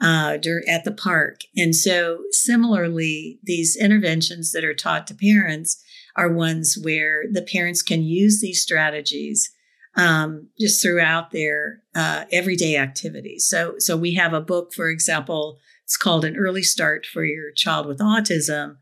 uh, 0.01 0.39
dur- 0.39 0.63
at 0.69 0.85
the 0.85 0.93
park. 0.93 1.41
And 1.57 1.75
so 1.75 2.21
similarly, 2.31 3.39
these 3.43 3.77
interventions 3.77 4.53
that 4.53 4.65
are 4.65 4.75
taught 4.75 5.07
to 5.09 5.15
parents 5.15 5.83
are 6.17 6.33
ones 6.33 6.79
where 6.81 7.25
the 7.31 7.43
parents 7.43 7.83
can 7.83 8.03
use 8.03 8.41
these 8.41 8.63
strategies 8.63 9.51
um, 9.97 10.49
just 10.61 10.83
throughout 10.83 11.31
their 11.31 11.81
uh, 11.95 12.25
everyday 12.31 12.77
activities. 12.77 13.47
So, 13.49 13.75
so 13.79 13.97
we 13.97 14.15
have 14.15 14.33
a 14.33 14.41
book, 14.41 14.73
for 14.75 14.89
example, 14.89 15.59
it's 15.85 15.97
called 15.97 16.25
An 16.25 16.37
Early 16.37 16.63
Start 16.63 17.07
for 17.07 17.25
Your 17.25 17.53
Child 17.53 17.87
with 17.87 17.99
Autism, 17.99 18.77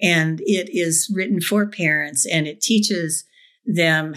and 0.00 0.40
it 0.42 0.68
is 0.72 1.10
written 1.14 1.40
for 1.40 1.66
parents, 1.66 2.26
and 2.26 2.46
it 2.46 2.60
teaches 2.60 3.24
them 3.66 4.14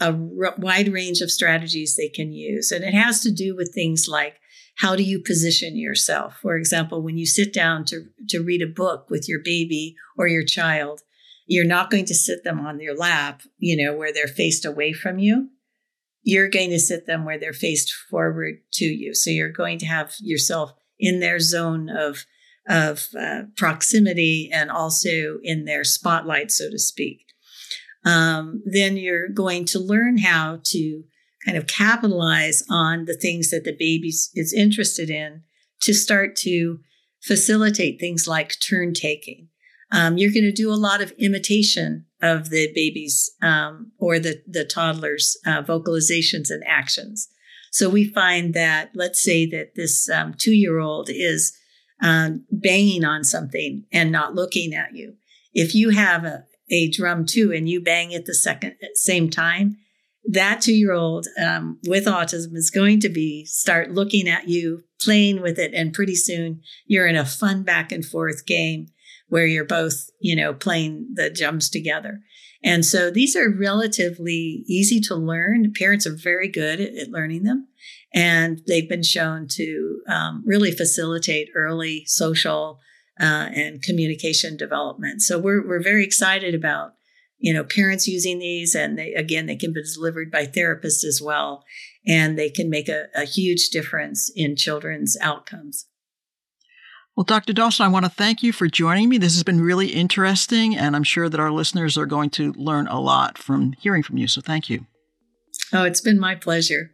a 0.00 0.06
r- 0.06 0.54
wide 0.58 0.92
range 0.92 1.20
of 1.20 1.30
strategies 1.30 1.94
they 1.94 2.08
can 2.08 2.32
use, 2.32 2.70
and 2.70 2.84
it 2.84 2.94
has 2.94 3.20
to 3.20 3.30
do 3.30 3.54
with 3.54 3.72
things 3.74 4.06
like 4.08 4.40
how 4.78 4.94
do 4.94 5.02
you 5.02 5.20
position 5.20 5.76
yourself? 5.76 6.38
For 6.40 6.56
example, 6.56 7.02
when 7.02 7.18
you 7.18 7.26
sit 7.26 7.52
down 7.52 7.84
to, 7.86 8.04
to 8.28 8.38
read 8.38 8.62
a 8.62 8.66
book 8.66 9.10
with 9.10 9.28
your 9.28 9.40
baby 9.42 9.96
or 10.16 10.28
your 10.28 10.44
child, 10.44 11.00
you're 11.46 11.66
not 11.66 11.90
going 11.90 12.04
to 12.04 12.14
sit 12.14 12.44
them 12.44 12.60
on 12.60 12.78
your 12.78 12.96
lap, 12.96 13.42
you 13.58 13.76
know, 13.76 13.96
where 13.96 14.12
they're 14.12 14.28
faced 14.28 14.64
away 14.64 14.92
from 14.92 15.18
you. 15.18 15.48
You're 16.22 16.48
going 16.48 16.70
to 16.70 16.78
sit 16.78 17.06
them 17.06 17.24
where 17.24 17.38
they're 17.38 17.52
faced 17.52 17.92
forward 17.92 18.58
to 18.74 18.84
you. 18.84 19.14
So 19.14 19.30
you're 19.30 19.50
going 19.50 19.78
to 19.78 19.86
have 19.86 20.14
yourself 20.20 20.72
in 20.98 21.18
their 21.18 21.40
zone 21.40 21.88
of 21.88 22.24
of 22.68 23.08
uh, 23.18 23.42
proximity 23.56 24.50
and 24.52 24.70
also 24.70 25.38
in 25.42 25.64
their 25.64 25.84
spotlight, 25.84 26.50
so 26.50 26.70
to 26.70 26.78
speak. 26.78 27.24
Um, 28.04 28.62
then 28.64 28.96
you're 28.96 29.28
going 29.28 29.64
to 29.66 29.78
learn 29.78 30.18
how 30.18 30.60
to 30.64 31.04
kind 31.44 31.56
of 31.56 31.66
capitalize 31.66 32.62
on 32.68 33.06
the 33.06 33.16
things 33.16 33.50
that 33.50 33.64
the 33.64 33.76
baby 33.76 34.08
is 34.08 34.54
interested 34.56 35.08
in 35.08 35.42
to 35.82 35.94
start 35.94 36.36
to 36.36 36.80
facilitate 37.22 37.98
things 37.98 38.28
like 38.28 38.56
turn 38.60 38.92
taking. 38.92 39.48
Um, 39.90 40.18
you're 40.18 40.32
going 40.32 40.44
to 40.44 40.52
do 40.52 40.70
a 40.70 40.74
lot 40.74 41.00
of 41.00 41.12
imitation 41.12 42.06
of 42.20 42.50
the 42.50 42.70
baby's 42.74 43.30
um, 43.42 43.92
or 43.98 44.18
the, 44.18 44.42
the 44.46 44.64
toddler's 44.64 45.36
uh, 45.46 45.62
vocalizations 45.62 46.50
and 46.50 46.62
actions. 46.66 47.28
So 47.70 47.88
we 47.88 48.04
find 48.04 48.54
that, 48.54 48.90
let's 48.94 49.22
say 49.22 49.46
that 49.46 49.74
this 49.76 50.08
um, 50.10 50.34
two 50.36 50.52
year 50.52 50.78
old 50.78 51.08
is 51.10 51.56
um, 52.02 52.44
banging 52.50 53.04
on 53.04 53.24
something 53.24 53.84
and 53.92 54.12
not 54.12 54.34
looking 54.34 54.74
at 54.74 54.94
you. 54.94 55.14
If 55.52 55.74
you 55.74 55.90
have 55.90 56.24
a, 56.24 56.44
a 56.70 56.90
drum 56.90 57.26
too 57.26 57.52
and 57.52 57.68
you 57.68 57.82
bang 57.82 58.14
at 58.14 58.26
the 58.26 58.34
second 58.34 58.74
same 58.94 59.30
time, 59.30 59.76
that 60.30 60.60
two 60.60 60.74
year 60.74 60.92
old 60.92 61.26
um, 61.42 61.78
with 61.86 62.04
autism 62.04 62.54
is 62.54 62.70
going 62.70 63.00
to 63.00 63.08
be 63.08 63.44
start 63.46 63.92
looking 63.92 64.28
at 64.28 64.48
you, 64.48 64.82
playing 65.00 65.40
with 65.40 65.58
it, 65.58 65.72
and 65.74 65.94
pretty 65.94 66.14
soon 66.14 66.60
you're 66.86 67.06
in 67.06 67.16
a 67.16 67.24
fun 67.24 67.62
back 67.62 67.90
and 67.90 68.04
forth 68.04 68.46
game 68.46 68.88
where 69.28 69.46
you're 69.46 69.64
both, 69.64 70.08
you 70.20 70.36
know, 70.36 70.52
playing 70.54 71.08
the 71.14 71.30
drums 71.30 71.68
together. 71.70 72.20
And 72.62 72.84
so 72.84 73.10
these 73.10 73.36
are 73.36 73.50
relatively 73.50 74.64
easy 74.66 75.00
to 75.02 75.14
learn. 75.14 75.72
Parents 75.78 76.06
are 76.06 76.16
very 76.16 76.48
good 76.48 76.80
at, 76.80 76.94
at 76.94 77.08
learning 77.08 77.44
them, 77.44 77.68
and 78.14 78.60
they've 78.66 78.88
been 78.88 79.02
shown 79.02 79.46
to 79.50 80.00
um, 80.08 80.42
really 80.46 80.72
facilitate 80.72 81.50
early 81.54 82.04
social 82.06 82.80
uh, 83.20 83.50
and 83.52 83.82
communication 83.82 84.56
development. 84.56 85.22
So 85.22 85.38
we're 85.38 85.66
we're 85.66 85.82
very 85.82 86.04
excited 86.04 86.54
about 86.54 86.94
you 87.38 87.52
know 87.52 87.64
parents 87.64 88.08
using 88.08 88.38
these, 88.38 88.74
and 88.74 88.98
they 88.98 89.12
again 89.14 89.46
they 89.46 89.56
can 89.56 89.72
be 89.72 89.82
delivered 89.94 90.30
by 90.30 90.46
therapists 90.46 91.04
as 91.04 91.20
well, 91.22 91.64
and 92.06 92.38
they 92.38 92.50
can 92.50 92.70
make 92.70 92.88
a, 92.88 93.06
a 93.14 93.24
huge 93.24 93.70
difference 93.70 94.30
in 94.34 94.56
children's 94.56 95.16
outcomes. 95.20 95.86
Well, 97.16 97.24
Dr. 97.24 97.52
Dawson, 97.52 97.84
I 97.84 97.88
want 97.88 98.04
to 98.04 98.10
thank 98.12 98.44
you 98.44 98.52
for 98.52 98.68
joining 98.68 99.08
me. 99.08 99.18
This 99.18 99.34
has 99.34 99.42
been 99.42 99.60
really 99.60 99.88
interesting, 99.88 100.76
and 100.76 100.94
I'm 100.94 101.02
sure 101.02 101.28
that 101.28 101.40
our 101.40 101.50
listeners 101.50 101.98
are 101.98 102.06
going 102.06 102.30
to 102.30 102.52
learn 102.52 102.86
a 102.86 103.00
lot 103.00 103.36
from 103.36 103.72
hearing 103.72 104.04
from 104.04 104.18
you. 104.18 104.28
So 104.28 104.40
thank 104.40 104.70
you. 104.70 104.86
Oh, 105.72 105.82
it's 105.82 106.00
been 106.00 106.20
my 106.20 106.36
pleasure. 106.36 106.92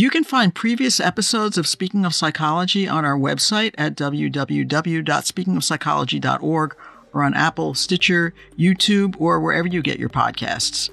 You 0.00 0.08
can 0.08 0.24
find 0.24 0.54
previous 0.54 0.98
episodes 0.98 1.58
of 1.58 1.66
Speaking 1.66 2.06
of 2.06 2.14
Psychology 2.14 2.88
on 2.88 3.04
our 3.04 3.18
website 3.18 3.74
at 3.76 3.96
www.speakingofpsychology.org 3.96 6.76
or 7.12 7.22
on 7.22 7.34
Apple, 7.34 7.74
Stitcher, 7.74 8.32
YouTube, 8.58 9.14
or 9.18 9.40
wherever 9.40 9.68
you 9.68 9.82
get 9.82 9.98
your 9.98 10.08
podcasts. 10.08 10.88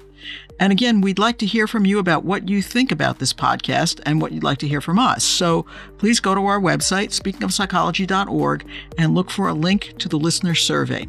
And 0.60 0.72
again, 0.72 1.00
we'd 1.00 1.18
like 1.18 1.38
to 1.38 1.46
hear 1.46 1.66
from 1.66 1.86
you 1.86 1.98
about 1.98 2.26
what 2.26 2.50
you 2.50 2.60
think 2.60 2.92
about 2.92 3.18
this 3.18 3.32
podcast 3.32 4.02
and 4.04 4.20
what 4.20 4.32
you'd 4.32 4.44
like 4.44 4.58
to 4.58 4.68
hear 4.68 4.82
from 4.82 4.98
us. 4.98 5.24
So 5.24 5.64
please 5.96 6.20
go 6.20 6.34
to 6.34 6.44
our 6.44 6.60
website, 6.60 7.18
speakingofpsychology.org, 7.18 8.66
and 8.98 9.14
look 9.14 9.30
for 9.30 9.48
a 9.48 9.54
link 9.54 9.94
to 10.00 10.10
the 10.10 10.18
listener 10.18 10.54
survey. 10.54 11.08